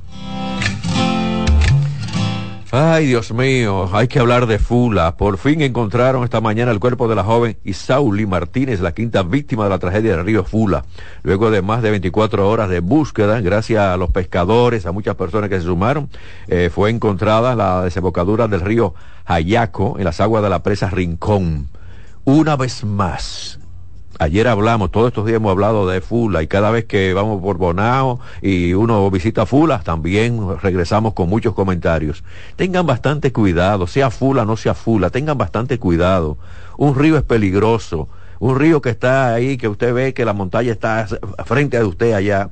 Ay, 2.77 3.07
Dios 3.07 3.33
mío, 3.33 3.89
hay 3.93 4.09
que 4.09 4.19
hablar 4.19 4.49
de 4.49 4.59
Fula. 4.59 5.17
Por 5.17 5.39
fin 5.39 5.61
encontraron 5.61 6.25
esta 6.25 6.41
mañana 6.41 6.73
el 6.73 6.81
cuerpo 6.81 7.07
de 7.07 7.15
la 7.15 7.23
joven 7.23 7.57
Isauli 7.63 8.27
Martínez, 8.27 8.81
la 8.81 8.91
quinta 8.91 9.23
víctima 9.23 9.63
de 9.63 9.71
la 9.71 9.79
tragedia 9.79 10.17
del 10.17 10.27
río 10.27 10.43
Fula. 10.43 10.85
Luego 11.23 11.53
de 11.53 11.63
más 11.63 11.83
de 11.83 11.93
24 11.93 12.51
horas 12.51 12.69
de 12.69 12.81
búsqueda, 12.81 13.41
gracias 13.41 13.81
a 13.81 13.97
los 13.97 14.11
pescadores, 14.11 14.87
a 14.87 14.91
muchas 14.91 15.15
personas 15.15 15.51
que 15.51 15.61
se 15.61 15.67
sumaron, 15.67 16.11
eh, 16.49 16.69
fue 16.69 16.91
encontrada 16.91 17.55
la 17.55 17.85
desembocadura 17.85 18.49
del 18.49 18.61
río 18.61 18.93
Hayaco 19.25 19.95
en 19.99 20.05
las 20.05 20.21
aguas 20.21 20.43
de 20.43 20.51
la 20.51 20.65
presa 20.65 20.91
Rincón. 20.91 21.69
Una 22.25 22.57
vez 22.57 22.83
más, 22.83 23.61
Ayer 24.21 24.47
hablamos, 24.47 24.93
todos 24.93 25.09
estos 25.09 25.27
días 25.27 25.37
hemos 25.37 25.51
hablado 25.51 25.89
de 25.89 26.01
Fula 26.01 26.43
y 26.43 26.47
cada 26.47 26.71
vez 26.71 26.85
que 26.85 27.13
vamos 27.15 27.43
por 27.43 27.59
Bonao 27.59 28.21
y 28.41 28.73
uno 28.73 29.11
visita 29.11 29.45
Fula, 29.45 29.81
también 29.81 30.57
regresamos 30.61 31.15
con 31.15 31.29
muchos 31.29 31.53
comentarios. 31.53 32.23
Tengan 32.55 32.87
bastante 32.87 33.33
cuidado, 33.33 33.89
sea 33.89 34.11
Fula, 34.11 34.45
no 34.45 34.57
sea 34.57 34.75
Fula, 34.75 35.11
tengan 35.11 35.37
bastante 35.37 35.81
cuidado. 35.81 36.39
Un 36.77 36.95
río 36.95 37.17
es 37.17 37.25
peligroso 37.25 38.09
un 38.39 38.59
río 38.59 38.81
que 38.81 38.91
está 38.91 39.35
ahí, 39.35 39.57
que 39.57 39.69
usted 39.69 39.93
ve 39.93 40.15
que 40.15 40.25
la 40.25 40.33
montaña 40.33 40.73
está 40.73 41.07
frente 41.45 41.77
a 41.77 41.87
usted 41.87 42.13
allá. 42.13 42.51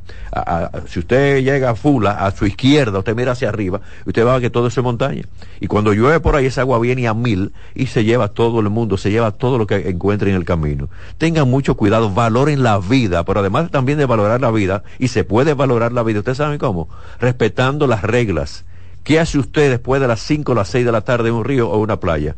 si 0.87 0.99
usted 0.99 1.43
llega 1.43 1.71
a 1.71 1.75
Fula, 1.75 2.13
a 2.13 2.31
su 2.31 2.47
izquierda, 2.47 2.99
usted 2.99 3.15
mira 3.15 3.33
hacia 3.33 3.49
arriba, 3.49 3.81
usted 4.07 4.25
va 4.25 4.37
a 4.37 4.41
que 4.41 4.51
todo 4.51 4.67
es 4.67 4.79
montaña. 4.83 5.23
Y 5.61 5.67
cuando 5.67 5.93
llueve 5.93 6.21
por 6.21 6.37
ahí, 6.37 6.47
esa 6.47 6.63
agua 6.63 6.79
viene 6.79 7.07
a 7.09 7.15
mil 7.15 7.53
y 7.75 7.87
se 7.87 8.05
lleva 8.05 8.29
todo 8.29 8.61
el 8.61 8.69
mundo, 8.69 8.97
se 8.97 9.11
lleva 9.11 9.31
todo 9.31 9.59
lo 9.59 9.67
que 9.67 9.89
encuentre 9.89 10.31
en 10.31 10.37
el 10.37 10.45
camino. 10.45 10.89
Tengan 11.19 11.49
mucho 11.49 11.77
cuidado, 11.77 12.11
valoren 12.13 12.63
la 12.63 12.79
vida, 12.79 13.25
pero 13.25 13.41
además 13.41 13.71
también 13.71 13.99
de 13.99 14.07
valorar 14.07 14.41
la 14.41 14.51
vida, 14.51 14.83
y 14.99 15.09
se 15.09 15.25
puede 15.25 15.55
valorar 15.55 15.93
la 15.93 16.03
vida, 16.03 16.21
¿ustedes 16.21 16.39
saben 16.39 16.59
cómo? 16.59 16.89
Respetando 17.21 17.87
las 17.87 18.03
reglas. 18.03 18.65
¿Qué 19.05 19.19
hace 19.19 19.39
usted 19.39 19.71
después 19.71 20.01
de 20.01 20.07
las 20.07 20.21
5 20.21 20.53
o 20.53 20.55
las 20.55 20.69
6 20.69 20.85
de 20.85 20.93
la 20.93 21.01
tarde 21.01 21.29
en 21.29 21.35
un 21.35 21.45
río 21.45 21.69
o 21.69 21.79
una 21.79 21.99
playa? 21.99 22.37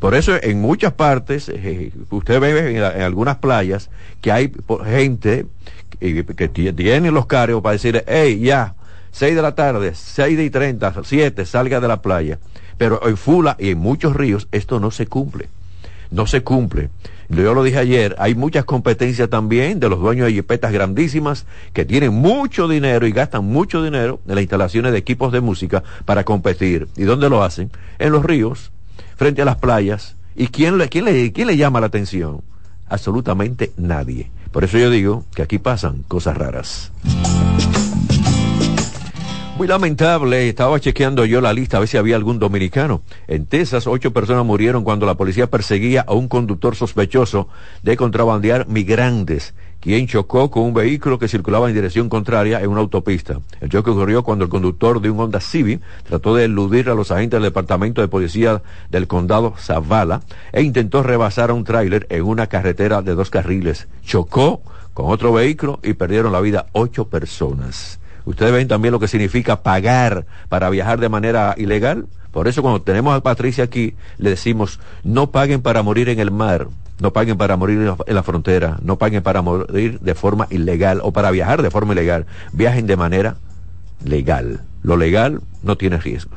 Por 0.00 0.14
eso 0.14 0.32
en 0.42 0.60
muchas 0.62 0.94
partes, 0.94 1.50
eh, 1.50 1.92
usted 2.08 2.40
ve 2.40 2.76
en, 2.76 2.82
algunas 2.82 3.36
playas 3.36 3.90
que 4.22 4.32
hay 4.32 4.50
gente 4.86 5.46
que, 6.00 6.48
tienen 6.48 7.12
los 7.12 7.26
cargos 7.26 7.62
para 7.62 7.74
decir, 7.74 8.02
hey, 8.08 8.40
ya, 8.40 8.74
6 9.12 9.36
de 9.36 9.42
la 9.42 9.54
tarde, 9.54 9.92
6 9.94 10.40
y 10.40 10.48
30, 10.48 10.94
7, 11.04 11.44
salga 11.44 11.80
de 11.80 11.88
la 11.88 12.00
playa. 12.00 12.38
Pero 12.78 13.06
en 13.06 13.18
Fula 13.18 13.56
y 13.58 13.70
en 13.70 13.78
muchos 13.78 14.16
ríos 14.16 14.48
esto 14.52 14.80
no 14.80 14.90
se 14.90 15.06
cumple. 15.06 15.50
No 16.10 16.26
se 16.26 16.42
cumple. 16.42 16.88
Yo 17.28 17.52
lo 17.52 17.62
dije 17.62 17.78
ayer, 17.78 18.16
hay 18.18 18.34
muchas 18.34 18.64
competencias 18.64 19.28
también 19.28 19.80
de 19.80 19.90
los 19.90 20.00
dueños 20.00 20.26
de 20.26 20.32
jipetas 20.32 20.72
grandísimas 20.72 21.44
que 21.74 21.84
tienen 21.84 22.14
mucho 22.14 22.68
dinero 22.68 23.06
y 23.06 23.12
gastan 23.12 23.44
mucho 23.44 23.84
dinero 23.84 24.18
en 24.26 24.34
las 24.34 24.42
instalaciones 24.42 24.92
de 24.92 24.98
equipos 24.98 25.30
de 25.30 25.42
música 25.42 25.84
para 26.06 26.24
competir. 26.24 26.88
¿Y 26.96 27.02
dónde 27.02 27.28
lo 27.28 27.44
hacen? 27.44 27.70
En 27.98 28.12
los 28.12 28.24
ríos 28.24 28.72
frente 29.20 29.42
a 29.42 29.44
las 29.44 29.56
playas. 29.56 30.16
¿Y 30.34 30.46
quién 30.46 30.78
le, 30.78 30.88
quién 30.88 31.04
le, 31.04 31.30
quién 31.30 31.46
le 31.46 31.58
llama 31.58 31.78
la 31.78 31.88
atención? 31.88 32.40
Absolutamente 32.88 33.70
nadie. 33.76 34.30
Por 34.50 34.64
eso 34.64 34.78
yo 34.78 34.88
digo 34.88 35.26
que 35.34 35.42
aquí 35.42 35.58
pasan 35.58 36.04
cosas 36.08 36.38
raras. 36.38 36.90
Muy 39.58 39.68
lamentable, 39.68 40.48
estaba 40.48 40.80
chequeando 40.80 41.26
yo 41.26 41.42
la 41.42 41.52
lista 41.52 41.76
a 41.76 41.80
ver 41.80 41.88
si 41.90 41.98
había 41.98 42.16
algún 42.16 42.38
dominicano. 42.38 43.02
En 43.28 43.44
Texas, 43.44 43.86
ocho 43.86 44.10
personas 44.10 44.46
murieron 44.46 44.84
cuando 44.84 45.04
la 45.04 45.16
policía 45.16 45.50
perseguía 45.50 46.00
a 46.00 46.14
un 46.14 46.26
conductor 46.26 46.74
sospechoso 46.74 47.46
de 47.82 47.98
contrabandear 47.98 48.68
migrantes, 48.68 49.52
quien 49.80 50.06
chocó 50.06 50.50
con 50.50 50.64
un 50.64 50.74
vehículo 50.74 51.18
que 51.18 51.28
circulaba 51.28 51.68
en 51.68 51.74
dirección 51.74 52.08
contraria 52.08 52.60
en 52.60 52.70
una 52.70 52.80
autopista. 52.80 53.40
El 53.60 53.70
choque 53.70 53.90
ocurrió 53.90 54.22
cuando 54.22 54.44
el 54.44 54.50
conductor 54.50 55.00
de 55.00 55.10
un 55.10 55.18
Honda 55.20 55.40
Civic 55.40 55.80
trató 56.04 56.34
de 56.34 56.44
eludir 56.44 56.90
a 56.90 56.94
los 56.94 57.10
agentes 57.10 57.38
del 57.38 57.50
Departamento 57.50 58.00
de 58.00 58.08
Policía 58.08 58.62
del 58.90 59.06
Condado 59.06 59.54
Zavala 59.58 60.20
e 60.52 60.62
intentó 60.62 61.02
rebasar 61.02 61.50
a 61.50 61.54
un 61.54 61.64
tráiler 61.64 62.06
en 62.10 62.24
una 62.24 62.46
carretera 62.46 63.02
de 63.02 63.14
dos 63.14 63.30
carriles. 63.30 63.88
Chocó 64.04 64.60
con 64.92 65.10
otro 65.10 65.32
vehículo 65.32 65.80
y 65.82 65.94
perdieron 65.94 66.32
la 66.32 66.40
vida 66.40 66.66
ocho 66.72 67.08
personas. 67.08 67.98
Ustedes 68.26 68.52
ven 68.52 68.68
también 68.68 68.92
lo 68.92 69.00
que 69.00 69.08
significa 69.08 69.62
pagar 69.62 70.26
para 70.48 70.68
viajar 70.68 71.00
de 71.00 71.08
manera 71.08 71.54
ilegal. 71.56 72.06
Por 72.32 72.48
eso 72.48 72.62
cuando 72.62 72.82
tenemos 72.82 73.16
a 73.16 73.22
Patricia 73.22 73.64
aquí, 73.64 73.94
le 74.18 74.30
decimos, 74.30 74.78
no 75.02 75.30
paguen 75.30 75.62
para 75.62 75.82
morir 75.82 76.08
en 76.10 76.20
el 76.20 76.30
mar, 76.30 76.68
no 77.00 77.12
paguen 77.12 77.38
para 77.38 77.56
morir 77.56 77.94
en 78.06 78.14
la 78.14 78.22
frontera, 78.22 78.78
no 78.82 78.96
paguen 78.96 79.22
para 79.22 79.42
morir 79.42 80.00
de 80.00 80.14
forma 80.14 80.46
ilegal 80.50 81.00
o 81.02 81.12
para 81.12 81.30
viajar 81.30 81.62
de 81.62 81.70
forma 81.70 81.92
ilegal. 81.92 82.26
Viajen 82.52 82.86
de 82.86 82.96
manera 82.96 83.36
legal. 84.04 84.60
Lo 84.82 84.96
legal 84.96 85.40
no 85.62 85.76
tiene 85.76 85.98
riesgo. 85.98 86.36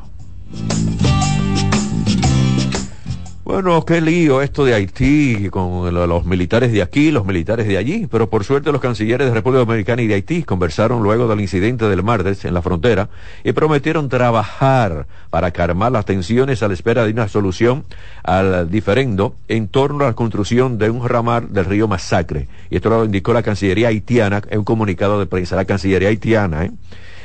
Bueno, 3.46 3.84
qué 3.84 4.00
lío 4.00 4.42
esto 4.42 4.64
de 4.64 4.74
Haití 4.74 5.50
con 5.50 5.94
los 5.94 6.26
militares 6.26 6.72
de 6.72 6.82
aquí, 6.82 7.12
los 7.12 7.26
militares 7.26 7.68
de 7.68 7.78
allí, 7.78 8.08
pero 8.10 8.30
por 8.30 8.46
suerte 8.46 8.72
los 8.72 8.80
cancilleres 8.80 9.28
de 9.28 9.34
República 9.34 9.66
Dominicana 9.66 10.02
y 10.02 10.08
de 10.08 10.14
Haití 10.14 10.44
conversaron 10.44 11.04
luego 11.04 11.28
del 11.28 11.42
incidente 11.42 11.90
del 11.90 12.04
martes 12.04 12.46
en 12.46 12.54
la 12.54 12.62
frontera 12.62 13.10
y 13.44 13.52
prometieron 13.52 14.08
trabajar 14.08 15.08
para 15.30 15.52
calmar 15.52 15.92
las 15.92 16.06
tensiones 16.06 16.64
a 16.64 16.70
la 16.70 16.74
espera 16.74 17.04
de 17.04 17.12
una 17.12 17.28
solución 17.28 17.84
al 18.24 18.72
diferendo 18.72 19.36
en 19.50 19.68
torno 19.68 20.06
a 20.06 20.08
la 20.08 20.14
construcción 20.14 20.78
de 20.78 20.90
un 20.90 21.06
ramal 21.06 21.52
del 21.52 21.66
río 21.66 21.90
Masacre. 21.90 22.48
Y 22.70 22.78
esto 22.78 22.90
lo 22.90 23.04
indicó 23.04 23.34
la 23.34 23.44
Cancillería 23.44 23.90
haitiana 23.90 24.42
en 24.50 24.60
un 24.60 24.66
comunicado 24.66 25.20
de 25.20 25.26
prensa, 25.26 25.58
la 25.58 25.66
Cancillería 25.66 26.08
haitiana, 26.08 26.64
¿eh? 26.64 26.72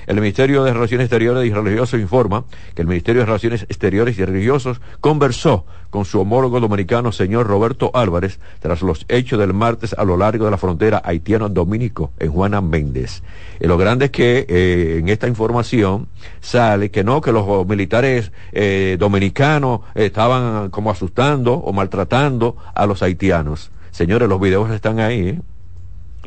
El 0.08 0.22
Ministerio 0.22 0.64
de 0.64 0.72
Relaciones 0.72 1.04
Exteriores 1.04 1.46
y 1.46 1.52
Religiosos 1.52 2.00
informa 2.00 2.44
que 2.74 2.80
el 2.80 2.88
Ministerio 2.88 3.20
de 3.20 3.26
Relaciones 3.26 3.64
Exteriores 3.64 4.18
y 4.18 4.24
Religiosos 4.24 4.80
conversó 5.02 5.66
con 5.90 6.06
su 6.06 6.18
homólogo 6.18 6.60
dominicano, 6.60 7.12
señor 7.12 7.46
Roberto 7.46 7.90
Álvarez, 7.92 8.40
tras 8.60 8.80
los 8.80 9.04
hechos 9.10 9.38
del 9.38 9.52
martes 9.52 9.94
a 9.98 10.04
lo 10.04 10.16
largo 10.16 10.46
de 10.46 10.50
la 10.50 10.56
frontera 10.56 11.02
haitiano-dominico 11.04 12.12
en 12.18 12.32
Juana 12.32 12.62
Méndez. 12.62 13.22
Y 13.60 13.66
lo 13.66 13.76
grande 13.76 14.06
es 14.06 14.10
que 14.10 14.46
eh, 14.48 14.96
en 14.98 15.10
esta 15.10 15.28
información 15.28 16.08
sale 16.40 16.90
que 16.90 17.04
no, 17.04 17.20
que 17.20 17.30
los 17.30 17.66
militares 17.66 18.32
eh, 18.52 18.96
dominicanos 18.98 19.82
estaban 19.94 20.70
como 20.70 20.90
asustando 20.90 21.52
o 21.52 21.74
maltratando 21.74 22.56
a 22.74 22.86
los 22.86 23.02
haitianos. 23.02 23.70
Señores, 23.90 24.26
los 24.26 24.40
videos 24.40 24.70
están 24.70 25.00
ahí, 25.00 25.28
¿eh? 25.28 25.40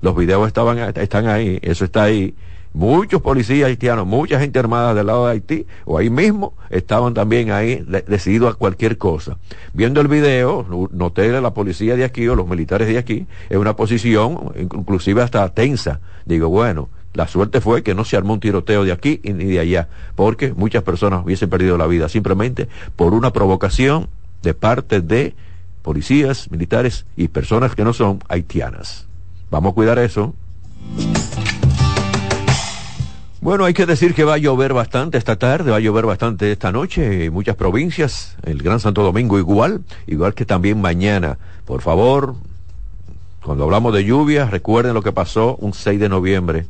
los 0.02 0.16
videos 0.16 0.46
estaban, 0.46 0.78
están 0.78 1.26
ahí, 1.26 1.58
eso 1.64 1.84
está 1.84 2.04
ahí 2.04 2.36
Muchos 2.74 3.22
policías 3.22 3.68
haitianos, 3.68 4.08
mucha 4.08 4.40
gente 4.40 4.58
armada 4.58 4.94
del 4.94 5.08
lado 5.08 5.26
de 5.26 5.34
Haití 5.34 5.66
o 5.84 5.98
ahí 5.98 6.10
mismo 6.10 6.54
estaban 6.70 7.14
también 7.14 7.52
ahí 7.52 7.84
decididos 8.08 8.54
a 8.54 8.58
cualquier 8.58 8.98
cosa. 8.98 9.38
Viendo 9.74 10.00
el 10.00 10.08
video, 10.08 10.66
noté 10.92 11.36
a 11.36 11.42
la 11.42 11.54
policía 11.54 11.98
de 11.98 12.06
aquí 12.06 12.28
o 12.30 12.36
los 12.36 12.48
militares 12.48 12.88
de 12.88 12.98
aquí 12.98 13.28
en 13.50 13.60
una 13.60 13.76
posición 13.76 14.54
inclusive 14.58 15.22
hasta 15.22 15.50
tensa. 15.50 16.00
Digo, 16.26 16.48
bueno, 16.48 16.88
la 17.14 17.28
suerte 17.28 17.60
fue 17.60 17.84
que 17.84 17.94
no 17.94 18.06
se 18.06 18.16
armó 18.16 18.34
un 18.34 18.40
tiroteo 18.40 18.86
de 18.86 18.94
aquí 18.94 19.20
ni 19.24 19.46
de 19.46 19.60
allá, 19.60 19.90
porque 20.16 20.54
muchas 20.54 20.84
personas 20.84 21.26
hubiesen 21.26 21.50
perdido 21.50 21.78
la 21.78 21.88
vida 21.88 22.08
simplemente 22.08 22.70
por 22.96 23.14
una 23.14 23.34
provocación 23.34 24.08
de 24.44 24.54
parte 24.54 25.02
de 25.02 25.36
policías, 25.82 26.50
militares 26.50 27.06
y 27.18 27.28
personas 27.28 27.76
que 27.76 27.84
no 27.84 27.92
son 27.92 28.20
haitianas. 28.30 29.08
Vamos 29.50 29.74
a 29.74 29.76
cuidar 29.76 30.00
eso. 30.00 30.34
Bueno, 33.42 33.66
hay 33.66 33.74
que 33.74 33.88
decir 33.88 34.14
que 34.14 34.24
va 34.24 34.36
a 34.36 34.38
llover 34.38 34.72
bastante 34.72 35.18
esta 35.18 35.36
tarde, 35.36 35.72
va 35.72 35.78
a 35.78 35.80
llover 35.80 36.06
bastante 36.06 36.52
esta 36.52 36.72
noche 36.72 37.26
en 37.26 37.34
muchas 37.34 37.56
provincias, 37.56 38.36
el 38.44 38.62
Gran 38.62 38.80
Santo 38.80 39.02
Domingo 39.02 39.40
igual, 39.40 39.82
igual 40.06 40.36
que 40.36 40.46
también 40.46 40.80
mañana. 40.80 41.40
Por 41.66 41.82
favor, 41.82 42.36
cuando 43.44 43.64
hablamos 43.64 43.96
de 43.96 44.06
lluvia, 44.06 44.46
recuerden 44.46 44.94
lo 44.94 45.02
que 45.02 45.12
pasó 45.12 45.56
un 45.56 45.74
6 45.74 46.00
de 46.00 46.08
noviembre. 46.08 46.68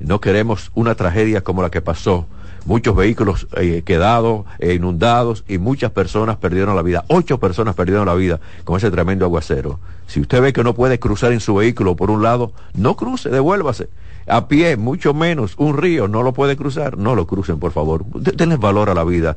No 0.00 0.20
queremos 0.20 0.72
una 0.74 0.96
tragedia 0.96 1.42
como 1.42 1.62
la 1.62 1.70
que 1.70 1.82
pasó. 1.82 2.26
Muchos 2.64 2.96
vehículos 2.96 3.46
eh, 3.54 3.82
quedados, 3.86 4.44
eh, 4.58 4.74
inundados 4.74 5.44
y 5.46 5.58
muchas 5.58 5.92
personas 5.92 6.36
perdieron 6.36 6.74
la 6.74 6.82
vida. 6.82 7.04
Ocho 7.06 7.38
personas 7.38 7.76
perdieron 7.76 8.06
la 8.06 8.14
vida 8.14 8.40
con 8.64 8.76
ese 8.76 8.90
tremendo 8.90 9.24
aguacero. 9.24 9.78
Si 10.08 10.18
usted 10.18 10.42
ve 10.42 10.52
que 10.52 10.64
no 10.64 10.74
puede 10.74 10.98
cruzar 10.98 11.30
en 11.30 11.38
su 11.38 11.54
vehículo 11.54 11.94
por 11.94 12.10
un 12.10 12.24
lado, 12.24 12.50
no 12.74 12.96
cruce, 12.96 13.28
devuélvase 13.28 13.88
a 14.28 14.48
pie, 14.48 14.76
mucho 14.76 15.14
menos 15.14 15.54
un 15.58 15.76
río, 15.76 16.08
no 16.08 16.22
lo 16.22 16.32
puede 16.32 16.56
cruzar, 16.56 16.98
no 16.98 17.14
lo 17.14 17.26
crucen, 17.26 17.58
por 17.58 17.72
favor. 17.72 18.04
Denle 18.06 18.56
valor 18.56 18.90
a 18.90 18.94
la 18.94 19.04
vida, 19.04 19.36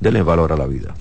denle 0.00 0.22
valor 0.22 0.52
a 0.52 0.56
la 0.56 0.66
vida. 0.66 0.94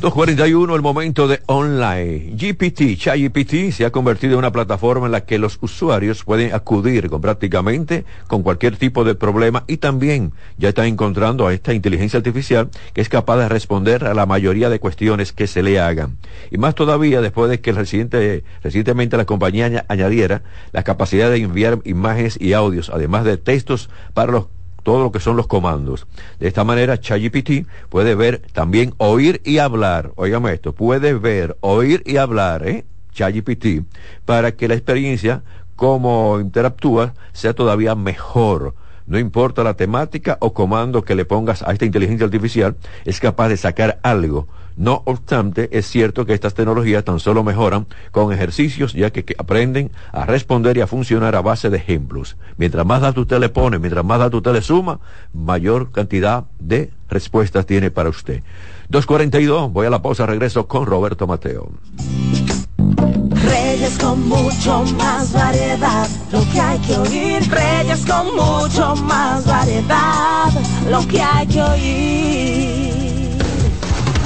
241, 0.00 0.74
el 0.74 0.80
momento 0.80 1.28
de 1.28 1.42
online. 1.44 2.34
GPT, 2.34 2.96
ChatGPT 2.96 3.70
se 3.70 3.84
ha 3.84 3.90
convertido 3.90 4.32
en 4.32 4.38
una 4.38 4.50
plataforma 4.50 5.04
en 5.04 5.12
la 5.12 5.26
que 5.26 5.38
los 5.38 5.58
usuarios 5.60 6.24
pueden 6.24 6.54
acudir 6.54 7.10
con 7.10 7.20
prácticamente 7.20 8.06
con 8.26 8.42
cualquier 8.42 8.78
tipo 8.78 9.04
de 9.04 9.14
problema 9.14 9.64
y 9.66 9.76
también 9.76 10.32
ya 10.56 10.70
están 10.70 10.86
encontrando 10.86 11.46
a 11.46 11.52
esta 11.52 11.74
inteligencia 11.74 12.16
artificial 12.16 12.70
que 12.94 13.02
es 13.02 13.10
capaz 13.10 13.36
de 13.36 13.50
responder 13.50 14.06
a 14.06 14.14
la 14.14 14.24
mayoría 14.24 14.70
de 14.70 14.80
cuestiones 14.80 15.34
que 15.34 15.46
se 15.46 15.62
le 15.62 15.78
hagan. 15.78 16.16
Y 16.50 16.56
más 16.56 16.74
todavía 16.74 17.20
después 17.20 17.50
de 17.50 17.60
que 17.60 17.72
reciente, 17.72 18.42
recientemente 18.62 19.18
la 19.18 19.26
compañía 19.26 19.84
añadiera 19.88 20.42
la 20.72 20.82
capacidad 20.82 21.28
de 21.28 21.42
enviar 21.42 21.78
imágenes 21.84 22.38
y 22.40 22.54
audios, 22.54 22.88
además 22.88 23.24
de 23.24 23.36
textos 23.36 23.90
para 24.14 24.32
los 24.32 24.46
todo 24.82 25.02
lo 25.02 25.12
que 25.12 25.20
son 25.20 25.36
los 25.36 25.46
comandos. 25.46 26.06
De 26.38 26.48
esta 26.48 26.64
manera, 26.64 26.98
ChatGPT 26.98 27.66
puede 27.88 28.14
ver, 28.14 28.42
también 28.52 28.94
oír 28.98 29.40
y 29.44 29.58
hablar. 29.58 30.12
Óigame 30.16 30.52
esto, 30.52 30.72
puede 30.72 31.14
ver, 31.14 31.56
oír 31.60 32.02
y 32.06 32.16
hablar, 32.16 32.66
¿eh? 32.66 32.84
ChatGPT, 33.12 33.84
para 34.24 34.52
que 34.52 34.68
la 34.68 34.74
experiencia, 34.74 35.42
como 35.76 36.40
interactúa, 36.40 37.14
sea 37.32 37.54
todavía 37.54 37.94
mejor. 37.94 38.74
No 39.06 39.18
importa 39.18 39.64
la 39.64 39.74
temática 39.74 40.36
o 40.40 40.54
comando 40.54 41.02
que 41.02 41.16
le 41.16 41.24
pongas 41.24 41.62
a 41.62 41.72
esta 41.72 41.84
inteligencia 41.84 42.26
artificial, 42.26 42.76
es 43.04 43.18
capaz 43.18 43.48
de 43.48 43.56
sacar 43.56 43.98
algo 44.02 44.46
no 44.76 45.02
obstante, 45.04 45.68
es 45.72 45.86
cierto 45.86 46.26
que 46.26 46.34
estas 46.34 46.54
tecnologías 46.54 47.04
tan 47.04 47.20
solo 47.20 47.42
mejoran 47.44 47.86
con 48.10 48.32
ejercicios, 48.32 48.92
ya 48.92 49.10
que, 49.10 49.24
aprenden 49.38 49.90
a 50.12 50.26
responder 50.26 50.76
y 50.76 50.80
a 50.80 50.86
funcionar 50.86 51.36
a 51.36 51.42
base 51.42 51.70
de 51.70 51.76
ejemplos. 51.76 52.36
Mientras 52.56 52.86
más 52.86 53.00
datos 53.00 53.22
usted 53.22 53.38
le 53.38 53.48
pone, 53.48 53.78
mientras 53.78 54.04
más 54.04 54.18
datos 54.18 54.38
usted 54.38 54.52
le 54.52 54.62
suma, 54.62 55.00
mayor 55.32 55.90
cantidad 55.92 56.44
de 56.58 56.90
respuestas 57.08 57.66
tiene 57.66 57.90
para 57.90 58.08
usted. 58.08 58.42
242, 58.88 59.72
voy 59.72 59.86
a 59.86 59.90
la 59.90 60.02
pausa, 60.02 60.26
regreso 60.26 60.66
con 60.66 60.86
Roberto 60.86 61.26
Mateo. 61.26 61.70
Reyes 63.42 63.98
con 63.98 64.28
mucho 64.28 64.84
más 64.98 65.32
variedad, 65.32 66.08
lo 66.32 66.40
que 66.52 66.60
hay 66.60 66.78
que 66.80 66.96
oír. 66.96 67.50
Reyes 67.50 68.04
con 68.06 68.26
mucho 68.34 68.96
más 68.96 69.46
variedad, 69.46 70.50
lo 70.90 71.06
que 71.06 71.22
hay 71.22 71.46
que 71.46 71.62
oír. 71.62 72.89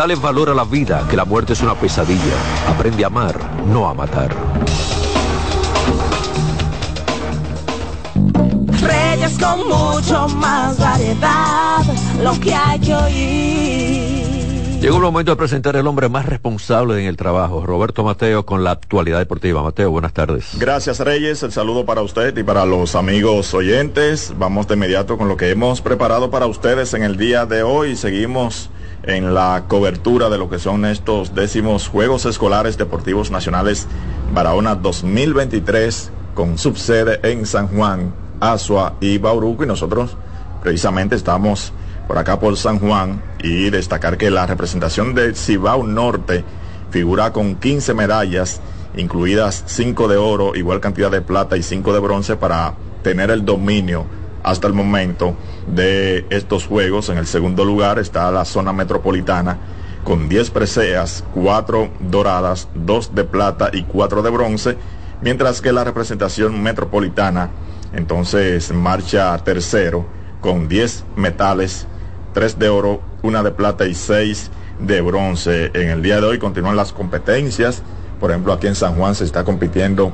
Dale 0.00 0.14
valor 0.14 0.48
a 0.48 0.54
la 0.54 0.64
vida, 0.64 1.06
que 1.10 1.14
la 1.14 1.26
muerte 1.26 1.52
es 1.52 1.60
una 1.60 1.74
pesadilla. 1.74 2.32
Aprende 2.66 3.04
a 3.04 3.08
amar, 3.08 3.38
no 3.66 3.86
a 3.86 3.92
matar. 3.92 4.34
Reyes 8.80 9.38
con 9.38 9.68
mucho 9.68 10.26
más 10.38 10.78
variedad, 10.78 11.84
lo 12.22 12.32
que 12.40 12.54
hay 12.54 12.80
que 12.80 12.94
oír. 12.94 14.80
Llegó 14.80 14.96
el 14.96 15.02
momento 15.02 15.32
de 15.32 15.36
presentar 15.36 15.76
el 15.76 15.86
hombre 15.86 16.08
más 16.08 16.24
responsable 16.24 16.98
en 16.98 17.06
el 17.06 17.18
trabajo, 17.18 17.66
Roberto 17.66 18.02
Mateo, 18.02 18.46
con 18.46 18.64
la 18.64 18.70
actualidad 18.70 19.18
deportiva. 19.18 19.62
Mateo, 19.62 19.90
buenas 19.90 20.14
tardes. 20.14 20.52
Gracias 20.58 20.98
Reyes, 21.00 21.42
el 21.42 21.52
saludo 21.52 21.84
para 21.84 22.00
usted 22.00 22.34
y 22.38 22.42
para 22.42 22.64
los 22.64 22.94
amigos 22.94 23.52
oyentes. 23.52 24.32
Vamos 24.38 24.66
de 24.66 24.76
inmediato 24.76 25.18
con 25.18 25.28
lo 25.28 25.36
que 25.36 25.50
hemos 25.50 25.82
preparado 25.82 26.30
para 26.30 26.46
ustedes 26.46 26.94
en 26.94 27.02
el 27.02 27.18
día 27.18 27.44
de 27.44 27.62
hoy. 27.62 27.96
Seguimos 27.96 28.70
en 29.02 29.34
la 29.34 29.64
cobertura 29.68 30.28
de 30.28 30.38
lo 30.38 30.50
que 30.50 30.58
son 30.58 30.84
estos 30.84 31.34
décimos 31.34 31.88
Juegos 31.88 32.26
Escolares 32.26 32.76
Deportivos 32.76 33.30
Nacionales 33.30 33.86
Barahona 34.32 34.74
2023 34.74 36.10
con 36.34 36.58
subsede 36.58 37.20
en 37.22 37.46
San 37.46 37.68
Juan, 37.68 38.14
Asua 38.40 38.94
y 39.00 39.18
Bauruco. 39.18 39.64
Y 39.64 39.66
nosotros 39.66 40.16
precisamente 40.62 41.16
estamos 41.16 41.72
por 42.06 42.18
acá 42.18 42.38
por 42.38 42.56
San 42.56 42.78
Juan 42.78 43.22
y 43.42 43.70
destacar 43.70 44.18
que 44.18 44.30
la 44.30 44.46
representación 44.46 45.14
de 45.14 45.34
Cibao 45.34 45.84
Norte 45.84 46.44
figura 46.90 47.32
con 47.32 47.56
15 47.56 47.94
medallas, 47.94 48.60
incluidas 48.96 49.62
5 49.66 50.08
de 50.08 50.16
oro, 50.16 50.56
igual 50.56 50.80
cantidad 50.80 51.10
de 51.10 51.22
plata 51.22 51.56
y 51.56 51.62
5 51.62 51.92
de 51.92 52.00
bronce 52.00 52.36
para 52.36 52.74
tener 53.02 53.30
el 53.30 53.44
dominio 53.44 54.06
hasta 54.42 54.66
el 54.66 54.74
momento 54.74 55.34
de 55.66 56.26
estos 56.30 56.66
juegos. 56.66 57.08
En 57.08 57.18
el 57.18 57.26
segundo 57.26 57.64
lugar 57.64 57.98
está 57.98 58.30
la 58.30 58.44
zona 58.44 58.72
metropolitana 58.72 59.58
con 60.04 60.28
10 60.28 60.50
preseas, 60.50 61.24
4 61.34 61.90
doradas, 62.00 62.68
2 62.74 63.14
de 63.14 63.24
plata 63.24 63.70
y 63.72 63.82
4 63.82 64.22
de 64.22 64.30
bronce, 64.30 64.76
mientras 65.20 65.60
que 65.60 65.72
la 65.72 65.84
representación 65.84 66.62
metropolitana 66.62 67.50
entonces 67.92 68.72
marcha 68.72 69.36
tercero 69.38 70.06
con 70.40 70.68
10 70.68 71.04
metales, 71.16 71.86
3 72.34 72.58
de 72.58 72.68
oro, 72.68 73.00
1 73.22 73.42
de 73.42 73.50
plata 73.50 73.86
y 73.86 73.94
6 73.94 74.50
de 74.80 75.00
bronce. 75.00 75.70
En 75.74 75.90
el 75.90 76.02
día 76.02 76.20
de 76.20 76.26
hoy 76.26 76.38
continúan 76.38 76.76
las 76.76 76.92
competencias. 76.92 77.82
Por 78.18 78.30
ejemplo, 78.30 78.52
aquí 78.52 78.66
en 78.66 78.74
San 78.74 78.94
Juan 78.94 79.14
se 79.14 79.24
está 79.24 79.44
compitiendo 79.44 80.12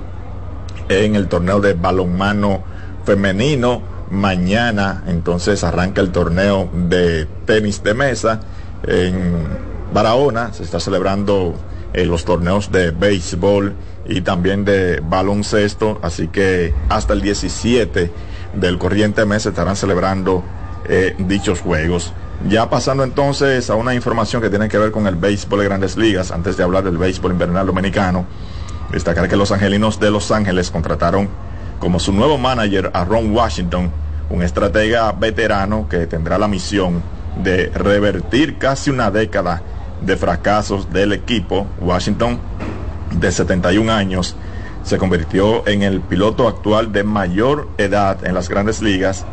en 0.88 1.16
el 1.16 1.28
torneo 1.28 1.60
de 1.60 1.74
balonmano 1.74 2.62
femenino 3.04 3.95
Mañana 4.10 5.02
entonces 5.06 5.64
arranca 5.64 6.00
el 6.00 6.12
torneo 6.12 6.68
de 6.72 7.26
tenis 7.44 7.82
de 7.82 7.94
mesa 7.94 8.40
en 8.86 9.44
Barahona. 9.92 10.52
Se 10.52 10.62
está 10.62 10.78
celebrando 10.78 11.54
eh, 11.92 12.04
los 12.04 12.24
torneos 12.24 12.70
de 12.70 12.92
béisbol 12.92 13.74
y 14.06 14.20
también 14.20 14.64
de 14.64 15.00
baloncesto. 15.00 15.98
Así 16.02 16.28
que 16.28 16.72
hasta 16.88 17.14
el 17.14 17.20
17 17.20 18.10
del 18.54 18.78
corriente 18.78 19.24
mes 19.24 19.46
estarán 19.46 19.76
celebrando 19.76 20.44
eh, 20.88 21.14
dichos 21.18 21.60
juegos. 21.60 22.12
Ya 22.48 22.68
pasando 22.70 23.02
entonces 23.02 23.70
a 23.70 23.74
una 23.74 23.94
información 23.94 24.42
que 24.42 24.50
tiene 24.50 24.68
que 24.68 24.78
ver 24.78 24.92
con 24.92 25.06
el 25.06 25.16
béisbol 25.16 25.60
de 25.60 25.64
grandes 25.64 25.96
ligas, 25.96 26.30
antes 26.30 26.56
de 26.56 26.62
hablar 26.62 26.84
del 26.84 26.98
béisbol 26.98 27.32
invernal 27.32 27.66
dominicano, 27.66 28.26
destacar 28.92 29.28
que 29.28 29.36
los 29.36 29.50
angelinos 29.52 29.98
de 29.98 30.10
Los 30.10 30.30
Ángeles 30.30 30.70
contrataron 30.70 31.28
como 31.78 32.00
su 32.00 32.12
nuevo 32.12 32.38
manager 32.38 32.90
a 32.94 33.04
Ron 33.04 33.34
Washington, 33.34 33.90
un 34.30 34.42
estratega 34.42 35.12
veterano 35.12 35.86
que 35.88 36.06
tendrá 36.06 36.38
la 36.38 36.48
misión 36.48 37.02
de 37.42 37.70
revertir 37.74 38.58
casi 38.58 38.90
una 38.90 39.10
década 39.10 39.62
de 40.00 40.16
fracasos 40.16 40.92
del 40.92 41.12
equipo. 41.12 41.66
Washington, 41.80 42.38
de 43.18 43.30
71 43.30 43.92
años, 43.92 44.36
se 44.82 44.98
convirtió 44.98 45.66
en 45.66 45.82
el 45.82 46.00
piloto 46.00 46.48
actual 46.48 46.92
de 46.92 47.02
mayor 47.02 47.68
edad 47.78 48.24
en 48.24 48.34
las 48.34 48.48
grandes 48.48 48.82
ligas. 48.82 49.24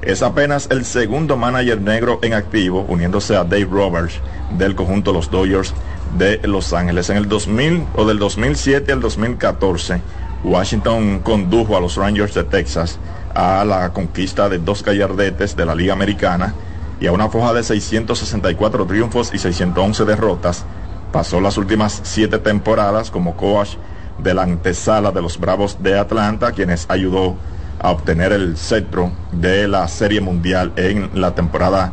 Es 0.00 0.22
apenas 0.22 0.68
el 0.70 0.84
segundo 0.84 1.36
manager 1.36 1.80
negro 1.80 2.18
en 2.22 2.34
activo, 2.34 2.84
uniéndose 2.88 3.36
a 3.36 3.44
Dave 3.44 3.68
Roberts 3.70 4.14
del 4.58 4.74
conjunto 4.74 5.12
Los 5.12 5.30
Dodgers 5.30 5.74
de 6.18 6.40
Los 6.44 6.72
Ángeles. 6.72 7.08
En 7.10 7.16
el 7.16 7.28
2000 7.28 7.84
o 7.94 8.04
del 8.04 8.18
2007 8.18 8.90
al 8.90 9.00
2014, 9.00 10.00
Washington 10.44 11.20
condujo 11.20 11.76
a 11.76 11.80
los 11.80 11.96
Rangers 11.96 12.34
de 12.34 12.44
Texas 12.44 12.98
a 13.34 13.64
la 13.64 13.92
conquista 13.92 14.48
de 14.48 14.58
dos 14.58 14.82
gallardetes 14.82 15.56
de 15.56 15.64
la 15.64 15.74
Liga 15.74 15.92
Americana 15.92 16.54
y 17.00 17.06
a 17.06 17.12
una 17.12 17.28
foja 17.28 17.52
de 17.52 17.62
664 17.62 18.86
triunfos 18.86 19.32
y 19.32 19.38
611 19.38 20.04
derrotas. 20.04 20.64
Pasó 21.12 21.40
las 21.40 21.56
últimas 21.58 22.00
siete 22.04 22.38
temporadas 22.38 23.10
como 23.10 23.36
coach 23.36 23.76
de 24.18 24.34
la 24.34 24.42
antesala 24.42 25.10
de 25.10 25.22
los 25.22 25.38
Bravos 25.38 25.82
de 25.82 25.98
Atlanta, 25.98 26.52
quienes 26.52 26.86
ayudó 26.88 27.36
a 27.80 27.90
obtener 27.90 28.32
el 28.32 28.56
cetro 28.56 29.10
de 29.32 29.66
la 29.68 29.88
Serie 29.88 30.20
Mundial 30.20 30.72
en 30.76 31.10
la 31.14 31.34
temporada 31.34 31.92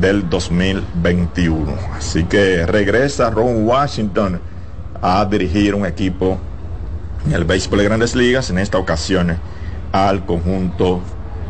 del 0.00 0.28
2021. 0.28 1.72
Así 1.96 2.24
que 2.24 2.66
regresa 2.66 3.30
Ron 3.30 3.66
Washington 3.66 4.40
a 5.02 5.24
dirigir 5.24 5.74
un 5.74 5.86
equipo 5.86 6.38
en 7.26 7.32
el 7.32 7.44
béisbol 7.44 7.78
de 7.78 7.84
grandes 7.84 8.14
ligas, 8.14 8.50
en 8.50 8.58
esta 8.58 8.78
ocasión 8.78 9.38
al 9.92 10.26
conjunto 10.26 11.00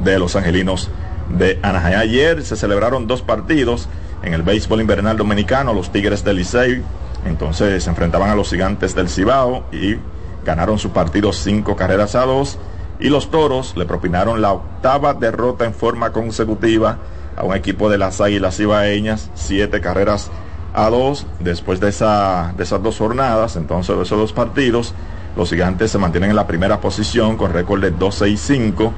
de 0.03 0.19
los 0.19 0.37
angelinos 0.37 0.91
de 1.37 1.59
Anaheim. 1.63 1.99
Ayer 1.99 2.45
se 2.45 2.57
celebraron 2.57 3.07
dos 3.07 3.23
partidos 3.23 3.89
en 4.23 4.35
el 4.35 4.43
béisbol 4.43 4.81
invernal 4.81 5.17
dominicano, 5.17 5.73
los 5.73 5.91
Tigres 5.91 6.25
del 6.25 6.37
Licey, 6.37 6.83
entonces 7.27 7.85
se 7.85 7.91
enfrentaban 7.91 8.31
a 8.31 8.35
los 8.35 8.51
gigantes 8.51 8.95
del 8.95 9.09
Cibao 9.09 9.65
y 9.73 9.97
ganaron 10.45 10.79
su 10.79 10.91
partido 10.91 11.33
cinco 11.33 11.77
carreras 11.77 12.15
a 12.15 12.25
dos. 12.27 12.59
Y 13.01 13.09
los 13.09 13.31
toros 13.31 13.77
le 13.77 13.87
propinaron 13.87 14.41
la 14.41 14.53
octava 14.53 15.15
derrota 15.15 15.65
en 15.65 15.75
forma 15.75 16.13
consecutiva 16.13 16.99
a 17.37 17.43
un 17.43 17.55
equipo 17.55 17.91
de 17.91 17.99
las 17.99 18.21
águilas 18.21 18.57
cibaeñas, 18.57 19.31
siete 19.35 19.81
carreras 19.81 20.31
a 20.75 20.89
dos. 20.91 21.27
Después 21.41 21.81
de, 21.81 21.89
esa, 21.89 22.55
de 22.57 22.63
esas 22.63 22.83
dos 22.83 22.99
jornadas, 22.99 23.57
entonces 23.57 23.97
de 23.97 24.03
esos 24.03 24.19
dos 24.19 24.33
partidos, 24.33 24.95
los 25.37 25.51
gigantes 25.51 25.91
se 25.91 25.99
mantienen 25.99 26.31
en 26.31 26.37
la 26.37 26.47
primera 26.47 26.81
posición 26.81 27.37
con 27.37 27.53
récord 27.53 27.81
de 27.81 27.91
12 27.91 28.29
y 28.29 28.37
5. 28.37 28.93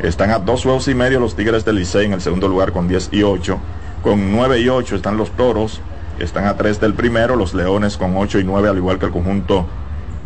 Están 0.00 0.30
a 0.30 0.38
dos 0.38 0.62
juegos 0.62 0.86
y 0.88 0.94
medio 0.94 1.18
los 1.18 1.34
Tigres 1.34 1.64
del 1.64 1.76
Licey 1.76 2.04
en 2.04 2.12
el 2.12 2.20
segundo 2.20 2.46
lugar 2.46 2.72
con 2.72 2.88
10 2.88 3.08
y 3.12 3.22
8. 3.22 3.58
Con 4.02 4.30
9 4.32 4.60
y 4.60 4.68
8 4.68 4.96
están 4.96 5.16
los 5.16 5.30
Toros. 5.30 5.80
Están 6.18 6.44
a 6.44 6.56
3 6.56 6.80
del 6.80 6.94
primero. 6.94 7.36
Los 7.36 7.54
Leones 7.54 7.96
con 7.96 8.16
8 8.16 8.38
y 8.38 8.44
9, 8.44 8.68
al 8.68 8.76
igual 8.76 8.98
que 8.98 9.06
el 9.06 9.12
conjunto 9.12 9.66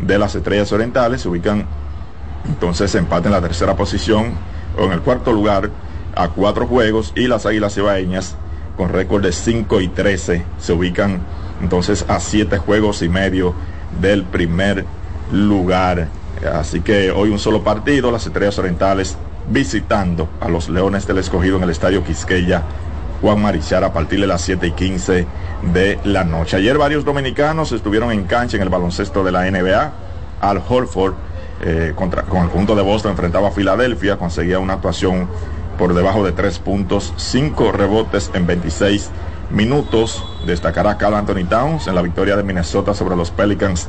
de 0.01 0.17
las 0.19 0.35
Estrellas 0.35 0.71
Orientales. 0.73 1.21
Se 1.21 1.29
ubican 1.29 1.65
entonces 2.45 2.93
empate 2.95 3.27
en 3.27 3.31
la 3.31 3.41
tercera 3.41 3.75
posición 3.75 4.33
o 4.77 4.83
en 4.83 4.91
el 4.91 5.01
cuarto 5.01 5.31
lugar 5.31 5.69
a 6.15 6.27
cuatro 6.27 6.67
juegos. 6.67 7.13
Y 7.15 7.27
las 7.27 7.45
Águilas 7.45 7.73
Cibaeñas 7.73 8.35
con 8.75 8.89
récord 8.89 9.23
de 9.23 9.31
5 9.31 9.79
y 9.79 9.87
13 9.87 10.43
se 10.59 10.73
ubican 10.73 11.21
entonces 11.61 12.05
a 12.09 12.19
7 12.19 12.57
juegos 12.57 13.01
y 13.01 13.07
medio 13.07 13.55
del 14.01 14.23
primer 14.23 14.85
lugar. 15.31 16.07
Así 16.53 16.81
que 16.81 17.11
hoy 17.11 17.29
un 17.29 17.39
solo 17.39 17.63
partido, 17.63 18.11
las 18.11 18.25
Estrellas 18.25 18.57
Orientales 18.59 19.17
visitando 19.49 20.29
a 20.39 20.49
los 20.49 20.69
Leones 20.69 21.05
del 21.07 21.17
Escogido 21.17 21.57
en 21.57 21.63
el 21.63 21.69
Estadio 21.69 22.03
Quisqueya 22.03 22.63
Juan 23.21 23.41
Marichal 23.41 23.83
a 23.85 23.93
partir 23.93 24.19
de 24.19 24.27
las 24.27 24.41
7 24.41 24.67
y 24.67 24.71
15 24.71 25.27
de 25.73 25.99
la 26.03 26.25
noche. 26.25 26.57
Ayer 26.57 26.77
varios 26.77 27.05
dominicanos 27.05 27.71
estuvieron 27.71 28.11
en 28.11 28.25
cancha 28.25 28.57
en 28.57 28.63
el 28.63 28.69
baloncesto 28.69 29.23
de 29.23 29.31
la 29.31 29.49
NBA. 29.49 29.93
Al 30.41 30.61
Holford 30.67 31.13
eh, 31.61 31.93
contra, 31.95 32.23
con 32.23 32.43
el 32.43 32.49
conjunto 32.49 32.75
de 32.75 32.81
Boston 32.81 33.11
enfrentaba 33.11 33.47
a 33.47 33.51
Filadelfia, 33.51 34.17
conseguía 34.17 34.59
una 34.59 34.73
actuación 34.73 35.29
por 35.77 35.93
debajo 35.93 36.25
de 36.25 36.33
3 36.33 36.59
puntos, 36.59 37.13
5 37.15 37.71
rebotes 37.71 38.29
en 38.33 38.45
26 38.45 39.09
minutos. 39.51 40.21
Destacará 40.45 40.97
Carl 40.97 41.15
Anthony 41.15 41.45
Towns 41.49 41.87
en 41.87 41.95
la 41.95 42.01
victoria 42.01 42.35
de 42.35 42.43
Minnesota 42.43 42.93
sobre 42.93 43.15
los 43.15 43.31
Pelicans 43.31 43.87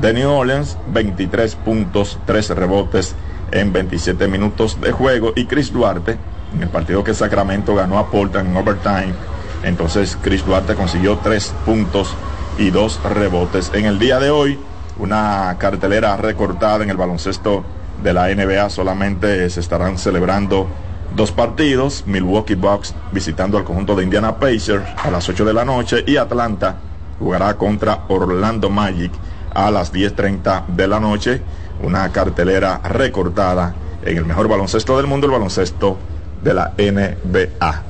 de 0.00 0.12
New 0.12 0.30
Orleans, 0.30 0.76
23 0.92 1.56
puntos, 1.56 2.18
3 2.26 2.50
rebotes 2.50 3.14
en 3.50 3.72
27 3.72 4.28
minutos 4.28 4.80
de 4.80 4.92
juego. 4.92 5.32
Y 5.36 5.46
Chris 5.46 5.72
Duarte, 5.72 6.18
en 6.54 6.62
el 6.62 6.68
partido 6.68 7.04
que 7.04 7.14
Sacramento 7.14 7.74
ganó 7.74 7.98
a 7.98 8.10
Portland 8.10 8.50
en 8.50 8.56
overtime, 8.56 9.14
entonces 9.62 10.16
Chris 10.22 10.44
Duarte 10.44 10.74
consiguió 10.74 11.18
3 11.18 11.54
puntos 11.64 12.14
y 12.58 12.70
2 12.70 13.00
rebotes. 13.04 13.70
En 13.74 13.86
el 13.86 13.98
día 13.98 14.18
de 14.18 14.30
hoy, 14.30 14.58
una 14.98 15.56
cartelera 15.58 16.16
recortada 16.16 16.84
en 16.84 16.90
el 16.90 16.96
baloncesto 16.96 17.64
de 18.02 18.12
la 18.14 18.28
NBA, 18.28 18.70
solamente 18.70 19.48
se 19.50 19.60
estarán 19.60 19.98
celebrando 19.98 20.68
dos 21.14 21.32
partidos, 21.32 22.04
Milwaukee 22.06 22.54
Bucks 22.54 22.94
visitando 23.12 23.58
al 23.58 23.64
conjunto 23.64 23.96
de 23.96 24.04
Indiana 24.04 24.36
Pacers 24.36 24.84
a 25.02 25.10
las 25.10 25.28
8 25.28 25.44
de 25.44 25.52
la 25.52 25.64
noche 25.64 26.04
y 26.06 26.16
Atlanta 26.16 26.76
jugará 27.18 27.56
contra 27.56 28.04
Orlando 28.08 28.70
Magic 28.70 29.12
a 29.54 29.70
las 29.70 29.92
10.30 29.92 30.66
de 30.66 30.88
la 30.88 31.00
noche. 31.00 31.42
Una 31.82 32.10
cartelera 32.12 32.80
recortada 32.84 33.74
en 34.02 34.16
el 34.16 34.24
mejor 34.24 34.48
baloncesto 34.48 34.96
del 34.96 35.06
mundo, 35.06 35.26
el 35.26 35.32
baloncesto 35.32 35.98
de 36.42 36.54
la 36.54 36.72
NBA. 36.76 37.89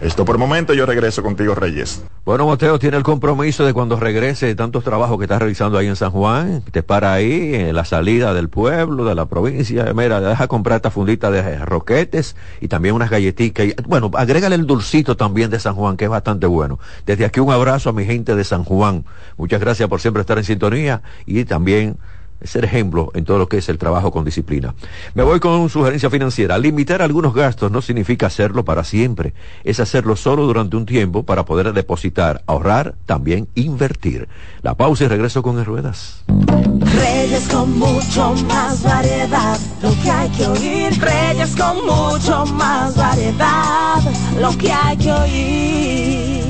Esto 0.00 0.24
por 0.24 0.38
momento, 0.38 0.72
yo 0.72 0.86
regreso 0.86 1.22
contigo, 1.22 1.54
Reyes. 1.54 2.02
Bueno, 2.24 2.46
Mateo 2.46 2.78
tiene 2.78 2.96
el 2.96 3.02
compromiso 3.02 3.66
de 3.66 3.74
cuando 3.74 4.00
regrese 4.00 4.46
de 4.46 4.54
tantos 4.54 4.82
trabajos 4.82 5.18
que 5.18 5.24
está 5.24 5.38
realizando 5.38 5.76
ahí 5.76 5.88
en 5.88 5.96
San 5.96 6.10
Juan, 6.10 6.62
te 6.70 6.82
para 6.82 7.12
ahí 7.12 7.54
en 7.54 7.76
la 7.76 7.84
salida 7.84 8.32
del 8.32 8.48
pueblo, 8.48 9.04
de 9.04 9.14
la 9.14 9.26
provincia, 9.26 9.92
mira, 9.94 10.22
deja 10.22 10.48
comprar 10.48 10.76
esta 10.76 10.90
fundita 10.90 11.30
de 11.30 11.58
roquetes 11.58 12.34
y 12.62 12.68
también 12.68 12.94
unas 12.94 13.10
galletitas. 13.10 13.66
Bueno, 13.86 14.10
agrégale 14.14 14.54
el 14.54 14.66
dulcito 14.66 15.18
también 15.18 15.50
de 15.50 15.60
San 15.60 15.74
Juan, 15.74 15.98
que 15.98 16.04
es 16.06 16.10
bastante 16.10 16.46
bueno. 16.46 16.78
Desde 17.04 17.26
aquí 17.26 17.40
un 17.40 17.52
abrazo 17.52 17.90
a 17.90 17.92
mi 17.92 18.06
gente 18.06 18.34
de 18.34 18.44
San 18.44 18.64
Juan. 18.64 19.04
Muchas 19.36 19.60
gracias 19.60 19.86
por 19.86 20.00
siempre 20.00 20.22
estar 20.22 20.38
en 20.38 20.44
sintonía 20.44 21.02
y 21.26 21.44
también 21.44 21.98
ser 22.42 22.64
ejemplo 22.64 23.10
en 23.14 23.24
todo 23.24 23.38
lo 23.38 23.48
que 23.48 23.58
es 23.58 23.68
el 23.68 23.78
trabajo 23.78 24.10
con 24.10 24.24
disciplina. 24.24 24.74
Me 25.14 25.22
voy 25.22 25.40
con 25.40 25.68
sugerencia 25.68 26.10
financiera. 26.10 26.58
Limitar 26.58 27.02
algunos 27.02 27.34
gastos 27.34 27.70
no 27.70 27.82
significa 27.82 28.26
hacerlo 28.26 28.64
para 28.64 28.84
siempre, 28.84 29.34
es 29.64 29.80
hacerlo 29.80 30.16
solo 30.16 30.46
durante 30.46 30.76
un 30.76 30.86
tiempo 30.86 31.22
para 31.22 31.44
poder 31.44 31.72
depositar, 31.72 32.42
ahorrar, 32.46 32.94
también 33.06 33.48
invertir. 33.54 34.28
La 34.62 34.74
pausa 34.74 35.04
y 35.04 35.08
regreso 35.08 35.42
con 35.42 35.60
ruedas. 35.64 36.24
Reyes 36.28 37.48
con 37.48 37.78
mucho 37.78 38.34
más 38.48 38.82
variedad, 38.82 39.58
lo 39.82 39.90
que 40.02 40.10
hay 40.10 40.28
que 40.30 40.46
oír. 40.46 41.00
Reyes 41.00 41.56
con 41.56 41.76
mucho 41.84 42.46
más 42.46 42.96
variedad, 42.96 44.00
lo 44.40 44.56
que 44.56 44.72
hay 44.72 44.96
que 44.96 45.12
oír. 45.12 46.49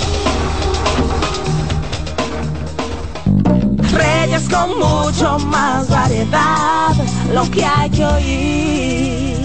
Reyes 3.91 4.49
con 4.49 4.77
mucho 4.77 5.39
más 5.47 5.89
variedad, 5.89 6.93
lo 7.33 7.49
que 7.51 7.63
hay 7.63 7.89
que 7.89 8.05
oír. 8.05 9.41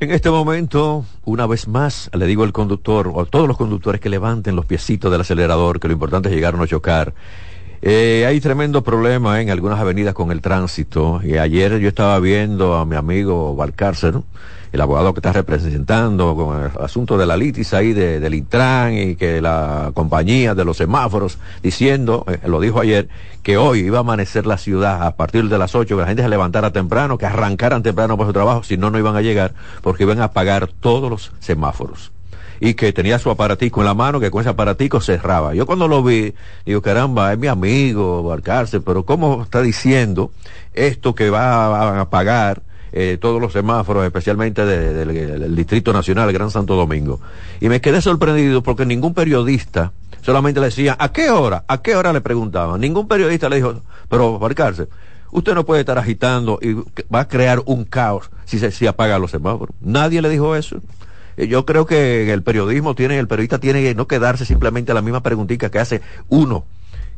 En 0.00 0.12
este 0.12 0.30
momento, 0.30 1.04
una 1.24 1.46
vez 1.46 1.66
más, 1.66 2.08
le 2.14 2.26
digo 2.26 2.44
al 2.44 2.52
conductor, 2.52 3.10
o 3.12 3.20
a 3.20 3.26
todos 3.26 3.48
los 3.48 3.56
conductores 3.56 4.00
que 4.00 4.08
levanten 4.08 4.54
los 4.54 4.64
piecitos 4.64 5.10
del 5.10 5.22
acelerador, 5.22 5.80
que 5.80 5.88
lo 5.88 5.94
importante 5.94 6.28
es 6.28 6.34
llegar 6.34 6.54
a 6.54 6.56
no 6.56 6.66
chocar. 6.66 7.14
Eh, 7.82 8.24
hay 8.26 8.40
tremendo 8.40 8.82
problema 8.82 9.40
en 9.40 9.50
algunas 9.50 9.78
avenidas 9.78 10.14
con 10.14 10.30
el 10.30 10.40
tránsito. 10.40 11.20
Y 11.24 11.38
ayer 11.38 11.78
yo 11.78 11.88
estaba 11.88 12.18
viendo 12.20 12.76
a 12.76 12.84
mi 12.84 12.96
amigo 12.96 13.54
Valcárcel, 13.54 14.22
el 14.72 14.80
abogado 14.80 15.14
que 15.14 15.20
está 15.20 15.32
representando 15.32 16.34
con 16.34 16.64
el 16.64 16.70
asunto 16.82 17.16
de 17.16 17.26
la 17.26 17.36
litis 17.36 17.74
ahí 17.74 17.92
de, 17.92 18.20
del 18.20 18.34
Intran 18.34 18.94
y 18.94 19.16
que 19.16 19.40
la 19.40 19.92
compañía 19.94 20.54
de 20.54 20.64
los 20.64 20.76
semáforos 20.76 21.38
diciendo, 21.62 22.24
eh, 22.28 22.38
lo 22.46 22.60
dijo 22.60 22.80
ayer, 22.80 23.08
que 23.42 23.56
hoy 23.56 23.80
iba 23.80 23.98
a 23.98 24.00
amanecer 24.00 24.46
la 24.46 24.58
ciudad 24.58 25.02
a 25.04 25.16
partir 25.16 25.48
de 25.48 25.58
las 25.58 25.74
8, 25.74 25.96
que 25.96 26.00
la 26.02 26.08
gente 26.08 26.22
se 26.22 26.28
levantara 26.28 26.70
temprano, 26.72 27.18
que 27.18 27.26
arrancaran 27.26 27.82
temprano 27.82 28.16
por 28.16 28.26
su 28.26 28.32
trabajo, 28.32 28.62
si 28.62 28.76
no, 28.76 28.90
no 28.90 28.98
iban 28.98 29.16
a 29.16 29.22
llegar, 29.22 29.54
porque 29.82 30.04
iban 30.04 30.20
a 30.20 30.24
apagar 30.24 30.68
todos 30.68 31.10
los 31.10 31.32
semáforos 31.40 32.12
y 32.60 32.74
que 32.74 32.92
tenía 32.92 33.18
su 33.18 33.30
aparatico 33.30 33.80
en 33.80 33.86
la 33.86 33.94
mano, 33.94 34.20
que 34.20 34.30
con 34.30 34.40
ese 34.40 34.50
aparatico 34.50 35.00
cerraba. 35.00 35.54
Yo 35.54 35.66
cuando 35.66 35.88
lo 35.88 36.02
vi, 36.02 36.34
digo, 36.66 36.82
caramba, 36.82 37.32
es 37.32 37.38
mi 37.38 37.46
amigo, 37.46 38.22
Barcarse, 38.22 38.80
pero 38.80 39.04
¿cómo 39.04 39.42
está 39.42 39.62
diciendo 39.62 40.32
esto 40.74 41.14
que 41.14 41.30
va 41.30 41.66
a 41.66 42.00
apagar 42.00 42.62
eh, 42.92 43.18
todos 43.20 43.40
los 43.40 43.52
semáforos, 43.52 44.04
especialmente 44.04 44.64
del 44.64 45.54
Distrito 45.54 45.92
Nacional, 45.92 46.32
Gran 46.32 46.50
Santo 46.50 46.74
Domingo. 46.74 47.20
Y 47.60 47.68
me 47.68 47.80
quedé 47.80 48.00
sorprendido 48.00 48.62
porque 48.62 48.86
ningún 48.86 49.14
periodista 49.14 49.92
solamente 50.22 50.60
le 50.60 50.66
decía, 50.66 50.96
¿a 50.98 51.12
qué 51.12 51.30
hora? 51.30 51.64
¿A 51.68 51.82
qué 51.82 51.96
hora 51.96 52.12
le 52.12 52.20
preguntaban? 52.20 52.80
Ningún 52.80 53.08
periodista 53.08 53.48
le 53.48 53.56
dijo, 53.56 53.82
pero 54.08 54.38
Barcarse, 54.38 54.88
usted 55.30 55.54
no 55.54 55.64
puede 55.64 55.80
estar 55.80 55.98
agitando 55.98 56.58
y 56.62 56.74
va 57.12 57.20
a 57.20 57.28
crear 57.28 57.62
un 57.66 57.84
caos 57.84 58.30
si 58.44 58.58
se 58.58 58.70
si 58.70 58.86
apaga 58.86 59.18
los 59.18 59.30
semáforos. 59.30 59.74
Nadie 59.80 60.22
le 60.22 60.28
dijo 60.28 60.56
eso. 60.56 60.80
Eh, 61.36 61.46
yo 61.46 61.64
creo 61.64 61.86
que 61.86 62.30
el 62.32 62.42
periodismo 62.42 62.94
tiene, 62.94 63.18
el 63.18 63.28
periodista 63.28 63.58
tiene 63.58 63.82
que 63.82 63.94
no 63.94 64.06
quedarse 64.06 64.44
simplemente 64.44 64.92
a 64.92 64.94
la 64.94 65.02
misma 65.02 65.22
preguntita 65.22 65.70
que 65.70 65.78
hace 65.78 66.02
uno. 66.28 66.64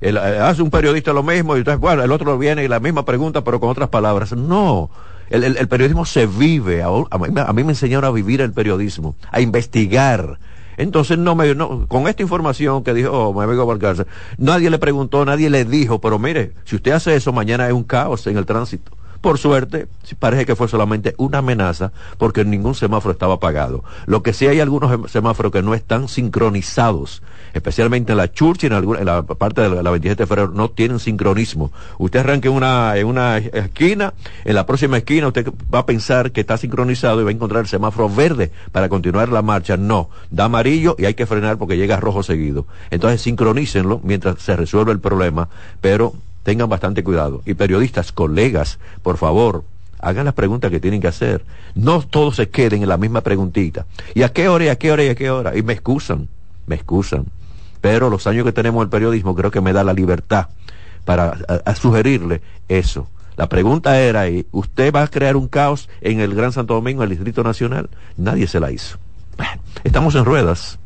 El, 0.00 0.16
eh, 0.16 0.38
hace 0.38 0.62
un 0.62 0.70
periodista 0.70 1.12
lo 1.12 1.22
mismo 1.22 1.56
y 1.56 1.60
entonces, 1.60 1.80
bueno, 1.80 2.02
el 2.02 2.12
otro 2.12 2.38
viene 2.38 2.64
y 2.64 2.68
la 2.68 2.80
misma 2.80 3.04
pregunta 3.04 3.42
pero 3.44 3.60
con 3.60 3.70
otras 3.70 3.88
palabras. 3.88 4.32
No, 4.32 4.90
el, 5.30 5.44
el, 5.44 5.68
periodismo 5.68 6.04
se 6.04 6.26
vive. 6.26 6.82
A, 6.82 7.52
mí, 7.52 7.64
me 7.64 7.72
enseñaron 7.72 8.04
a 8.04 8.10
vivir 8.10 8.40
el 8.40 8.52
periodismo, 8.52 9.14
a 9.30 9.40
investigar. 9.40 10.38
Entonces, 10.76 11.18
no 11.18 11.34
me, 11.34 11.54
no, 11.54 11.86
con 11.88 12.08
esta 12.08 12.22
información 12.22 12.82
que 12.82 12.94
dijo 12.94 13.34
mi 13.34 13.42
amigo 13.42 13.78
nadie 14.38 14.70
le 14.70 14.78
preguntó, 14.78 15.24
nadie 15.24 15.50
le 15.50 15.64
dijo, 15.64 16.00
pero 16.00 16.18
mire, 16.18 16.52
si 16.64 16.76
usted 16.76 16.92
hace 16.92 17.14
eso, 17.14 17.32
mañana 17.32 17.66
hay 17.66 17.72
un 17.72 17.84
caos 17.84 18.26
en 18.26 18.38
el 18.38 18.46
tránsito 18.46 18.92
Por 19.20 19.36
suerte, 19.36 19.88
parece 20.18 20.46
que 20.46 20.56
fue 20.56 20.68
solamente 20.68 21.14
una 21.18 21.38
amenaza 21.38 21.92
porque 22.16 22.44
ningún 22.44 22.74
semáforo 22.74 23.12
estaba 23.12 23.34
apagado. 23.34 23.84
Lo 24.06 24.22
que 24.22 24.32
sí 24.32 24.46
hay 24.46 24.60
algunos 24.60 25.10
semáforos 25.10 25.52
que 25.52 25.62
no 25.62 25.74
están 25.74 26.08
sincronizados, 26.08 27.22
especialmente 27.52 28.12
en 28.12 28.18
la 28.18 28.32
Church 28.32 28.64
y 28.64 28.66
en, 28.66 28.72
alguna, 28.72 29.00
en 29.00 29.06
la 29.06 29.22
parte 29.22 29.62
de 29.62 29.82
la 29.82 29.90
27 29.90 30.22
de 30.22 30.26
febrero, 30.26 30.52
no 30.52 30.70
tienen 30.70 30.98
sincronismo. 30.98 31.72
Usted 31.98 32.20
arranque 32.20 32.48
en 32.48 32.54
una, 32.54 32.96
en 32.96 33.06
una 33.06 33.38
esquina, 33.38 34.14
en 34.44 34.54
la 34.54 34.66
próxima 34.66 34.98
esquina 34.98 35.28
usted 35.28 35.52
va 35.72 35.80
a 35.80 35.86
pensar 35.86 36.32
que 36.32 36.40
está 36.40 36.56
sincronizado 36.56 37.20
y 37.20 37.24
va 37.24 37.30
a 37.30 37.32
encontrar 37.32 37.62
el 37.62 37.68
semáforo 37.68 38.08
verde 38.08 38.50
para 38.72 38.88
continuar 38.88 39.28
la 39.28 39.42
marcha. 39.42 39.76
No, 39.76 40.10
da 40.30 40.44
amarillo 40.44 40.96
y 40.98 41.04
hay 41.04 41.14
que 41.14 41.26
frenar 41.26 41.58
porque 41.58 41.76
llega 41.76 41.98
rojo 41.98 42.22
seguido. 42.22 42.66
Entonces 42.90 43.20
sincronícenlo 43.22 44.00
mientras 44.02 44.40
se 44.40 44.56
resuelve 44.56 44.92
el 44.92 45.00
problema, 45.00 45.48
pero 45.80 46.14
tengan 46.42 46.68
bastante 46.68 47.04
cuidado. 47.04 47.42
Y 47.46 47.54
periodistas, 47.54 48.12
colegas, 48.12 48.78
por 49.02 49.16
favor, 49.16 49.64
hagan 50.00 50.24
las 50.24 50.34
preguntas 50.34 50.70
que 50.70 50.80
tienen 50.80 51.00
que 51.00 51.08
hacer. 51.08 51.44
No 51.74 52.02
todos 52.02 52.36
se 52.36 52.48
queden 52.48 52.82
en 52.82 52.88
la 52.88 52.96
misma 52.96 53.20
preguntita. 53.20 53.86
¿Y 54.14 54.22
a 54.22 54.30
qué 54.30 54.48
hora, 54.48 54.64
y 54.64 54.68
a 54.68 54.76
qué 54.76 54.92
hora, 54.92 55.04
y 55.04 55.08
a 55.08 55.14
qué 55.14 55.30
hora? 55.30 55.56
Y 55.56 55.62
me 55.62 55.72
excusan, 55.72 56.28
me 56.66 56.74
excusan. 56.76 57.26
Pero 57.80 58.10
los 58.10 58.26
años 58.26 58.44
que 58.44 58.52
tenemos 58.52 58.82
el 58.82 58.90
periodismo 58.90 59.34
creo 59.34 59.50
que 59.50 59.60
me 59.60 59.72
da 59.72 59.84
la 59.84 59.92
libertad 59.92 60.48
para 61.04 61.38
sugerirle 61.74 62.40
eso. 62.68 63.08
La 63.36 63.48
pregunta 63.48 63.98
era, 64.00 64.24
¿usted 64.52 64.92
va 64.92 65.02
a 65.02 65.08
crear 65.08 65.36
un 65.36 65.48
caos 65.48 65.88
en 66.02 66.20
el 66.20 66.34
Gran 66.34 66.52
Santo 66.52 66.74
Domingo, 66.74 67.02
en 67.02 67.10
el 67.10 67.16
Distrito 67.16 67.42
Nacional? 67.42 67.88
Nadie 68.16 68.46
se 68.46 68.60
la 68.60 68.70
hizo. 68.70 68.98
Estamos 69.82 70.14
en 70.14 70.24
ruedas. 70.26 70.78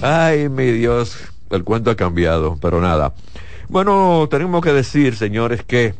Ay, 0.00 0.48
mi 0.48 0.70
Dios, 0.70 1.16
el 1.50 1.64
cuento 1.64 1.90
ha 1.90 1.96
cambiado, 1.96 2.56
pero 2.60 2.80
nada. 2.80 3.14
Bueno, 3.68 4.28
tenemos 4.30 4.62
que 4.62 4.72
decir, 4.72 5.16
señores, 5.16 5.64
que 5.64 5.94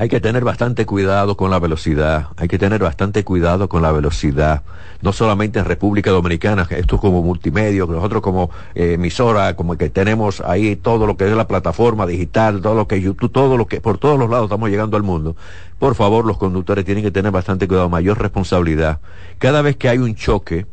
hay 0.00 0.08
que 0.08 0.18
tener 0.18 0.44
bastante 0.44 0.86
cuidado 0.86 1.36
con 1.36 1.50
la 1.50 1.58
velocidad, 1.58 2.28
hay 2.38 2.48
que 2.48 2.58
tener 2.58 2.80
bastante 2.80 3.22
cuidado 3.22 3.68
con 3.68 3.82
la 3.82 3.92
velocidad, 3.92 4.62
no 5.02 5.12
solamente 5.12 5.58
en 5.58 5.66
República 5.66 6.10
Dominicana, 6.10 6.66
esto 6.70 6.94
es 6.94 7.00
como 7.02 7.22
multimedia, 7.22 7.84
nosotros 7.84 8.22
como 8.22 8.50
eh, 8.74 8.94
emisora, 8.94 9.56
como 9.56 9.76
que 9.76 9.90
tenemos 9.90 10.40
ahí 10.40 10.74
todo 10.74 11.06
lo 11.06 11.18
que 11.18 11.28
es 11.28 11.36
la 11.36 11.46
plataforma 11.46 12.06
digital, 12.06 12.62
todo 12.62 12.76
lo 12.76 12.88
que 12.88 12.98
YouTube, 12.98 13.30
todo 13.30 13.58
lo 13.58 13.66
que 13.66 13.82
por 13.82 13.98
todos 13.98 14.18
los 14.18 14.30
lados 14.30 14.46
estamos 14.46 14.70
llegando 14.70 14.96
al 14.96 15.02
mundo. 15.02 15.36
Por 15.78 15.94
favor, 15.94 16.24
los 16.24 16.38
conductores 16.38 16.86
tienen 16.86 17.04
que 17.04 17.10
tener 17.10 17.30
bastante 17.30 17.68
cuidado, 17.68 17.90
mayor 17.90 18.18
responsabilidad. 18.18 19.00
Cada 19.38 19.60
vez 19.60 19.76
que 19.76 19.90
hay 19.90 19.98
un 19.98 20.14
choque, 20.14 20.64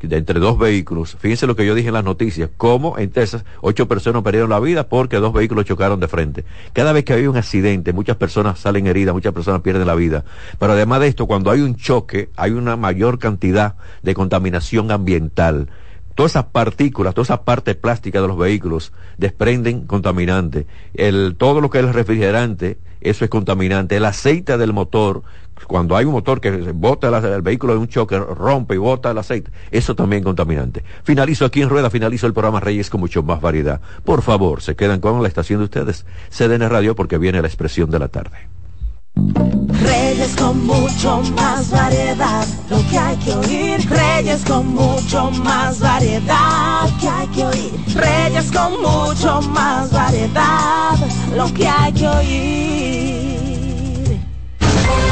de 0.00 0.16
entre 0.16 0.40
dos 0.40 0.58
vehículos. 0.58 1.16
Fíjense 1.18 1.46
lo 1.46 1.56
que 1.56 1.66
yo 1.66 1.74
dije 1.74 1.88
en 1.88 1.94
las 1.94 2.04
noticias, 2.04 2.50
cómo 2.56 2.98
en 2.98 3.10
Texas 3.10 3.44
ocho 3.60 3.88
personas 3.88 4.22
perdieron 4.22 4.50
la 4.50 4.60
vida 4.60 4.88
porque 4.88 5.16
dos 5.16 5.32
vehículos 5.32 5.64
chocaron 5.64 6.00
de 6.00 6.08
frente. 6.08 6.44
Cada 6.72 6.92
vez 6.92 7.04
que 7.04 7.14
hay 7.14 7.26
un 7.26 7.36
accidente, 7.36 7.92
muchas 7.92 8.16
personas 8.16 8.58
salen 8.60 8.86
heridas, 8.86 9.14
muchas 9.14 9.32
personas 9.32 9.62
pierden 9.62 9.86
la 9.86 9.94
vida. 9.94 10.24
Pero 10.58 10.72
además 10.72 11.00
de 11.00 11.08
esto, 11.08 11.26
cuando 11.26 11.50
hay 11.50 11.60
un 11.60 11.76
choque, 11.76 12.30
hay 12.36 12.52
una 12.52 12.76
mayor 12.76 13.18
cantidad 13.18 13.76
de 14.02 14.14
contaminación 14.14 14.90
ambiental 14.90 15.68
todas 16.18 16.32
esas 16.32 16.46
partículas, 16.46 17.14
todas 17.14 17.28
esas 17.28 17.44
partes 17.44 17.76
plásticas 17.76 18.20
de 18.20 18.26
los 18.26 18.36
vehículos 18.36 18.92
desprenden 19.18 19.86
contaminantes. 19.86 20.66
El, 20.94 21.36
todo 21.38 21.60
lo 21.60 21.70
que 21.70 21.78
es 21.78 21.84
el 21.84 21.94
refrigerante, 21.94 22.76
eso 23.00 23.24
es 23.24 23.30
contaminante. 23.30 23.96
El 23.96 24.04
aceite 24.04 24.58
del 24.58 24.72
motor, 24.72 25.22
cuando 25.68 25.96
hay 25.96 26.06
un 26.06 26.12
motor 26.12 26.40
que 26.40 26.50
bota 26.72 27.16
el, 27.18 27.42
vehículo 27.42 27.74
de 27.74 27.78
un 27.78 27.86
choque, 27.86 28.18
rompe 28.18 28.74
y 28.74 28.78
bota 28.78 29.12
el 29.12 29.18
aceite, 29.18 29.52
eso 29.70 29.94
también 29.94 30.22
es 30.22 30.24
contaminante. 30.24 30.82
Finalizo 31.04 31.44
aquí 31.44 31.62
en 31.62 31.68
Rueda, 31.68 31.90
finalizo 31.90 32.26
el 32.26 32.32
programa 32.32 32.58
Reyes 32.58 32.90
con 32.90 33.00
mucho 33.00 33.22
más 33.22 33.40
variedad. 33.40 33.80
Por 34.04 34.22
favor, 34.22 34.62
se 34.62 34.74
quedan 34.74 35.00
con 35.00 35.22
la 35.22 35.28
estación 35.28 35.60
de 35.60 35.64
ustedes, 35.64 36.06
CDN 36.30 36.68
Radio, 36.68 36.96
porque 36.96 37.18
viene 37.18 37.40
la 37.40 37.48
expresión 37.48 37.90
de 37.90 37.98
la 37.98 38.08
tarde. 38.08 38.48
Reyes 39.82 40.34
con 40.36 40.66
mucho 40.66 41.22
más 41.36 41.70
variedad, 41.70 42.46
lo 42.70 42.78
que 42.88 42.98
hay 42.98 43.16
que 43.16 43.32
oír. 43.34 43.90
Reyes 43.90 44.44
con 44.44 44.68
mucho 44.68 45.30
más 45.30 45.80
variedad, 45.80 46.88
lo 46.88 46.98
que 46.98 47.08
hay 47.08 47.26
que 47.28 47.44
oír. 47.44 47.72
Reyes 47.94 48.50
con 48.52 48.80
mucho 48.80 49.42
más 49.50 49.92
variedad, 49.92 50.96
lo 51.36 51.52
que 51.52 51.68
hay 51.68 51.92
que 51.92 52.08
oír. 52.08 53.47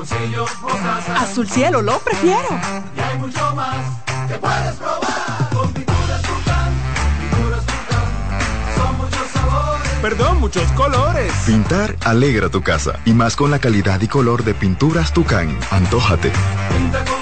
mi 0.00 0.06
bolsillo 0.06 0.46
mostaza, 0.62 1.20
azul 1.20 1.48
cielo 1.48 1.82
lo 1.82 1.98
prefiero, 1.98 2.48
y 2.96 3.00
hay 3.00 3.18
mucho 3.18 3.54
más 3.54 3.76
que 4.28 4.34
puedes 4.34 4.74
probar, 4.76 5.50
con 5.52 5.72
pinturas 5.72 6.22
Tucán, 6.22 6.72
pinturas 7.20 7.66
Tucán, 7.66 8.76
son 8.76 8.96
muchos 8.96 9.28
sabores, 9.32 9.90
perdón, 10.00 10.40
muchos 10.40 10.72
colores. 10.72 11.32
Pintar 11.44 11.96
alegra 12.04 12.48
tu 12.48 12.62
casa, 12.62 12.98
y 13.04 13.12
más 13.12 13.36
con 13.36 13.50
la 13.50 13.58
calidad 13.58 14.00
y 14.00 14.08
color 14.08 14.42
de 14.44 14.54
pinturas 14.54 15.12
Tucán, 15.12 15.58
antójate. 15.70 16.32
pinta 16.70 17.04
con 17.04 17.20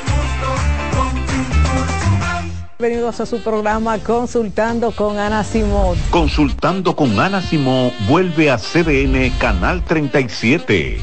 Bienvenidos 2.81 3.19
a 3.19 3.27
su 3.27 3.43
programa 3.43 3.99
Consultando 3.99 4.93
con 4.93 5.19
Ana 5.19 5.43
Simón. 5.43 5.99
Consultando 6.11 6.95
con 6.95 7.19
Ana 7.19 7.43
Simón 7.43 7.91
vuelve 8.07 8.53
a 8.53 8.57
CDN 8.57 9.31
Canal 9.41 9.83
37. 9.83 11.03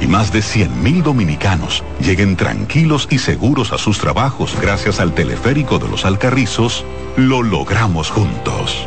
y 0.00 0.06
más 0.06 0.32
de 0.32 0.38
100.000 0.40 1.02
dominicanos 1.02 1.84
lleguen 2.00 2.36
tranquilos 2.36 3.08
y 3.10 3.18
seguros 3.18 3.72
a 3.72 3.78
sus 3.78 3.98
trabajos 3.98 4.56
gracias 4.60 5.00
al 5.00 5.12
teleférico 5.12 5.78
de 5.78 5.88
los 5.88 6.04
Alcarrizos, 6.04 6.84
lo 7.16 7.42
logramos 7.42 8.10
juntos. 8.10 8.86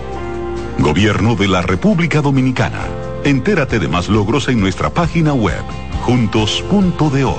Gobierno 0.79 1.35
de 1.35 1.47
la 1.47 1.61
República 1.61 2.21
Dominicana. 2.21 2.81
Entérate 3.23 3.79
de 3.79 3.87
más 3.87 4.09
logros 4.09 4.47
en 4.47 4.59
nuestra 4.59 4.89
página 4.89 5.33
web, 5.33 5.61
juntos.do. 6.01 7.37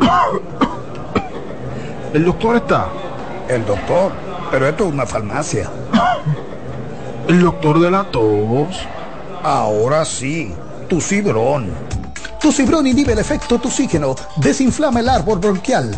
¿El 2.14 2.24
doctor 2.24 2.56
está? 2.56 2.88
El 3.48 3.66
doctor, 3.66 4.12
pero 4.50 4.68
esto 4.68 4.86
es 4.86 4.92
una 4.92 5.04
farmacia. 5.04 5.70
¿El 7.28 7.42
doctor 7.42 7.80
de 7.80 7.90
la 7.90 8.04
tos? 8.04 8.88
Ahora 9.42 10.04
sí, 10.04 10.52
tu 10.88 11.00
cibrón. 11.00 11.70
Tu 12.40 12.52
cibrón 12.52 12.86
inhibe 12.86 13.12
el 13.12 13.18
efecto 13.18 13.58
toxígeno, 13.58 14.14
desinflama 14.36 15.00
el 15.00 15.08
árbol 15.08 15.38
bronquial, 15.38 15.90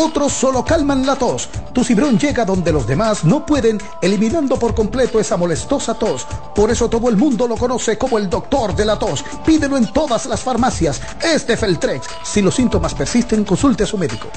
otros 0.00 0.32
solo 0.32 0.64
calman 0.64 1.04
la 1.04 1.16
tos. 1.16 1.48
Tu 1.72 1.82
cibrón 1.82 2.18
llega 2.18 2.44
donde 2.44 2.72
los 2.72 2.86
demás 2.86 3.24
no 3.24 3.44
pueden, 3.44 3.80
eliminando 4.00 4.56
por 4.56 4.72
completo 4.72 5.18
esa 5.18 5.36
molestosa 5.36 5.94
tos. 5.94 6.24
Por 6.54 6.70
eso 6.70 6.88
todo 6.88 7.08
el 7.08 7.16
mundo 7.16 7.48
lo 7.48 7.56
conoce 7.56 7.98
como 7.98 8.16
el 8.16 8.30
doctor 8.30 8.76
de 8.76 8.84
la 8.84 8.96
tos. 8.96 9.24
Pídelo 9.44 9.76
en 9.76 9.92
todas 9.92 10.26
las 10.26 10.40
farmacias. 10.40 11.00
Este 11.20 11.56
Feltrex. 11.56 12.06
Si 12.22 12.42
los 12.42 12.54
síntomas 12.54 12.94
persisten, 12.94 13.44
consulte 13.44 13.82
a 13.82 13.86
su 13.86 13.98
médico. 13.98 14.28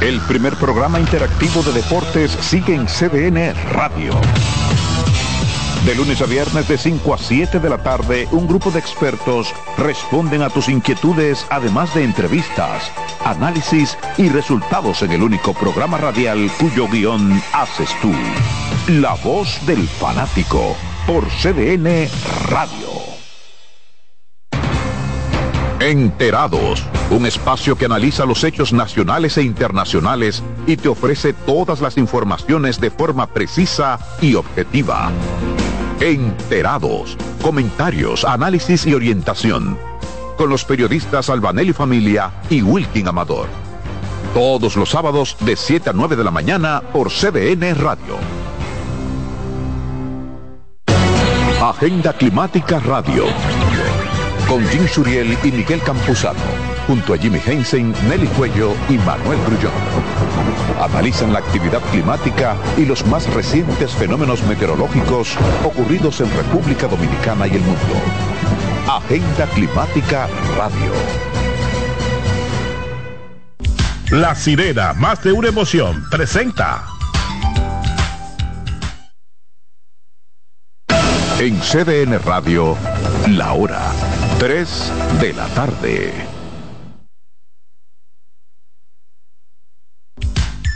El 0.00 0.20
primer 0.22 0.56
programa 0.56 0.98
interactivo 0.98 1.62
de 1.62 1.74
deportes 1.74 2.32
sigue 2.40 2.74
en 2.74 2.86
CDN 2.86 3.54
Radio. 3.72 4.20
De 5.84 5.94
lunes 5.94 6.22
a 6.22 6.24
viernes 6.24 6.66
de 6.66 6.78
5 6.78 7.12
a 7.12 7.18
7 7.18 7.60
de 7.60 7.68
la 7.68 7.82
tarde, 7.82 8.26
un 8.32 8.46
grupo 8.46 8.70
de 8.70 8.78
expertos 8.78 9.52
responden 9.76 10.40
a 10.40 10.48
tus 10.48 10.70
inquietudes, 10.70 11.44
además 11.50 11.94
de 11.94 12.04
entrevistas, 12.04 12.90
análisis 13.22 13.98
y 14.16 14.30
resultados 14.30 15.02
en 15.02 15.12
el 15.12 15.22
único 15.22 15.52
programa 15.52 15.98
radial 15.98 16.50
cuyo 16.58 16.88
guion 16.88 17.38
haces 17.52 17.90
tú. 18.00 18.10
La 18.94 19.14
voz 19.16 19.60
del 19.66 19.86
fanático 19.86 20.74
por 21.06 21.26
CDN 21.28 22.08
Radio. 22.48 22.88
Enterados, 25.80 26.82
un 27.10 27.26
espacio 27.26 27.76
que 27.76 27.84
analiza 27.84 28.24
los 28.24 28.42
hechos 28.42 28.72
nacionales 28.72 29.36
e 29.36 29.42
internacionales 29.42 30.42
y 30.66 30.78
te 30.78 30.88
ofrece 30.88 31.34
todas 31.34 31.82
las 31.82 31.98
informaciones 31.98 32.80
de 32.80 32.90
forma 32.90 33.26
precisa 33.26 33.98
y 34.22 34.34
objetiva. 34.34 35.12
Enterados, 36.00 37.16
comentarios, 37.40 38.24
análisis 38.24 38.84
y 38.84 38.94
orientación. 38.94 39.78
Con 40.36 40.50
los 40.50 40.64
periodistas 40.64 41.30
Albanelli 41.30 41.72
Familia 41.72 42.32
y 42.50 42.62
Wilkin 42.62 43.06
Amador. 43.08 43.46
Todos 44.34 44.76
los 44.76 44.90
sábados 44.90 45.36
de 45.40 45.54
7 45.54 45.90
a 45.90 45.92
9 45.92 46.16
de 46.16 46.24
la 46.24 46.32
mañana 46.32 46.82
por 46.92 47.10
CDN 47.10 47.74
Radio. 47.76 48.18
Agenda 51.62 52.12
Climática 52.12 52.80
Radio. 52.80 53.26
Con 54.48 54.66
Jim 54.66 54.88
Suriel 54.88 55.38
y 55.44 55.52
Miguel 55.52 55.80
Campuzano. 55.82 56.73
Junto 56.86 57.14
a 57.14 57.18
Jimmy 57.18 57.40
Hensen, 57.44 57.94
Nelly 58.08 58.26
Cuello 58.28 58.74
y 58.88 58.98
Manuel 58.98 59.38
Grullón. 59.46 59.72
Analizan 60.80 61.32
la 61.32 61.38
actividad 61.38 61.80
climática 61.90 62.56
y 62.76 62.84
los 62.84 63.06
más 63.06 63.32
recientes 63.32 63.92
fenómenos 63.92 64.42
meteorológicos 64.44 65.36
ocurridos 65.64 66.20
en 66.20 66.30
República 66.36 66.86
Dominicana 66.86 67.46
y 67.46 67.52
el 67.52 67.62
mundo. 67.62 67.80
Agenda 68.86 69.46
Climática 69.54 70.28
Radio. 70.56 70.92
La 74.10 74.34
sirena, 74.34 74.92
más 74.92 75.24
de 75.24 75.32
una 75.32 75.48
emoción, 75.48 76.04
presenta. 76.10 76.84
En 81.40 81.58
CDN 81.60 82.22
Radio, 82.22 82.76
la 83.28 83.54
hora 83.54 83.80
3 84.38 84.92
de 85.20 85.32
la 85.32 85.46
tarde. 85.48 86.33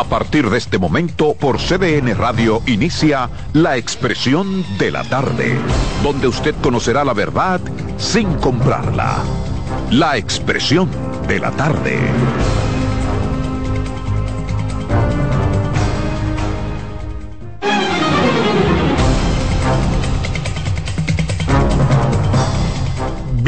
A 0.00 0.04
partir 0.04 0.48
de 0.48 0.56
este 0.56 0.78
momento, 0.78 1.34
por 1.34 1.58
CDN 1.58 2.16
Radio 2.16 2.62
inicia 2.64 3.28
La 3.52 3.76
Expresión 3.76 4.64
de 4.78 4.90
la 4.90 5.04
Tarde, 5.04 5.58
donde 6.02 6.26
usted 6.26 6.54
conocerá 6.62 7.04
la 7.04 7.12
verdad 7.12 7.60
sin 7.98 8.32
comprarla. 8.36 9.18
La 9.90 10.16
Expresión 10.16 10.88
de 11.28 11.38
la 11.38 11.50
Tarde. 11.50 11.98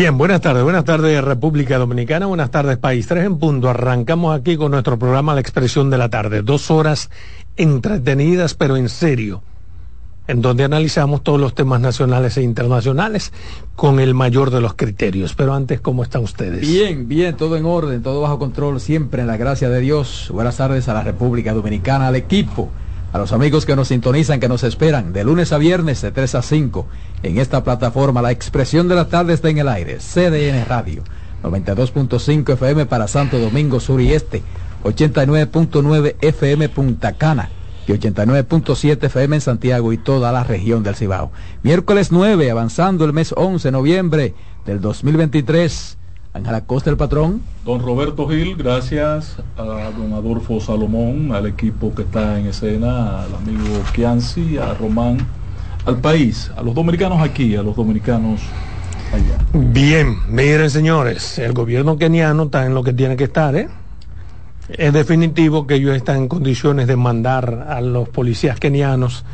Bien, 0.02 0.18
buenas 0.18 0.40
tardes, 0.40 0.64
buenas 0.64 0.84
tardes 0.84 1.22
República 1.22 1.78
Dominicana, 1.78 2.26
buenas 2.26 2.50
tardes 2.50 2.76
País 2.76 3.06
3 3.06 3.24
en 3.24 3.38
punto. 3.38 3.68
Arrancamos 3.68 4.36
aquí 4.36 4.56
con 4.56 4.72
nuestro 4.72 4.98
programa 4.98 5.32
La 5.32 5.40
Expresión 5.40 5.90
de 5.90 5.98
la 5.98 6.08
Tarde, 6.08 6.42
dos 6.42 6.72
horas 6.72 7.08
entretenidas 7.56 8.54
pero 8.54 8.76
en 8.76 8.88
serio, 8.88 9.44
en 10.26 10.42
donde 10.42 10.64
analizamos 10.64 11.22
todos 11.22 11.40
los 11.40 11.54
temas 11.54 11.80
nacionales 11.80 12.36
e 12.36 12.42
internacionales 12.42 13.32
con 13.76 14.00
el 14.00 14.12
mayor 14.12 14.50
de 14.50 14.60
los 14.60 14.74
criterios. 14.74 15.34
Pero 15.34 15.54
antes, 15.54 15.80
¿cómo 15.80 16.02
están 16.02 16.24
ustedes? 16.24 16.62
Bien, 16.62 17.06
bien, 17.06 17.36
todo 17.36 17.56
en 17.56 17.64
orden, 17.64 18.02
todo 18.02 18.22
bajo 18.22 18.40
control, 18.40 18.80
siempre 18.80 19.20
en 19.20 19.28
la 19.28 19.36
gracia 19.36 19.68
de 19.68 19.78
Dios. 19.78 20.30
Buenas 20.34 20.56
tardes 20.56 20.88
a 20.88 20.94
la 20.94 21.04
República 21.04 21.54
Dominicana, 21.54 22.08
al 22.08 22.16
equipo 22.16 22.70
a 23.12 23.18
los 23.18 23.32
amigos 23.32 23.66
que 23.66 23.76
nos 23.76 23.88
sintonizan, 23.88 24.40
que 24.40 24.48
nos 24.48 24.64
esperan 24.64 25.12
de 25.12 25.24
lunes 25.24 25.52
a 25.52 25.58
viernes 25.58 26.00
de 26.00 26.10
3 26.10 26.34
a 26.34 26.42
5 26.42 26.86
en 27.22 27.38
esta 27.38 27.62
plataforma. 27.62 28.22
La 28.22 28.30
expresión 28.30 28.88
de 28.88 28.94
la 28.94 29.08
tarde 29.08 29.34
está 29.34 29.50
en 29.50 29.58
el 29.58 29.68
aire. 29.68 29.98
CDN 29.98 30.64
Radio, 30.66 31.02
92.5 31.42 32.54
FM 32.54 32.86
para 32.86 33.08
Santo 33.08 33.38
Domingo 33.38 33.80
Sur 33.80 34.00
y 34.00 34.12
Este, 34.12 34.42
89.9 34.84 36.16
FM 36.20 36.68
Punta 36.70 37.12
Cana 37.12 37.50
y 37.86 37.92
89.7 37.92 39.04
FM 39.04 39.36
en 39.36 39.40
Santiago 39.42 39.92
y 39.92 39.98
toda 39.98 40.32
la 40.32 40.44
región 40.44 40.82
del 40.82 40.94
Cibao. 40.94 41.32
Miércoles 41.62 42.12
9, 42.12 42.50
avanzando 42.50 43.04
el 43.04 43.12
mes 43.12 43.34
11 43.36 43.68
de 43.68 43.72
noviembre 43.72 44.34
del 44.64 44.80
2023. 44.80 45.98
Ángela 46.34 46.62
Costa, 46.62 46.88
el 46.88 46.96
patrón. 46.96 47.42
Don 47.64 47.80
Roberto 47.80 48.26
Gil, 48.26 48.56
gracias 48.56 49.36
a 49.56 49.62
don 49.62 50.14
Adolfo 50.14 50.60
Salomón, 50.60 51.32
al 51.32 51.46
equipo 51.46 51.94
que 51.94 52.02
está 52.02 52.38
en 52.40 52.46
escena, 52.46 53.22
al 53.22 53.34
amigo 53.34 53.82
Kianci, 53.92 54.56
a 54.56 54.72
Román, 54.74 55.18
al 55.84 55.98
país, 55.98 56.50
a 56.56 56.62
los 56.62 56.74
dominicanos 56.74 57.20
aquí, 57.20 57.54
a 57.54 57.62
los 57.62 57.76
dominicanos 57.76 58.40
allá. 59.12 59.38
Bien, 59.52 60.16
miren 60.28 60.70
señores, 60.70 61.38
el 61.38 61.52
gobierno 61.52 61.98
keniano 61.98 62.44
está 62.44 62.64
en 62.64 62.74
lo 62.74 62.82
que 62.82 62.94
tiene 62.94 63.16
que 63.16 63.24
estar, 63.24 63.54
¿eh? 63.54 63.68
Es 64.78 64.92
definitivo 64.92 65.66
que 65.66 65.74
ellos 65.74 65.94
están 65.96 66.16
en 66.16 66.28
condiciones 66.28 66.86
de 66.86 66.96
mandar 66.96 67.66
a 67.68 67.80
los 67.80 68.08
policías 68.08 68.58
kenianos 68.58 69.24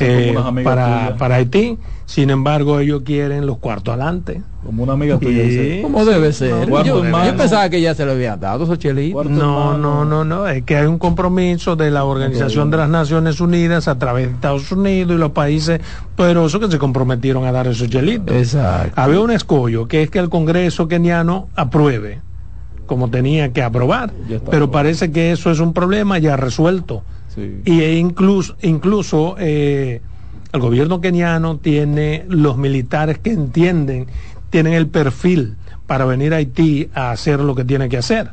eh, 0.00 0.34
para, 0.64 1.16
para 1.16 1.36
Haití. 1.36 1.78
Sin 2.06 2.30
embargo, 2.30 2.78
ellos 2.78 3.02
quieren 3.04 3.46
los 3.46 3.58
cuartos 3.58 3.94
adelante. 3.94 4.40
Como 4.64 4.84
una 4.84 4.92
amiga 4.92 5.18
tuya. 5.18 5.44
Sí. 5.44 5.80
¿Cómo 5.82 6.04
debe 6.04 6.32
ser? 6.32 6.68
No, 6.68 6.84
yo, 6.84 7.04
hermano. 7.04 7.32
yo 7.32 7.36
pensaba 7.36 7.68
que 7.68 7.80
ya 7.80 7.94
se 7.94 8.04
lo 8.04 8.12
habían 8.12 8.38
dado 8.38 8.64
esos 8.64 8.78
chelitos. 8.78 9.26
No, 9.26 9.76
no, 9.76 10.04
no, 10.04 10.24
no. 10.24 10.46
Es 10.46 10.62
que 10.62 10.76
hay 10.76 10.86
un 10.86 10.98
compromiso 10.98 11.74
de 11.74 11.90
la 11.90 12.04
Organización 12.04 12.70
de 12.70 12.76
las 12.76 12.88
Naciones 12.88 13.40
Unidas 13.40 13.88
a 13.88 13.98
través 13.98 14.26
de 14.26 14.34
Estados 14.34 14.70
Unidos 14.70 15.16
y 15.16 15.18
los 15.18 15.32
países 15.32 15.80
poderosos 16.14 16.60
que 16.60 16.70
se 16.70 16.78
comprometieron 16.78 17.44
a 17.44 17.52
dar 17.52 17.66
esos 17.66 17.88
chelitos. 17.88 18.36
Exacto. 18.36 19.00
Había 19.00 19.20
un 19.20 19.32
escollo 19.32 19.88
que 19.88 20.02
es 20.02 20.10
que 20.10 20.20
el 20.20 20.28
Congreso 20.28 20.86
keniano 20.86 21.48
apruebe 21.56 22.20
como 22.86 23.10
tenía 23.10 23.52
que 23.52 23.62
aprobar, 23.62 24.12
pero 24.50 24.70
parece 24.70 25.10
que 25.10 25.32
eso 25.32 25.50
es 25.50 25.60
un 25.60 25.72
problema 25.72 26.18
ya 26.18 26.36
resuelto. 26.36 27.02
Sí. 27.34 27.60
Y 27.64 27.80
e 27.80 27.98
incluso, 27.98 28.56
incluso 28.62 29.36
eh, 29.38 30.00
el 30.52 30.60
gobierno 30.60 31.00
keniano 31.00 31.58
tiene 31.58 32.24
los 32.28 32.56
militares 32.56 33.18
que 33.18 33.30
entienden, 33.30 34.06
tienen 34.50 34.72
el 34.72 34.88
perfil 34.88 35.56
para 35.86 36.04
venir 36.04 36.32
a 36.34 36.38
Haití 36.38 36.88
a 36.94 37.10
hacer 37.10 37.40
lo 37.40 37.54
que 37.54 37.64
tiene 37.64 37.88
que 37.88 37.98
hacer. 37.98 38.30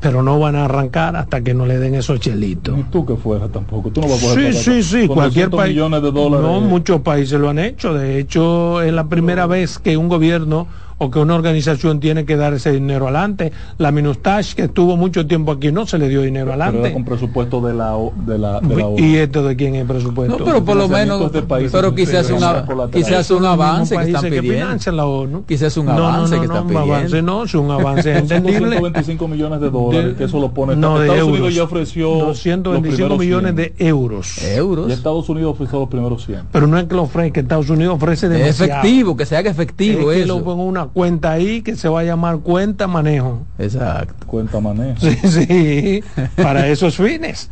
Pero 0.00 0.22
no 0.22 0.38
van 0.38 0.54
a 0.56 0.66
arrancar 0.66 1.16
hasta 1.16 1.40
que 1.40 1.54
no 1.54 1.64
le 1.64 1.78
den 1.78 1.94
esos 1.94 2.20
chelitos. 2.20 2.76
Ni 2.76 2.82
tú 2.84 3.06
que 3.06 3.16
fuera 3.16 3.48
tampoco. 3.48 3.90
Tú 3.90 4.02
no 4.02 4.08
vas 4.08 4.22
a 4.22 4.26
poder 4.26 4.52
Sí, 4.52 4.82
sí, 4.82 4.82
sí, 4.82 5.06
cualquier 5.06 5.48
200 5.48 5.58
país. 5.58 5.76
No, 6.12 6.60
muchos 6.60 7.00
países 7.00 7.40
lo 7.40 7.48
han 7.48 7.58
hecho. 7.58 7.94
De 7.94 8.18
hecho, 8.18 8.82
es 8.82 8.92
la 8.92 9.08
primera 9.08 9.46
vez 9.46 9.78
que 9.78 9.96
un 9.96 10.08
gobierno 10.08 10.66
o 10.98 11.10
que 11.10 11.18
una 11.18 11.34
organización 11.34 12.00
tiene 12.00 12.24
que 12.24 12.36
dar 12.36 12.54
ese 12.54 12.72
dinero 12.72 13.06
adelante. 13.06 13.52
La 13.78 13.90
Minustash, 13.90 14.54
que 14.54 14.62
estuvo 14.62 14.96
mucho 14.96 15.26
tiempo 15.26 15.52
aquí, 15.52 15.72
no 15.72 15.86
se 15.86 15.98
le 15.98 16.08
dio 16.08 16.22
dinero 16.22 16.50
Pero 16.52 16.62
adelante. 16.62 16.86
era 16.88 16.92
con 16.94 17.04
presupuesto 17.04 17.60
de 17.60 17.74
la, 17.74 17.96
de 18.26 18.38
la, 18.38 18.60
de 18.60 18.76
la 18.76 18.86
ONU. 18.86 18.98
¿Y 18.98 19.16
esto 19.16 19.42
de 19.44 19.56
quién 19.56 19.74
es 19.74 19.82
el 19.82 19.86
presupuesto? 19.86 20.38
No, 20.38 20.44
pero 20.44 20.64
por 20.64 20.76
lo 20.76 20.88
menos, 20.88 21.30
pero 21.72 21.94
quizás 21.94 22.30
una, 22.30 22.64
quizás 22.92 23.30
un 23.30 23.44
avance 23.44 23.96
que 23.96 24.04
están 24.04 24.22
pidiendo. 24.30 24.92
la 24.92 25.06
ONU. 25.06 25.44
Quizás 25.46 25.76
un 25.76 25.86
No, 25.86 25.94
no, 25.96 26.06
avance 26.08 26.36
no, 26.36 26.42
que 26.42 26.48
no, 26.48 26.54
están 26.54 26.70
un 26.70 26.76
avance 26.76 27.06
pidiendo. 27.08 27.32
no, 27.32 27.44
es 27.44 27.54
un 27.54 27.70
avance 27.70 28.12
entendible. 28.18 28.76
225 28.76 29.28
millones 29.28 29.60
de 29.60 29.70
dólares, 29.70 30.06
De- 30.10 30.14
que 30.16 30.24
eso 30.24 30.40
lo 30.40 30.52
pone. 30.52 30.76
no, 30.76 30.98
de 30.98 31.06
Estados 31.06 31.20
euros. 31.20 31.34
Unidos 31.38 31.54
ya 31.54 31.62
ofreció. 31.64 32.08
225 32.08 32.72
los 32.72 32.82
primeros 32.96 33.18
millones 33.18 33.54
100. 33.54 33.56
de 33.56 33.88
euros. 33.88 34.44
Euros. 34.44 34.88
Y 34.88 34.92
Estados 34.92 35.28
Unidos 35.28 35.52
ofreció 35.52 35.80
los 35.80 35.88
primeros 35.88 36.24
100. 36.24 36.40
Pero 36.52 36.66
no 36.66 36.78
es 36.78 36.84
que 36.84 36.94
lo 36.94 37.02
ofrezca, 37.02 37.40
Estados 37.40 37.68
Unidos 37.70 37.94
ofrece 37.96 38.28
demasiado. 38.28 38.72
Efectivo, 38.80 39.16
que 39.16 39.26
se 39.26 39.36
haga 39.36 39.50
efectivo 39.50 40.10
es 40.12 40.18
que 40.18 40.24
eso. 40.24 40.38
lo 40.38 40.44
pongo 40.44 40.64
una 40.84 40.92
cuenta 40.92 41.32
ahí 41.32 41.62
que 41.62 41.76
se 41.76 41.88
va 41.88 42.00
a 42.00 42.04
llamar 42.04 42.38
cuenta 42.38 42.86
manejo. 42.86 43.42
Exacto. 43.58 44.26
Cuenta 44.26 44.60
manejo. 44.60 45.00
Sí, 45.00 45.16
sí, 45.28 46.04
para 46.36 46.68
esos 46.68 46.96
fines. 46.96 47.50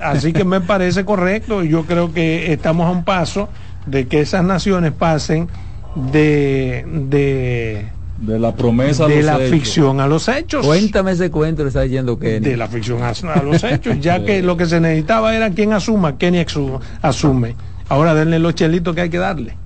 Así 0.00 0.32
que 0.32 0.44
me 0.44 0.60
parece 0.60 1.04
correcto 1.04 1.62
y 1.62 1.68
yo 1.68 1.84
creo 1.84 2.12
que 2.12 2.52
estamos 2.52 2.86
a 2.86 2.90
un 2.90 3.04
paso 3.04 3.48
de 3.86 4.06
que 4.06 4.20
esas 4.20 4.42
naciones 4.44 4.92
pasen 4.92 5.48
de, 6.12 6.84
de, 7.08 7.86
De 8.18 8.38
la 8.38 8.54
promesa 8.54 9.04
a 9.04 9.08
de 9.08 9.16
los 9.16 9.24
la 9.26 9.36
hechos. 9.38 9.50
ficción 9.50 10.00
a 10.00 10.06
los 10.06 10.28
hechos. 10.28 10.64
Cuéntame 10.66 11.12
ese 11.12 11.30
cuento, 11.30 11.62
le 11.62 11.68
está 11.68 11.82
diciendo 11.82 12.18
que 12.18 12.40
De 12.40 12.56
la 12.56 12.68
ficción 12.68 13.02
a, 13.02 13.08
a 13.10 13.42
los 13.42 13.62
hechos, 13.64 14.00
ya 14.00 14.24
que 14.24 14.42
lo 14.42 14.56
que 14.56 14.66
se 14.66 14.80
necesitaba 14.80 15.34
era 15.34 15.50
quien 15.50 15.72
asuma, 15.72 16.16
Kenny 16.16 16.38
exu- 16.38 16.80
asume. 17.02 17.56
Ahora 17.88 18.14
denle 18.14 18.38
los 18.38 18.54
chelitos 18.54 18.94
que 18.94 19.00
hay 19.02 19.10
que 19.10 19.18
darle. 19.18 19.56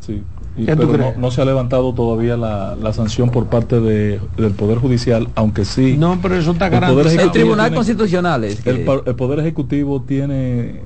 Sí. 0.00 0.22
¿Qué 0.56 0.76
tú 0.76 0.82
pero 0.82 0.86
no, 0.86 0.92
crees? 0.98 1.16
no 1.18 1.30
se 1.32 1.42
ha 1.42 1.44
levantado 1.44 1.92
todavía 1.94 2.36
la, 2.36 2.76
la 2.76 2.92
sanción 2.92 3.30
por 3.30 3.46
parte 3.46 3.80
de- 3.80 4.20
del 4.36 4.52
Poder 4.52 4.78
Judicial, 4.78 5.28
aunque 5.34 5.64
sí. 5.64 5.96
No, 5.98 6.20
pero 6.22 6.36
eso 6.36 6.52
está 6.52 6.66
el 6.66 6.72
garantizado. 6.72 7.00
el 7.00 7.06
Ejecutivo 7.08 7.32
Tribunal 7.32 7.66
tiene- 7.66 7.76
Constitucional 7.76 8.44
es 8.44 8.60
que- 8.60 8.70
el, 8.70 8.86
el 9.06 9.14
Poder 9.16 9.40
Ejecutivo 9.40 10.02
tiene, 10.02 10.84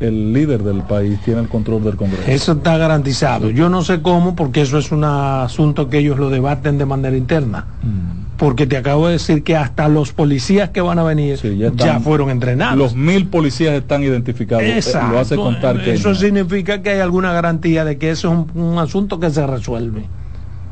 el 0.00 0.32
líder 0.32 0.62
del 0.62 0.82
país 0.82 1.18
tiene 1.24 1.40
el 1.42 1.48
control 1.48 1.84
del 1.84 1.96
Congreso. 1.96 2.24
Eso 2.26 2.52
está 2.52 2.76
garantizado. 2.78 3.50
Yo 3.50 3.68
no 3.68 3.82
sé 3.82 4.00
cómo, 4.02 4.34
porque 4.34 4.62
eso 4.62 4.78
es 4.78 4.90
un 4.92 5.04
asunto 5.04 5.88
que 5.88 5.98
ellos 5.98 6.18
lo 6.18 6.30
debaten 6.30 6.78
de 6.78 6.86
manera 6.86 7.16
interna. 7.16 7.66
Mm. 7.82 8.20
Porque 8.38 8.66
te 8.66 8.78
acabo 8.78 9.06
de 9.08 9.12
decir 9.12 9.42
que 9.42 9.54
hasta 9.54 9.86
los 9.88 10.14
policías 10.14 10.70
que 10.70 10.80
van 10.80 10.98
a 10.98 11.02
venir 11.02 11.36
ya, 11.58 11.66
están- 11.68 12.02
fueron 12.02 12.30
entrenados. 12.30 12.78
Los 12.78 12.94
mil 12.96 13.26
policías 13.26 13.74
están 13.74 14.02
identificados. 14.02 14.64
Eh, 14.64 14.76
Exacto. 14.76 15.12
Lo 15.12 15.18
hace 15.18 15.36
contar 15.36 15.84
que 15.84 15.92
Eso 15.92 16.14
significa 16.14 16.80
que 16.80 16.88
hay 16.90 17.00
alguna 17.00 17.34
garantía 17.34 17.84
de 17.84 17.98
que 17.98 18.10
eso 18.10 18.28
es 18.32 18.54
un, 18.54 18.62
un 18.62 18.78
asunto 18.78 19.20
que 19.20 19.28
se 19.28 19.46
resuelve. 19.46 20.04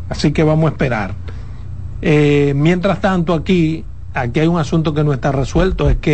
Así 0.09 0.33
que 0.33 0.43
vamos 0.43 0.65
a 0.71 0.73
esperar. 0.73 1.13
Eh, 2.01 2.55
mientras 2.57 3.01
tanto, 3.03 3.35
aquí, 3.35 3.85
aquí 4.15 4.41
hay 4.41 4.47
un 4.47 4.59
asunto 4.59 4.95
que 4.95 5.05
no 5.05 5.13
está 5.13 5.33
resuelto, 5.33 5.91
es 5.91 5.97
que 5.97 6.07